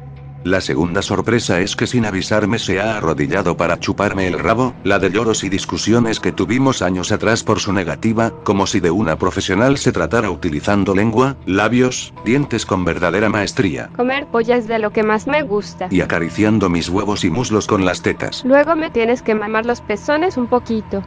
La 0.45 0.61
segunda 0.61 1.01
sorpresa 1.01 1.61
es 1.61 1.75
que 1.75 1.87
sin 1.87 2.05
avisarme 2.05 2.59
se 2.59 2.79
ha 2.79 2.99
arrodillado 2.99 3.57
para 3.57 3.81
chuparme 3.81 4.27
el 4.27 4.39
rabo, 4.39 4.75
la 4.85 4.99
de 4.99 5.11
lloros 5.11 5.43
y 5.43 5.49
discusiones 5.49 6.21
que 6.21 6.33
tuvimos 6.33 6.83
años 6.83 7.13
atrás 7.13 7.43
por 7.43 7.61
su 7.61 7.73
negativa, 7.73 8.31
como 8.45 8.67
si 8.67 8.79
de 8.79 8.91
una 8.91 9.17
profesional 9.17 9.79
se 9.79 9.91
tratara 9.91 10.31
utilizando 10.31 10.95
lengua, 10.95 11.39
labios, 11.47 12.13
dientes 12.27 12.67
con 12.67 12.85
verdadera 12.85 13.31
maestría. 13.31 13.89
Comer 13.97 14.27
polla 14.27 14.59
es 14.59 14.69
de 14.69 14.79
lo 14.79 14.91
que 14.91 15.03
más 15.03 15.27
me 15.27 15.43
gusta. 15.43 15.89
Y 15.91 16.03
acariciando 16.03 16.69
mis 16.69 16.91
huevos 16.91 17.25
y 17.25 17.31
muslos 17.31 17.67
con 17.67 17.87
las 17.87 18.03
tetas. 18.03 18.45
Luego 18.45 18.77
me 18.77 18.91
tienes 18.91 19.23
que 19.23 19.35
mamar 19.35 19.65
los 19.65 19.81
pezones 19.81 20.37
un 20.37 20.49
poquito. 20.49 21.03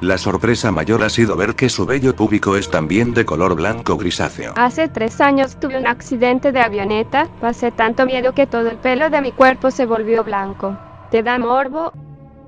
La 0.00 0.16
sorpresa 0.16 0.72
mayor 0.72 1.02
ha 1.02 1.10
sido 1.10 1.36
ver 1.36 1.54
que 1.54 1.68
su 1.68 1.84
vello 1.84 2.16
púbico 2.16 2.56
es 2.56 2.70
también 2.70 3.12
de 3.12 3.26
color 3.26 3.54
blanco 3.54 3.98
grisáceo. 3.98 4.54
Hace 4.56 4.88
tres 4.88 5.20
años 5.20 5.60
tuve 5.60 5.78
un 5.78 5.86
accidente 5.86 6.52
de 6.52 6.60
avioneta, 6.60 7.28
pasé 7.38 7.70
tanto 7.70 8.06
miedo 8.06 8.32
que 8.32 8.46
todo 8.46 8.70
el 8.70 8.78
pelo 8.78 9.10
de 9.10 9.20
mi 9.20 9.32
cuerpo 9.32 9.70
se 9.70 9.84
volvió 9.84 10.24
blanco. 10.24 10.74
¿Te 11.10 11.22
da 11.22 11.38
morbo? 11.38 11.92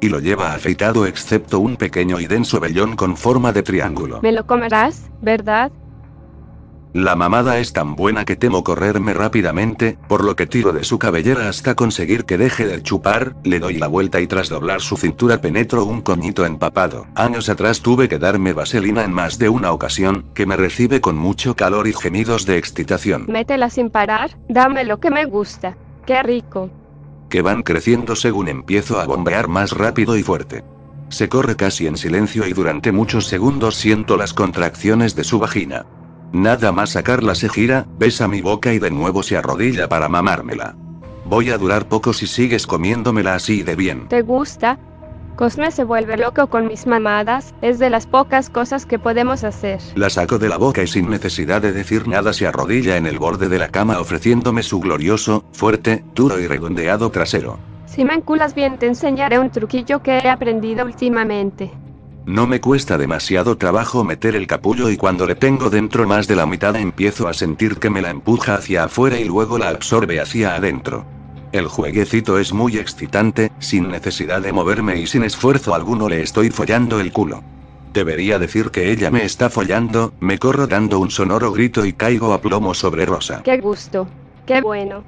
Y 0.00 0.08
lo 0.08 0.18
lleva 0.18 0.54
afeitado 0.54 1.04
excepto 1.04 1.60
un 1.60 1.76
pequeño 1.76 2.18
y 2.20 2.26
denso 2.26 2.58
vellón 2.58 2.96
con 2.96 3.18
forma 3.18 3.52
de 3.52 3.62
triángulo. 3.62 4.20
Me 4.22 4.32
lo 4.32 4.46
comerás, 4.46 5.10
¿verdad? 5.20 5.70
La 6.94 7.16
mamada 7.16 7.58
es 7.58 7.72
tan 7.72 7.96
buena 7.96 8.26
que 8.26 8.36
temo 8.36 8.62
correrme 8.62 9.14
rápidamente, 9.14 9.96
por 10.08 10.22
lo 10.22 10.36
que 10.36 10.46
tiro 10.46 10.74
de 10.74 10.84
su 10.84 10.98
cabellera 10.98 11.48
hasta 11.48 11.74
conseguir 11.74 12.26
que 12.26 12.36
deje 12.36 12.66
de 12.66 12.82
chupar, 12.82 13.34
le 13.44 13.60
doy 13.60 13.78
la 13.78 13.86
vuelta 13.86 14.20
y 14.20 14.26
tras 14.26 14.50
doblar 14.50 14.82
su 14.82 14.98
cintura 14.98 15.40
penetro 15.40 15.86
un 15.86 16.02
coñito 16.02 16.44
empapado. 16.44 17.06
Años 17.14 17.48
atrás 17.48 17.80
tuve 17.80 18.10
que 18.10 18.18
darme 18.18 18.52
vaselina 18.52 19.04
en 19.04 19.12
más 19.12 19.38
de 19.38 19.48
una 19.48 19.72
ocasión, 19.72 20.26
que 20.34 20.44
me 20.44 20.54
recibe 20.54 21.00
con 21.00 21.16
mucho 21.16 21.56
calor 21.56 21.88
y 21.88 21.94
gemidos 21.94 22.44
de 22.44 22.58
excitación. 22.58 23.24
Métela 23.26 23.70
sin 23.70 23.88
parar, 23.88 24.36
dame 24.50 24.84
lo 24.84 25.00
que 25.00 25.10
me 25.10 25.24
gusta. 25.24 25.78
Qué 26.04 26.22
rico. 26.22 26.68
Que 27.30 27.40
van 27.40 27.62
creciendo 27.62 28.16
según 28.16 28.48
empiezo 28.48 29.00
a 29.00 29.06
bombear 29.06 29.48
más 29.48 29.72
rápido 29.72 30.14
y 30.18 30.22
fuerte. 30.22 30.62
Se 31.08 31.30
corre 31.30 31.56
casi 31.56 31.86
en 31.86 31.96
silencio 31.96 32.46
y 32.46 32.52
durante 32.52 32.92
muchos 32.92 33.28
segundos 33.28 33.76
siento 33.76 34.18
las 34.18 34.34
contracciones 34.34 35.16
de 35.16 35.24
su 35.24 35.38
vagina. 35.38 35.86
Nada 36.32 36.72
más 36.72 36.90
sacarla 36.90 37.34
se 37.34 37.48
gira, 37.48 37.86
besa 37.98 38.26
mi 38.26 38.40
boca 38.40 38.72
y 38.72 38.78
de 38.78 38.90
nuevo 38.90 39.22
se 39.22 39.36
arrodilla 39.36 39.88
para 39.88 40.08
mamármela. 40.08 40.74
Voy 41.26 41.50
a 41.50 41.58
durar 41.58 41.86
poco 41.86 42.12
si 42.12 42.26
sigues 42.26 42.66
comiéndomela 42.66 43.34
así 43.34 43.62
de 43.62 43.76
bien. 43.76 44.08
¿Te 44.08 44.22
gusta? 44.22 44.78
Cosme 45.36 45.70
se 45.70 45.84
vuelve 45.84 46.16
loco 46.16 46.46
con 46.48 46.68
mis 46.68 46.86
mamadas, 46.86 47.54
es 47.62 47.78
de 47.78 47.90
las 47.90 48.06
pocas 48.06 48.50
cosas 48.50 48.86
que 48.86 48.98
podemos 48.98 49.44
hacer. 49.44 49.80
La 49.94 50.10
saco 50.10 50.38
de 50.38 50.48
la 50.48 50.58
boca 50.58 50.82
y 50.82 50.86
sin 50.86 51.08
necesidad 51.08 51.62
de 51.62 51.72
decir 51.72 52.06
nada 52.06 52.32
se 52.32 52.46
arrodilla 52.46 52.96
en 52.96 53.06
el 53.06 53.18
borde 53.18 53.48
de 53.48 53.58
la 53.58 53.68
cama 53.68 53.98
ofreciéndome 54.00 54.62
su 54.62 54.80
glorioso, 54.80 55.44
fuerte, 55.52 56.04
duro 56.14 56.38
y 56.38 56.46
redondeado 56.46 57.10
trasero. 57.10 57.58
Si 57.86 58.04
me 58.04 58.14
enculas 58.14 58.54
bien 58.54 58.78
te 58.78 58.86
enseñaré 58.86 59.38
un 59.38 59.50
truquillo 59.50 60.02
que 60.02 60.18
he 60.18 60.28
aprendido 60.28 60.84
últimamente. 60.84 61.70
No 62.26 62.46
me 62.46 62.60
cuesta 62.60 62.98
demasiado 62.98 63.56
trabajo 63.56 64.04
meter 64.04 64.36
el 64.36 64.46
capullo 64.46 64.88
y 64.90 64.96
cuando 64.96 65.26
le 65.26 65.34
tengo 65.34 65.70
dentro 65.70 66.06
más 66.06 66.28
de 66.28 66.36
la 66.36 66.46
mitad 66.46 66.76
empiezo 66.76 67.26
a 67.26 67.34
sentir 67.34 67.78
que 67.78 67.90
me 67.90 68.00
la 68.00 68.10
empuja 68.10 68.54
hacia 68.54 68.84
afuera 68.84 69.18
y 69.18 69.24
luego 69.24 69.58
la 69.58 69.70
absorbe 69.70 70.20
hacia 70.20 70.54
adentro. 70.54 71.04
El 71.50 71.66
jueguecito 71.66 72.38
es 72.38 72.52
muy 72.52 72.78
excitante, 72.78 73.50
sin 73.58 73.88
necesidad 73.88 74.40
de 74.40 74.52
moverme 74.52 75.00
y 75.00 75.06
sin 75.08 75.24
esfuerzo 75.24 75.74
alguno 75.74 76.08
le 76.08 76.22
estoy 76.22 76.50
follando 76.50 77.00
el 77.00 77.12
culo. 77.12 77.42
Debería 77.92 78.38
decir 78.38 78.70
que 78.70 78.92
ella 78.92 79.10
me 79.10 79.24
está 79.24 79.50
follando, 79.50 80.14
me 80.20 80.38
corro 80.38 80.68
dando 80.68 81.00
un 81.00 81.10
sonoro 81.10 81.52
grito 81.52 81.84
y 81.84 81.92
caigo 81.92 82.32
a 82.32 82.40
plomo 82.40 82.72
sobre 82.72 83.04
Rosa. 83.04 83.42
Qué 83.42 83.58
gusto. 83.58 84.06
Qué 84.46 84.62
bueno. 84.62 85.02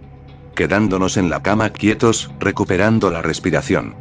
Quedándonos 0.57 1.17
en 1.17 1.31
la 1.31 1.43
cama 1.43 1.71
quietos, 1.71 2.31
recuperando 2.41 3.11
la 3.11 3.23
respiración. 3.23 3.95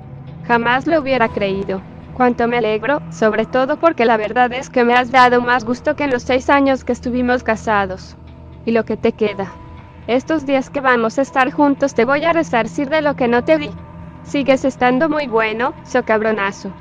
Jamás 0.45 0.85
lo 0.87 0.99
hubiera 0.99 1.29
creído. 1.29 1.81
Cuánto 2.13 2.47
me 2.47 2.57
alegro, 2.57 3.01
sobre 3.09 3.45
todo 3.45 3.77
porque 3.77 4.05
la 4.05 4.17
verdad 4.17 4.53
es 4.53 4.69
que 4.69 4.83
me 4.83 4.93
has 4.93 5.11
dado 5.11 5.41
más 5.41 5.65
gusto 5.65 5.95
que 5.95 6.03
en 6.03 6.11
los 6.11 6.23
seis 6.23 6.49
años 6.49 6.83
que 6.83 6.93
estuvimos 6.93 7.43
casados. 7.43 8.15
Y 8.65 8.71
lo 8.71 8.85
que 8.85 8.97
te 8.97 9.13
queda. 9.13 9.51
Estos 10.07 10.45
días 10.45 10.69
que 10.69 10.79
vamos 10.79 11.17
a 11.17 11.23
estar 11.23 11.51
juntos 11.51 11.95
te 11.95 12.05
voy 12.05 12.23
a 12.23 12.33
resarcir 12.33 12.89
de 12.89 13.01
lo 13.01 13.15
que 13.15 13.27
no 13.27 13.43
te 13.43 13.57
di. 13.57 13.71
Sigues 14.23 14.63
estando 14.63 15.09
muy 15.09 15.27
bueno, 15.27 15.73
so 15.83 16.03
cabronazo. 16.03 16.71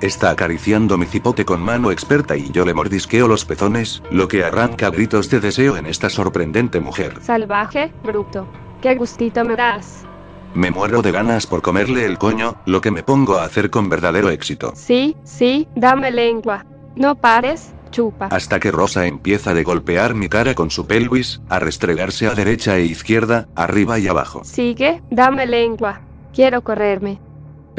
Está 0.00 0.30
acariciando 0.30 0.96
mi 0.96 1.06
cipote 1.06 1.44
con 1.44 1.60
mano 1.60 1.90
experta 1.90 2.36
y 2.36 2.50
yo 2.50 2.64
le 2.64 2.74
mordisqueo 2.74 3.28
los 3.28 3.44
pezones, 3.44 4.02
lo 4.10 4.28
que 4.28 4.42
arranca 4.42 4.90
gritos 4.90 5.28
de 5.30 5.40
deseo 5.40 5.76
en 5.76 5.86
esta 5.86 6.08
sorprendente 6.08 6.80
mujer. 6.80 7.20
Salvaje, 7.20 7.92
bruto. 8.02 8.48
Qué 8.80 8.94
gustito 8.94 9.44
me 9.44 9.56
das. 9.56 10.09
Me 10.54 10.70
muero 10.70 11.00
de 11.00 11.12
ganas 11.12 11.46
por 11.46 11.62
comerle 11.62 12.04
el 12.04 12.18
coño, 12.18 12.56
lo 12.66 12.80
que 12.80 12.90
me 12.90 13.02
pongo 13.02 13.38
a 13.38 13.44
hacer 13.44 13.70
con 13.70 13.88
verdadero 13.88 14.30
éxito. 14.30 14.72
Sí, 14.74 15.16
sí, 15.24 15.68
dame 15.76 16.10
lengua. 16.10 16.66
No 16.96 17.14
pares, 17.14 17.72
chupa. 17.92 18.26
Hasta 18.26 18.58
que 18.58 18.72
Rosa 18.72 19.06
empieza 19.06 19.54
de 19.54 19.62
golpear 19.62 20.14
mi 20.14 20.28
cara 20.28 20.54
con 20.54 20.70
su 20.70 20.86
pelvis, 20.86 21.40
a 21.48 21.60
restregarse 21.60 22.26
a 22.26 22.34
derecha 22.34 22.76
e 22.76 22.84
izquierda, 22.84 23.48
arriba 23.54 23.98
y 23.98 24.08
abajo. 24.08 24.42
Sigue, 24.44 25.02
dame 25.10 25.46
lengua. 25.46 26.00
Quiero 26.32 26.62
correrme. 26.62 27.20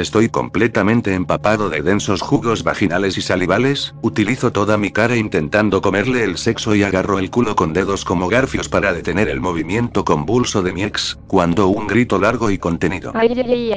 Estoy 0.02 0.30
completamente 0.30 1.14
empapado 1.14 1.70
de 1.70 1.84
densos 1.84 2.24
jugos 2.24 2.64
vaginales 2.64 3.20
y 3.20 3.22
salivales, 3.22 3.94
utilizo 4.02 4.52
toda 4.52 4.76
mi 4.76 4.90
cara 4.90 5.16
intentando 5.16 5.80
comerle 5.80 6.24
el 6.24 6.40
sexo 6.40 6.74
y 6.74 6.82
agarro 6.82 7.20
el 7.20 7.30
culo 7.30 7.56
con 7.56 7.72
dedos 7.72 8.04
como 8.04 8.28
garfios 8.28 8.68
para 8.68 8.94
detener 8.94 9.30
el 9.30 9.40
movimiento 9.40 10.04
convulso 10.04 10.64
de 10.64 10.74
mi 10.74 10.82
ex, 10.82 11.20
cuando 11.28 11.68
un 11.68 11.86
grito 11.86 12.18
largo 12.18 12.50
y 12.50 12.58
contenido 12.58 13.14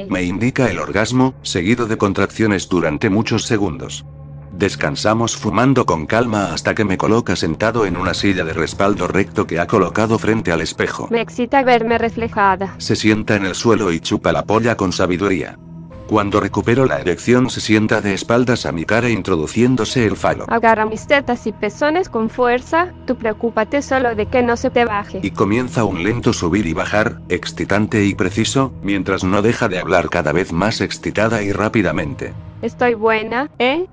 me 0.09 0.23
indica 0.23 0.67
el 0.67 0.79
orgasmo, 0.79 1.35
seguido 1.43 1.85
de 1.85 1.99
contracciones 1.99 2.67
durante 2.69 3.11
muchos 3.11 3.43
segundos. 3.43 4.03
Descansamos 4.51 5.37
fumando 5.37 5.85
con 5.85 6.07
calma 6.07 6.53
hasta 6.53 6.73
que 6.73 6.85
me 6.85 6.97
coloca 6.97 7.35
sentado 7.35 7.85
en 7.85 7.97
una 7.97 8.15
silla 8.15 8.43
de 8.43 8.53
respaldo 8.53 9.07
recto 9.07 9.45
que 9.45 9.59
ha 9.59 9.67
colocado 9.67 10.17
frente 10.17 10.51
al 10.51 10.61
espejo. 10.61 11.07
Me 11.11 11.21
excita 11.21 11.61
verme 11.61 11.99
reflejada. 11.99 12.73
Se 12.79 12.95
sienta 12.95 13.35
en 13.35 13.45
el 13.45 13.53
suelo 13.53 13.91
y 13.91 13.99
chupa 13.99 14.31
la 14.31 14.43
polla 14.43 14.75
con 14.75 14.91
sabiduría. 14.91 15.59
Cuando 16.07 16.39
recupero 16.39 16.85
la 16.85 16.99
erección 16.99 17.49
se 17.49 17.61
sienta 17.61 17.99
de 17.99 18.13
espaldas 18.13 18.67
a 18.67 18.71
mi 18.71 18.85
cara 18.85 19.09
introduciéndose 19.09 20.05
el 20.05 20.15
falo. 20.15 20.45
Agarra 20.49 20.85
mis 20.85 21.07
tetas 21.07 21.47
y 21.47 21.51
pezones 21.51 22.09
con 22.09 22.29
fuerza, 22.29 22.93
tú 23.07 23.15
preocúpate 23.15 23.81
solo 23.81 24.13
de 24.13 24.27
que 24.27 24.43
no 24.43 24.55
se 24.55 24.69
te 24.69 24.85
baje. 24.85 25.19
Y 25.23 25.31
comienza 25.31 25.83
un 25.83 26.03
lento 26.03 26.31
subir 26.31 26.67
y 26.67 26.73
bajar, 26.73 27.19
excitante 27.29 28.05
y 28.05 28.13
preciso, 28.13 28.71
mientras 28.83 29.23
no 29.23 29.41
deja 29.41 29.67
de 29.67 29.79
hablar 29.79 30.09
cada 30.09 30.31
vez 30.31 30.53
más 30.53 30.79
excitada 30.79 31.41
y 31.41 31.51
rápidamente. 31.51 32.33
Estoy 32.61 32.93
buena, 32.93 33.49
¿eh? 33.57 33.87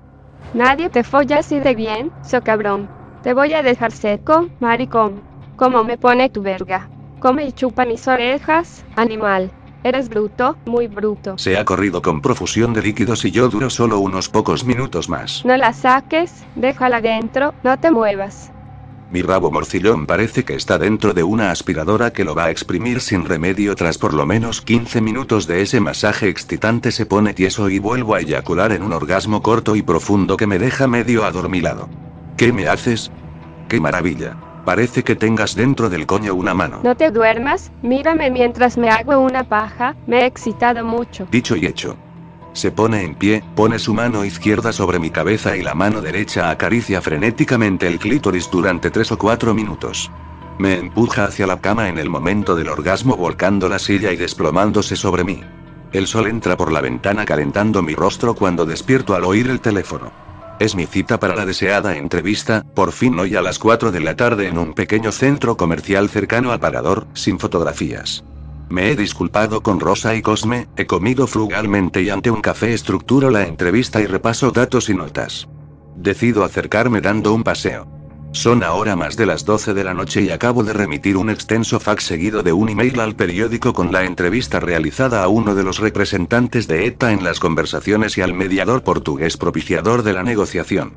Nadie 0.53 0.89
te 0.89 1.03
folla 1.03 1.39
así 1.39 1.59
de 1.59 1.73
bien, 1.73 2.11
so 2.23 2.43
cabrón. 2.43 2.87
Te 3.23 3.33
voy 3.33 3.53
a 3.53 3.63
dejar 3.63 3.91
seco, 3.91 4.49
maricón. 4.59 5.21
¿Cómo 5.55 5.83
me 5.83 5.97
pone 5.97 6.29
tu 6.29 6.43
verga? 6.43 6.89
Come 7.19 7.45
y 7.45 7.51
chupa 7.53 7.85
mis 7.85 8.07
orejas, 8.07 8.85
animal. 8.95 9.51
Eres 9.83 10.07
bruto, 10.07 10.57
muy 10.65 10.87
bruto. 10.87 11.37
Se 11.37 11.57
ha 11.57 11.65
corrido 11.65 12.01
con 12.01 12.21
profusión 12.21 12.73
de 12.73 12.81
líquidos 12.81 13.25
y 13.25 13.31
yo 13.31 13.49
duro 13.49 13.69
solo 13.69 13.99
unos 13.99 14.29
pocos 14.29 14.63
minutos 14.63 15.09
más. 15.09 15.43
No 15.43 15.57
la 15.57 15.73
saques, 15.73 16.45
déjala 16.55 17.01
dentro, 17.01 17.53
no 17.63 17.77
te 17.77 17.91
muevas. 17.91 18.51
Mi 19.11 19.21
rabo 19.21 19.51
morcillón 19.51 20.05
parece 20.07 20.45
que 20.45 20.55
está 20.55 20.79
dentro 20.79 21.13
de 21.13 21.23
una 21.23 21.51
aspiradora 21.51 22.11
que 22.11 22.23
lo 22.23 22.33
va 22.33 22.45
a 22.45 22.51
exprimir 22.51 23.01
sin 23.01 23.25
remedio 23.25 23.75
tras 23.75 23.97
por 23.97 24.13
lo 24.13 24.25
menos 24.25 24.61
15 24.61 25.01
minutos 25.01 25.47
de 25.47 25.61
ese 25.61 25.81
masaje 25.81 26.29
excitante 26.29 26.91
se 26.91 27.05
pone 27.05 27.33
tieso 27.33 27.69
y 27.69 27.77
vuelvo 27.79 28.15
a 28.15 28.21
eyacular 28.21 28.71
en 28.71 28.83
un 28.83 28.93
orgasmo 28.93 29.43
corto 29.43 29.75
y 29.75 29.81
profundo 29.81 30.37
que 30.37 30.47
me 30.47 30.59
deja 30.59 30.87
medio 30.87 31.25
adormilado. 31.25 31.89
¿Qué 32.37 32.53
me 32.53 32.67
haces? 32.67 33.11
¡Qué 33.67 33.81
maravilla! 33.81 34.52
Parece 34.65 35.03
que 35.03 35.15
tengas 35.15 35.55
dentro 35.55 35.89
del 35.89 36.05
coño 36.05 36.33
una 36.33 36.53
mano. 36.53 36.79
No 36.83 36.95
te 36.95 37.11
duermas, 37.11 37.71
mírame 37.81 38.31
mientras 38.31 38.77
me 38.77 38.89
hago 38.89 39.19
una 39.19 39.43
paja, 39.43 39.95
me 40.07 40.21
he 40.21 40.25
excitado 40.25 40.85
mucho. 40.85 41.27
Dicho 41.29 41.55
y 41.55 41.65
hecho. 41.65 41.97
Se 42.53 42.71
pone 42.71 43.03
en 43.03 43.15
pie, 43.15 43.43
pone 43.55 43.79
su 43.79 43.93
mano 43.93 44.23
izquierda 44.23 44.71
sobre 44.71 44.99
mi 44.99 45.09
cabeza 45.09 45.57
y 45.57 45.63
la 45.63 45.73
mano 45.73 46.01
derecha 46.01 46.49
acaricia 46.49 47.01
frenéticamente 47.01 47.87
el 47.87 47.99
clítoris 47.99 48.49
durante 48.49 48.91
tres 48.91 49.11
o 49.11 49.17
cuatro 49.17 49.53
minutos. 49.53 50.11
Me 50.59 50.77
empuja 50.77 51.25
hacia 51.25 51.47
la 51.47 51.59
cama 51.59 51.89
en 51.89 51.97
el 51.97 52.09
momento 52.09 52.55
del 52.55 52.69
orgasmo 52.69 53.17
volcando 53.17 53.67
la 53.67 53.79
silla 53.79 54.11
y 54.11 54.17
desplomándose 54.17 54.95
sobre 54.95 55.23
mí. 55.23 55.41
El 55.91 56.07
sol 56.07 56.27
entra 56.27 56.55
por 56.55 56.71
la 56.71 56.81
ventana 56.81 57.25
calentando 57.25 57.81
mi 57.81 57.95
rostro 57.95 58.35
cuando 58.35 58.65
despierto 58.65 59.15
al 59.15 59.25
oír 59.25 59.49
el 59.49 59.59
teléfono. 59.59 60.22
Es 60.59 60.75
mi 60.75 60.85
cita 60.85 61.19
para 61.19 61.35
la 61.35 61.45
deseada 61.45 61.97
entrevista, 61.97 62.63
por 62.75 62.91
fin 62.91 63.19
hoy 63.19 63.35
a 63.35 63.41
las 63.41 63.59
4 63.59 63.91
de 63.91 63.99
la 63.99 64.15
tarde 64.15 64.47
en 64.47 64.57
un 64.57 64.73
pequeño 64.73 65.11
centro 65.11 65.57
comercial 65.57 66.09
cercano 66.09 66.51
al 66.51 66.59
parador, 66.59 67.07
sin 67.13 67.39
fotografías. 67.39 68.23
Me 68.69 68.91
he 68.91 68.95
disculpado 68.95 69.61
con 69.61 69.79
Rosa 69.79 70.15
y 70.15 70.21
Cosme, 70.21 70.67
he 70.77 70.85
comido 70.85 71.27
frugalmente 71.27 72.01
y 72.01 72.09
ante 72.09 72.31
un 72.31 72.41
café 72.41 72.73
estructuro 72.73 73.29
la 73.29 73.45
entrevista 73.47 73.99
y 74.01 74.05
repaso 74.05 74.51
datos 74.51 74.89
y 74.89 74.93
notas. 74.93 75.47
Decido 75.95 76.43
acercarme 76.43 77.01
dando 77.01 77.33
un 77.33 77.43
paseo. 77.43 77.87
Son 78.33 78.63
ahora 78.63 78.95
más 78.95 79.15
de 79.15 79.27
las 79.27 79.45
12 79.45 79.75
de 79.75 79.83
la 79.83 79.93
noche 79.93 80.23
y 80.23 80.31
acabo 80.31 80.63
de 80.63 80.73
remitir 80.73 81.17
un 81.17 81.29
extenso 81.29 81.79
fax 81.79 82.03
seguido 82.03 82.41
de 82.41 82.51
un 82.51 82.67
email 82.67 82.99
al 82.99 83.15
periódico 83.15 83.73
con 83.73 83.91
la 83.91 84.05
entrevista 84.05 84.59
realizada 84.59 85.23
a 85.23 85.27
uno 85.27 85.53
de 85.53 85.63
los 85.63 85.77
representantes 85.77 86.67
de 86.67 86.87
ETA 86.87 87.11
en 87.11 87.23
las 87.23 87.39
conversaciones 87.39 88.17
y 88.17 88.21
al 88.21 88.33
mediador 88.33 88.83
portugués 88.83 89.37
propiciador 89.37 90.01
de 90.01 90.13
la 90.13 90.23
negociación. 90.23 90.95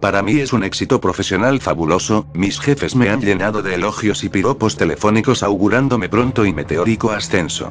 Para 0.00 0.22
mí 0.22 0.40
es 0.40 0.54
un 0.54 0.64
éxito 0.64 0.98
profesional 0.98 1.60
fabuloso, 1.60 2.26
mis 2.32 2.58
jefes 2.58 2.96
me 2.96 3.10
han 3.10 3.20
llenado 3.20 3.62
de 3.62 3.74
elogios 3.74 4.24
y 4.24 4.30
piropos 4.30 4.76
telefónicos 4.76 5.42
augurándome 5.42 6.08
pronto 6.08 6.46
y 6.46 6.54
meteórico 6.54 7.10
ascenso. 7.10 7.70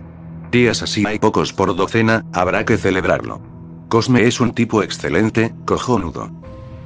Días 0.51 0.83
así 0.83 1.03
hay 1.07 1.17
pocos 1.17 1.53
por 1.53 1.75
docena, 1.75 2.23
habrá 2.33 2.65
que 2.65 2.77
celebrarlo. 2.77 3.41
Cosme 3.89 4.27
es 4.27 4.39
un 4.39 4.53
tipo 4.53 4.83
excelente, 4.83 5.55
cojonudo. 5.65 6.29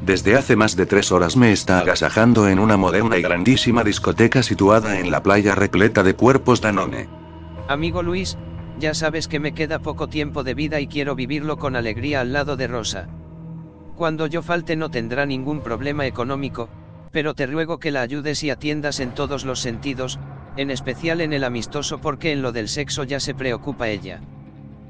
Desde 0.01 0.35
hace 0.35 0.55
más 0.55 0.75
de 0.75 0.87
tres 0.87 1.11
horas 1.11 1.37
me 1.37 1.51
está 1.51 1.79
agasajando 1.79 2.47
en 2.47 2.57
una 2.57 2.75
moderna 2.75 3.17
y 3.17 3.21
grandísima 3.21 3.83
discoteca 3.83 4.41
situada 4.41 4.99
en 4.99 5.11
la 5.11 5.21
playa 5.21 5.53
repleta 5.53 6.01
de 6.01 6.15
cuerpos 6.15 6.59
Danone. 6.59 7.07
Amigo 7.67 8.01
Luis, 8.01 8.37
ya 8.79 8.95
sabes 8.95 9.27
que 9.27 9.39
me 9.39 9.53
queda 9.53 9.79
poco 9.79 10.09
tiempo 10.09 10.43
de 10.43 10.55
vida 10.55 10.79
y 10.79 10.87
quiero 10.87 11.15
vivirlo 11.15 11.57
con 11.57 11.75
alegría 11.75 12.21
al 12.21 12.33
lado 12.33 12.57
de 12.57 12.67
Rosa. 12.67 13.09
Cuando 13.95 14.25
yo 14.25 14.41
falte 14.41 14.75
no 14.75 14.89
tendrá 14.89 15.27
ningún 15.27 15.61
problema 15.61 16.07
económico, 16.07 16.67
pero 17.11 17.35
te 17.35 17.45
ruego 17.45 17.77
que 17.77 17.91
la 17.91 18.01
ayudes 18.01 18.43
y 18.43 18.49
atiendas 18.49 18.99
en 18.99 19.11
todos 19.11 19.45
los 19.45 19.59
sentidos, 19.59 20.19
en 20.57 20.71
especial 20.71 21.21
en 21.21 21.31
el 21.31 21.43
amistoso 21.43 22.01
porque 22.01 22.31
en 22.31 22.41
lo 22.41 22.51
del 22.51 22.69
sexo 22.69 23.03
ya 23.03 23.19
se 23.19 23.35
preocupa 23.35 23.89
ella. 23.89 24.21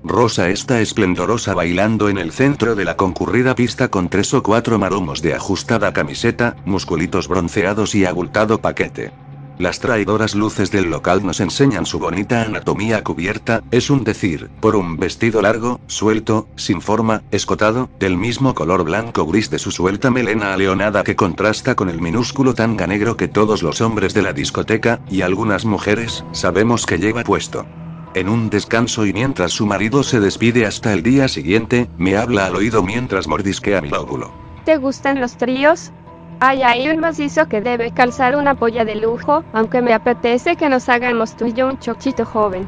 Rosa 0.03 0.49
está 0.49 0.81
esplendorosa 0.81 1.53
bailando 1.53 2.09
en 2.09 2.17
el 2.17 2.31
centro 2.31 2.75
de 2.75 2.85
la 2.85 2.97
concurrida 2.97 3.53
pista 3.53 3.89
con 3.89 4.09
tres 4.09 4.33
o 4.33 4.41
cuatro 4.41 4.79
maromos 4.79 5.21
de 5.21 5.35
ajustada 5.35 5.93
camiseta, 5.93 6.55
musculitos 6.65 7.27
bronceados 7.27 7.93
y 7.93 8.05
abultado 8.05 8.59
paquete. 8.61 9.11
Las 9.59 9.79
traidoras 9.79 10.33
luces 10.33 10.71
del 10.71 10.89
local 10.89 11.23
nos 11.23 11.39
enseñan 11.39 11.85
su 11.85 11.99
bonita 11.99 12.41
anatomía 12.41 13.03
cubierta, 13.03 13.61
es 13.69 13.91
un 13.91 14.03
decir, 14.03 14.49
por 14.59 14.75
un 14.75 14.97
vestido 14.97 15.39
largo, 15.43 15.79
suelto, 15.85 16.47
sin 16.55 16.81
forma, 16.81 17.21
escotado, 17.29 17.87
del 17.99 18.17
mismo 18.17 18.55
color 18.55 18.83
blanco 18.83 19.27
gris 19.27 19.51
de 19.51 19.59
su 19.59 19.69
suelta 19.69 20.09
melena 20.09 20.53
aleonada 20.53 21.03
que 21.03 21.15
contrasta 21.15 21.75
con 21.75 21.91
el 21.91 22.01
minúsculo 22.01 22.55
tanga 22.55 22.87
negro 22.87 23.17
que 23.17 23.27
todos 23.27 23.61
los 23.61 23.81
hombres 23.81 24.15
de 24.15 24.23
la 24.23 24.33
discoteca, 24.33 24.99
y 25.11 25.21
algunas 25.21 25.63
mujeres, 25.63 26.25
sabemos 26.31 26.87
que 26.87 26.97
lleva 26.97 27.23
puesto. 27.23 27.67
En 28.13 28.27
un 28.27 28.49
descanso 28.49 29.05
y 29.05 29.13
mientras 29.13 29.53
su 29.53 29.65
marido 29.65 30.03
se 30.03 30.19
despide 30.19 30.65
hasta 30.65 30.91
el 30.91 31.01
día 31.01 31.29
siguiente, 31.29 31.87
me 31.97 32.17
habla 32.17 32.47
al 32.47 32.55
oído 32.57 32.83
mientras 32.83 33.25
mordisquea 33.25 33.79
mi 33.79 33.87
lóbulo. 33.87 34.31
¿Te 34.65 34.75
gustan 34.75 35.21
los 35.21 35.37
tríos? 35.37 35.93
Hay 36.41 36.61
ahí 36.61 36.89
un 36.89 36.99
macizo 36.99 37.47
que 37.47 37.61
debe 37.61 37.91
calzar 37.91 38.35
una 38.35 38.55
polla 38.55 38.83
de 38.83 38.95
lujo, 38.95 39.45
aunque 39.53 39.81
me 39.81 39.93
apetece 39.93 40.57
que 40.57 40.67
nos 40.67 40.89
hagamos 40.89 41.37
tú 41.37 41.45
y 41.45 41.53
yo 41.53 41.67
un 41.67 41.79
chochito 41.79 42.25
joven. 42.25 42.67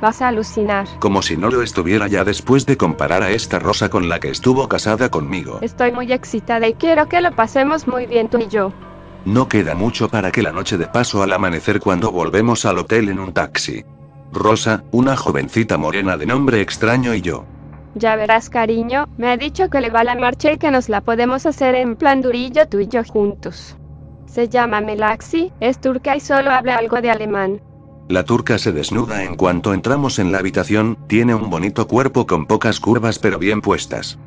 Vas 0.00 0.22
a 0.22 0.28
alucinar. 0.28 0.86
Como 1.00 1.20
si 1.22 1.36
no 1.36 1.50
lo 1.50 1.62
estuviera 1.62 2.06
ya 2.06 2.22
después 2.22 2.64
de 2.64 2.76
comparar 2.76 3.22
a 3.22 3.30
esta 3.30 3.58
Rosa 3.58 3.88
con 3.88 4.08
la 4.08 4.20
que 4.20 4.28
estuvo 4.28 4.68
casada 4.68 5.08
conmigo. 5.08 5.58
Estoy 5.62 5.90
muy 5.90 6.12
excitada 6.12 6.68
y 6.68 6.74
quiero 6.74 7.08
que 7.08 7.20
lo 7.22 7.32
pasemos 7.32 7.88
muy 7.88 8.06
bien 8.06 8.28
tú 8.28 8.38
y 8.38 8.46
yo. 8.46 8.72
No 9.24 9.48
queda 9.48 9.74
mucho 9.74 10.08
para 10.08 10.30
que 10.30 10.42
la 10.42 10.52
noche 10.52 10.78
de 10.78 10.86
paso 10.86 11.22
al 11.24 11.32
amanecer 11.32 11.80
cuando 11.80 12.12
volvemos 12.12 12.64
al 12.66 12.78
hotel 12.78 13.08
en 13.08 13.18
un 13.18 13.32
taxi. 13.32 13.84
Rosa, 14.32 14.84
una 14.92 15.16
jovencita 15.16 15.78
morena 15.78 16.16
de 16.16 16.26
nombre 16.26 16.60
extraño 16.60 17.14
y 17.14 17.22
yo. 17.22 17.44
Ya 17.94 18.14
verás, 18.16 18.50
cariño, 18.50 19.06
me 19.16 19.28
ha 19.28 19.36
dicho 19.36 19.70
que 19.70 19.80
le 19.80 19.90
va 19.90 20.04
la 20.04 20.14
marcha 20.14 20.52
y 20.52 20.58
que 20.58 20.70
nos 20.70 20.88
la 20.88 21.00
podemos 21.00 21.46
hacer 21.46 21.74
en 21.74 21.96
plan 21.96 22.20
durillo 22.20 22.68
tú 22.68 22.80
y 22.80 22.88
yo 22.88 23.02
juntos. 23.04 23.76
Se 24.26 24.48
llama 24.48 24.82
Melaxi, 24.82 25.50
es 25.60 25.80
turca 25.80 26.14
y 26.14 26.20
solo 26.20 26.50
habla 26.50 26.76
algo 26.76 27.00
de 27.00 27.10
alemán. 27.10 27.62
La 28.08 28.24
turca 28.24 28.58
se 28.58 28.70
desnuda 28.70 29.24
en 29.24 29.34
cuanto 29.34 29.72
entramos 29.72 30.18
en 30.18 30.30
la 30.30 30.38
habitación, 30.38 30.98
tiene 31.08 31.34
un 31.34 31.48
bonito 31.48 31.88
cuerpo 31.88 32.26
con 32.26 32.46
pocas 32.46 32.78
curvas 32.78 33.18
pero 33.18 33.38
bien 33.38 33.62
puestas. 33.62 34.18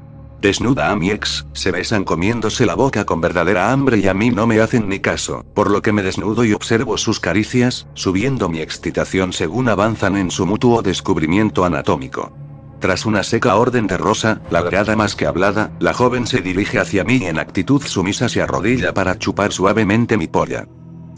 Desnuda 0.42 0.90
a 0.90 0.96
mi 0.96 1.12
ex, 1.12 1.46
se 1.54 1.72
besan 1.72 2.06
comiéndose 2.06 2.66
la 2.66 2.76
boca 2.76 3.06
con 3.06 3.20
verdadera 3.20 3.74
hambre 3.74 3.98
y 3.98 4.08
a 4.08 4.14
mí 4.14 4.30
no 4.30 4.48
me 4.48 4.62
hacen 4.62 4.88
ni 4.88 5.00
caso, 5.00 5.44
por 5.54 5.70
lo 5.70 5.82
que 5.82 5.92
me 5.92 6.02
desnudo 6.02 6.46
y 6.46 6.54
observo 6.54 6.98
sus 6.98 7.20
caricias, 7.20 7.88
subiendo 7.94 8.48
mi 8.48 8.62
excitación 8.62 9.34
según 9.34 9.68
avanzan 9.68 10.16
en 10.16 10.32
su 10.32 10.46
mutuo 10.46 10.82
descubrimiento 10.82 11.66
anatómico. 11.66 12.32
Tras 12.80 13.06
una 13.06 13.24
seca 13.24 13.58
orden 13.58 13.88
de 13.88 13.98
Rosa, 13.98 14.42
ladrada 14.50 14.96
más 14.96 15.16
que 15.16 15.26
hablada, 15.26 15.72
la 15.80 15.94
joven 15.94 16.26
se 16.26 16.42
dirige 16.42 16.80
hacia 16.80 17.04
mí 17.04 17.18
y 17.18 17.26
en 17.26 17.38
actitud 17.38 17.82
sumisa 17.82 18.30
se 18.30 18.42
arrodilla 18.42 18.94
para 18.94 19.20
chupar 19.20 19.52
suavemente 19.52 20.16
mi 20.16 20.28
polla. 20.28 20.66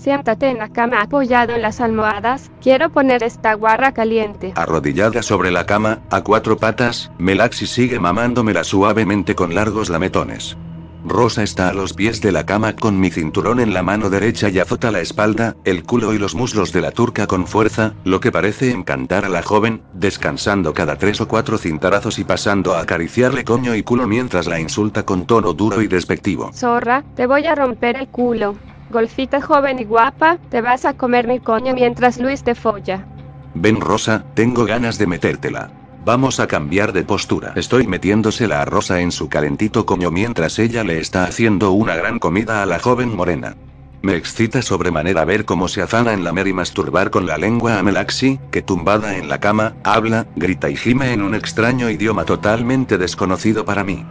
Siéntate 0.01 0.49
en 0.49 0.57
la 0.57 0.69
cama 0.69 0.99
apoyado 0.99 1.53
en 1.53 1.61
las 1.61 1.79
almohadas, 1.79 2.49
quiero 2.59 2.89
poner 2.89 3.21
esta 3.21 3.53
guarra 3.53 3.91
caliente. 3.91 4.51
Arrodillada 4.55 5.21
sobre 5.21 5.51
la 5.51 5.67
cama, 5.67 5.99
a 6.09 6.23
cuatro 6.23 6.57
patas, 6.57 7.11
Melaxi 7.19 7.67
sigue 7.67 7.99
mamándomela 7.99 8.63
suavemente 8.63 9.35
con 9.35 9.53
largos 9.53 9.91
lametones. 9.91 10.57
Rosa 11.05 11.43
está 11.43 11.69
a 11.69 11.73
los 11.73 11.93
pies 11.93 12.19
de 12.19 12.31
la 12.31 12.47
cama 12.47 12.75
con 12.75 12.99
mi 12.99 13.11
cinturón 13.11 13.59
en 13.59 13.75
la 13.75 13.83
mano 13.83 14.09
derecha 14.09 14.49
y 14.49 14.57
azota 14.57 14.89
la 14.89 15.01
espalda, 15.01 15.55
el 15.65 15.83
culo 15.83 16.15
y 16.15 16.17
los 16.17 16.33
muslos 16.33 16.73
de 16.73 16.81
la 16.81 16.89
turca 16.89 17.27
con 17.27 17.45
fuerza, 17.45 17.93
lo 18.03 18.19
que 18.19 18.31
parece 18.31 18.71
encantar 18.71 19.25
a 19.25 19.29
la 19.29 19.43
joven, 19.43 19.83
descansando 19.93 20.73
cada 20.73 20.95
tres 20.95 21.21
o 21.21 21.27
cuatro 21.27 21.59
cintarazos 21.59 22.17
y 22.17 22.23
pasando 22.23 22.73
a 22.73 22.81
acariciarle 22.81 23.43
coño 23.43 23.75
y 23.75 23.83
culo 23.83 24.07
mientras 24.07 24.47
la 24.47 24.59
insulta 24.59 25.03
con 25.03 25.27
tono 25.27 25.53
duro 25.53 25.79
y 25.79 25.87
despectivo. 25.87 26.49
Zorra, 26.53 27.03
te 27.15 27.27
voy 27.27 27.45
a 27.45 27.53
romper 27.53 27.97
el 27.97 28.07
culo. 28.07 28.55
Golfita 28.91 29.41
joven 29.41 29.79
y 29.79 29.85
guapa, 29.85 30.37
te 30.49 30.59
vas 30.59 30.83
a 30.83 30.93
comer 30.93 31.25
mi 31.25 31.39
coño 31.39 31.73
mientras 31.73 32.19
Luis 32.19 32.43
te 32.43 32.55
folla. 32.55 33.05
Ven 33.53 33.79
Rosa, 33.79 34.25
tengo 34.33 34.65
ganas 34.65 34.97
de 34.97 35.07
metértela. 35.07 35.71
Vamos 36.03 36.41
a 36.41 36.47
cambiar 36.47 36.91
de 36.91 37.03
postura. 37.03 37.53
Estoy 37.55 37.87
metiéndosela 37.87 38.61
a 38.61 38.65
Rosa 38.65 38.99
en 38.99 39.11
su 39.11 39.29
calentito 39.29 39.85
coño 39.85 40.11
mientras 40.11 40.59
ella 40.59 40.83
le 40.83 40.99
está 40.99 41.23
haciendo 41.23 41.71
una 41.71 41.95
gran 41.95 42.19
comida 42.19 42.61
a 42.61 42.65
la 42.65 42.79
joven 42.79 43.15
morena. 43.15 43.55
Me 44.01 44.15
excita 44.15 44.61
sobremanera 44.61 45.23
ver 45.25 45.45
cómo 45.45 45.67
se 45.67 45.81
afana 45.81 46.11
en 46.11 46.23
lamer 46.23 46.47
y 46.47 46.53
masturbar 46.53 47.11
con 47.11 47.27
la 47.27 47.37
lengua 47.37 47.77
a 47.77 47.83
Melaxi, 47.83 48.39
que 48.51 48.61
tumbada 48.61 49.15
en 49.15 49.29
la 49.29 49.39
cama, 49.39 49.75
habla, 49.83 50.25
grita 50.35 50.69
y 50.69 50.75
gime 50.75 51.13
en 51.13 51.21
un 51.21 51.35
extraño 51.35 51.89
idioma 51.89 52.25
totalmente 52.25 52.97
desconocido 52.97 53.63
para 53.63 53.83
mí. 53.83 54.03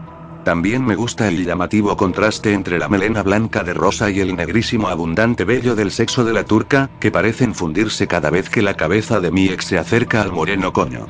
También 0.45 0.85
me 0.85 0.97
gusta 0.97 1.29
el 1.29 1.45
llamativo 1.45 1.97
contraste 1.97 2.55
entre 2.55 2.79
la 2.79 2.89
melena 2.89 3.23
blanca 3.23 3.63
de 3.63 3.75
Rosa 3.75 4.11
y 4.11 4.21
el 4.21 4.35
negrísimo 4.37 4.89
abundante 4.89 5.45
vello 5.45 5.75
del 5.75 5.91
sexo 5.91 6.25
de 6.25 6.33
la 6.33 6.45
turca, 6.45 6.91
que 6.99 7.11
parecen 7.11 7.55
fundirse 7.55 8.07
cada 8.07 8.31
vez 8.31 8.49
que 8.49 8.63
la 8.63 8.75
cabeza 8.75 9.21
de 9.21 9.31
mi 9.31 9.49
ex 9.49 9.67
se 9.67 9.79
acerca 9.79 10.23
al 10.23 10.33
moreno 10.33 10.73
coño. 10.73 11.07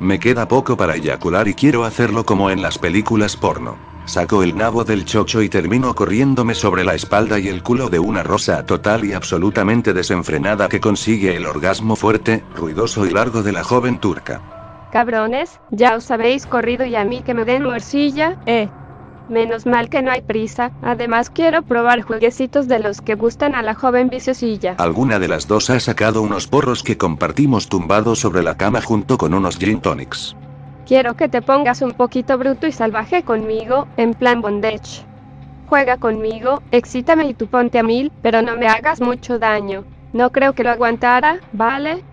Me 0.00 0.18
queda 0.18 0.48
poco 0.48 0.76
para 0.76 0.96
eyacular 0.96 1.48
y 1.48 1.54
quiero 1.54 1.84
hacerlo 1.84 2.26
como 2.26 2.50
en 2.50 2.60
las 2.60 2.78
películas 2.78 3.36
porno. 3.36 3.76
Saco 4.04 4.42
el 4.42 4.54
nabo 4.54 4.84
del 4.84 5.06
chocho 5.06 5.40
y 5.40 5.48
termino 5.48 5.94
corriéndome 5.94 6.54
sobre 6.54 6.84
la 6.84 6.94
espalda 6.94 7.38
y 7.38 7.48
el 7.48 7.62
culo 7.62 7.88
de 7.88 7.98
una 7.98 8.22
rosa 8.22 8.66
total 8.66 9.06
y 9.06 9.14
absolutamente 9.14 9.94
desenfrenada 9.94 10.68
que 10.68 10.80
consigue 10.80 11.34
el 11.36 11.46
orgasmo 11.46 11.96
fuerte, 11.96 12.44
ruidoso 12.54 13.06
y 13.06 13.10
largo 13.10 13.42
de 13.42 13.52
la 13.52 13.64
joven 13.64 13.98
turca. 13.98 14.53
Cabrones, 14.94 15.60
ya 15.72 15.96
os 15.96 16.08
habéis 16.12 16.46
corrido 16.46 16.86
y 16.86 16.94
a 16.94 17.04
mí 17.04 17.20
que 17.24 17.34
me 17.34 17.44
den 17.44 17.64
morcilla, 17.64 18.36
eh. 18.46 18.68
Menos 19.28 19.66
mal 19.66 19.88
que 19.88 20.02
no 20.02 20.12
hay 20.12 20.20
prisa, 20.20 20.70
además 20.82 21.30
quiero 21.30 21.62
probar 21.62 22.02
jueguecitos 22.02 22.68
de 22.68 22.78
los 22.78 23.00
que 23.00 23.16
gustan 23.16 23.56
a 23.56 23.62
la 23.62 23.74
joven 23.74 24.08
viciosilla. 24.08 24.76
Alguna 24.78 25.18
de 25.18 25.26
las 25.26 25.48
dos 25.48 25.68
ha 25.70 25.80
sacado 25.80 26.22
unos 26.22 26.46
porros 26.46 26.84
que 26.84 26.96
compartimos 26.96 27.68
tumbados 27.68 28.20
sobre 28.20 28.44
la 28.44 28.54
cama 28.54 28.80
junto 28.82 29.18
con 29.18 29.34
unos 29.34 29.58
gin 29.58 29.80
tonics. 29.80 30.36
Quiero 30.86 31.14
que 31.14 31.28
te 31.28 31.42
pongas 31.42 31.82
un 31.82 31.90
poquito 31.90 32.38
bruto 32.38 32.68
y 32.68 32.72
salvaje 32.72 33.24
conmigo, 33.24 33.88
en 33.96 34.14
plan 34.14 34.42
bondage. 34.42 35.04
Juega 35.66 35.96
conmigo, 35.96 36.62
excítame 36.70 37.26
y 37.26 37.34
tú 37.34 37.48
ponte 37.48 37.80
a 37.80 37.82
mil, 37.82 38.12
pero 38.22 38.42
no 38.42 38.56
me 38.56 38.68
hagas 38.68 39.00
mucho 39.00 39.40
daño. 39.40 39.82
No 40.12 40.30
creo 40.30 40.52
que 40.52 40.62
lo 40.62 40.70
aguantara, 40.70 41.40
¿vale? 41.52 42.04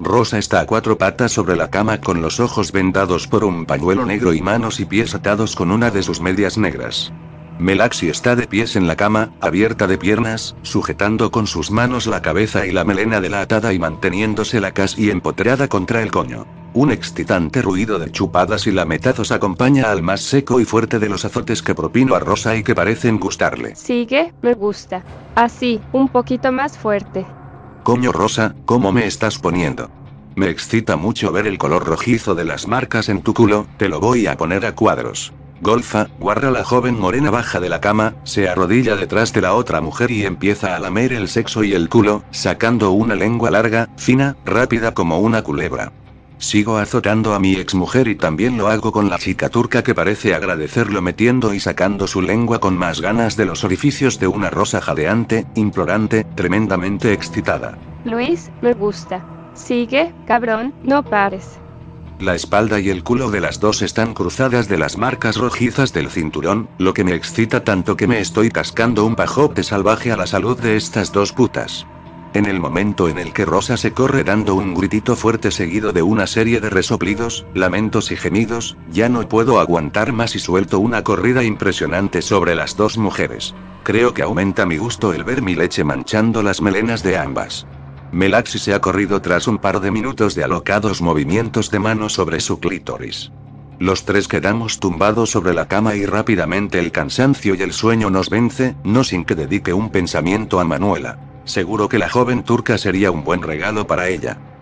Rosa 0.00 0.38
está 0.38 0.60
a 0.60 0.66
cuatro 0.66 0.98
patas 0.98 1.32
sobre 1.32 1.56
la 1.56 1.70
cama 1.70 2.00
con 2.00 2.20
los 2.20 2.40
ojos 2.40 2.72
vendados 2.72 3.28
por 3.28 3.44
un 3.44 3.64
pañuelo 3.64 4.04
negro 4.04 4.34
y 4.34 4.40
manos 4.40 4.80
y 4.80 4.84
pies 4.84 5.14
atados 5.14 5.54
con 5.54 5.70
una 5.70 5.90
de 5.90 6.02
sus 6.02 6.20
medias 6.20 6.58
negras. 6.58 7.12
Melaxi 7.60 8.08
está 8.08 8.34
de 8.34 8.48
pies 8.48 8.74
en 8.74 8.88
la 8.88 8.96
cama, 8.96 9.30
abierta 9.40 9.86
de 9.86 9.96
piernas, 9.96 10.56
sujetando 10.62 11.30
con 11.30 11.46
sus 11.46 11.70
manos 11.70 12.08
la 12.08 12.20
cabeza 12.20 12.66
y 12.66 12.72
la 12.72 12.84
melena 12.84 13.20
de 13.20 13.30
la 13.30 13.42
atada 13.42 13.72
y 13.72 13.78
manteniéndose 13.78 14.60
casi 14.72 15.10
empotrada 15.10 15.68
contra 15.68 16.02
el 16.02 16.10
coño. 16.10 16.44
Un 16.74 16.90
excitante 16.90 17.62
ruido 17.62 18.00
de 18.00 18.10
chupadas 18.10 18.66
y 18.66 18.72
lametazos 18.72 19.30
acompaña 19.30 19.92
al 19.92 20.02
más 20.02 20.22
seco 20.22 20.58
y 20.58 20.64
fuerte 20.64 20.98
de 20.98 21.08
los 21.08 21.24
azotes 21.24 21.62
que 21.62 21.76
propino 21.76 22.16
a 22.16 22.18
Rosa 22.18 22.56
y 22.56 22.64
que 22.64 22.74
parecen 22.74 23.20
gustarle. 23.20 23.76
Sigue, 23.76 24.34
me 24.42 24.54
gusta. 24.54 25.04
Así, 25.36 25.80
un 25.92 26.08
poquito 26.08 26.50
más 26.50 26.76
fuerte. 26.76 27.24
Coño 27.84 28.12
Rosa, 28.12 28.56
¿cómo 28.64 28.92
me 28.92 29.06
estás 29.06 29.38
poniendo? 29.38 29.90
Me 30.36 30.48
excita 30.48 30.96
mucho 30.96 31.32
ver 31.32 31.46
el 31.46 31.58
color 31.58 31.84
rojizo 31.84 32.34
de 32.34 32.46
las 32.46 32.66
marcas 32.66 33.10
en 33.10 33.20
tu 33.20 33.34
culo, 33.34 33.66
te 33.76 33.90
lo 33.90 34.00
voy 34.00 34.26
a 34.26 34.38
poner 34.38 34.64
a 34.64 34.74
cuadros. 34.74 35.34
Golfa, 35.60 36.08
guarda 36.18 36.50
la 36.50 36.64
joven 36.64 36.98
morena 36.98 37.30
baja 37.30 37.60
de 37.60 37.68
la 37.68 37.82
cama, 37.82 38.14
se 38.24 38.48
arrodilla 38.48 38.96
detrás 38.96 39.34
de 39.34 39.42
la 39.42 39.52
otra 39.52 39.82
mujer 39.82 40.10
y 40.10 40.24
empieza 40.24 40.74
a 40.74 40.78
lamer 40.78 41.12
el 41.12 41.28
sexo 41.28 41.62
y 41.62 41.74
el 41.74 41.90
culo, 41.90 42.24
sacando 42.30 42.90
una 42.90 43.16
lengua 43.16 43.50
larga, 43.50 43.90
fina, 43.98 44.34
rápida 44.46 44.94
como 44.94 45.18
una 45.18 45.42
culebra. 45.42 45.92
Sigo 46.44 46.76
azotando 46.76 47.32
a 47.32 47.40
mi 47.40 47.54
exmujer 47.54 48.06
y 48.06 48.16
también 48.16 48.58
lo 48.58 48.68
hago 48.68 48.92
con 48.92 49.08
la 49.08 49.18
chica 49.18 49.48
turca 49.48 49.82
que 49.82 49.94
parece 49.94 50.34
agradecerlo 50.34 51.00
metiendo 51.00 51.54
y 51.54 51.58
sacando 51.58 52.06
su 52.06 52.20
lengua 52.20 52.60
con 52.60 52.76
más 52.76 53.00
ganas 53.00 53.38
de 53.38 53.46
los 53.46 53.64
orificios 53.64 54.18
de 54.18 54.26
una 54.26 54.50
rosa 54.50 54.82
jadeante, 54.82 55.46
implorante, 55.54 56.22
tremendamente 56.34 57.14
excitada. 57.14 57.78
Luis, 58.04 58.50
me 58.60 58.74
gusta. 58.74 59.24
Sigue, 59.54 60.12
cabrón, 60.26 60.74
no 60.82 61.02
pares. 61.02 61.58
La 62.20 62.34
espalda 62.34 62.78
y 62.78 62.90
el 62.90 63.02
culo 63.02 63.30
de 63.30 63.40
las 63.40 63.58
dos 63.58 63.80
están 63.80 64.12
cruzadas 64.12 64.68
de 64.68 64.76
las 64.76 64.98
marcas 64.98 65.38
rojizas 65.38 65.94
del 65.94 66.10
cinturón, 66.10 66.68
lo 66.76 66.92
que 66.92 67.04
me 67.04 67.14
excita 67.14 67.64
tanto 67.64 67.96
que 67.96 68.06
me 68.06 68.20
estoy 68.20 68.50
cascando 68.50 69.06
un 69.06 69.16
pajote 69.16 69.62
salvaje 69.62 70.12
a 70.12 70.18
la 70.18 70.26
salud 70.26 70.60
de 70.60 70.76
estas 70.76 71.10
dos 71.10 71.32
putas. 71.32 71.86
En 72.34 72.46
el 72.46 72.58
momento 72.58 73.08
en 73.08 73.18
el 73.18 73.32
que 73.32 73.44
Rosa 73.44 73.76
se 73.76 73.92
corre 73.92 74.24
dando 74.24 74.56
un 74.56 74.74
gritito 74.74 75.14
fuerte 75.14 75.52
seguido 75.52 75.92
de 75.92 76.02
una 76.02 76.26
serie 76.26 76.60
de 76.60 76.68
resoplidos, 76.68 77.46
lamentos 77.54 78.10
y 78.10 78.16
gemidos, 78.16 78.76
ya 78.90 79.08
no 79.08 79.28
puedo 79.28 79.60
aguantar 79.60 80.12
más 80.12 80.34
y 80.34 80.40
suelto 80.40 80.80
una 80.80 81.04
corrida 81.04 81.44
impresionante 81.44 82.22
sobre 82.22 82.56
las 82.56 82.76
dos 82.76 82.98
mujeres. 82.98 83.54
Creo 83.84 84.14
que 84.14 84.22
aumenta 84.22 84.66
mi 84.66 84.78
gusto 84.78 85.12
el 85.12 85.22
ver 85.22 85.42
mi 85.42 85.54
leche 85.54 85.84
manchando 85.84 86.42
las 86.42 86.60
melenas 86.60 87.04
de 87.04 87.16
ambas. 87.16 87.68
Melaxi 88.10 88.58
se 88.58 88.74
ha 88.74 88.80
corrido 88.80 89.22
tras 89.22 89.46
un 89.46 89.58
par 89.58 89.78
de 89.78 89.92
minutos 89.92 90.34
de 90.34 90.42
alocados 90.42 91.00
movimientos 91.02 91.70
de 91.70 91.78
mano 91.78 92.08
sobre 92.08 92.40
su 92.40 92.58
clítoris. 92.58 93.30
Los 93.78 94.04
tres 94.04 94.26
quedamos 94.26 94.80
tumbados 94.80 95.30
sobre 95.30 95.54
la 95.54 95.68
cama 95.68 95.94
y 95.94 96.04
rápidamente 96.04 96.80
el 96.80 96.90
cansancio 96.90 97.54
y 97.54 97.62
el 97.62 97.72
sueño 97.72 98.10
nos 98.10 98.28
vence, 98.28 98.74
no 98.82 99.04
sin 99.04 99.24
que 99.24 99.36
dedique 99.36 99.72
un 99.72 99.90
pensamiento 99.90 100.58
a 100.58 100.64
Manuela. 100.64 101.30
Seguro 101.44 101.88
que 101.88 101.98
la 101.98 102.08
joven 102.08 102.42
turca 102.42 102.78
sería 102.78 103.10
un 103.10 103.22
buen 103.22 103.42
regalo 103.42 103.86
para 103.86 104.08
ella. 104.08 104.53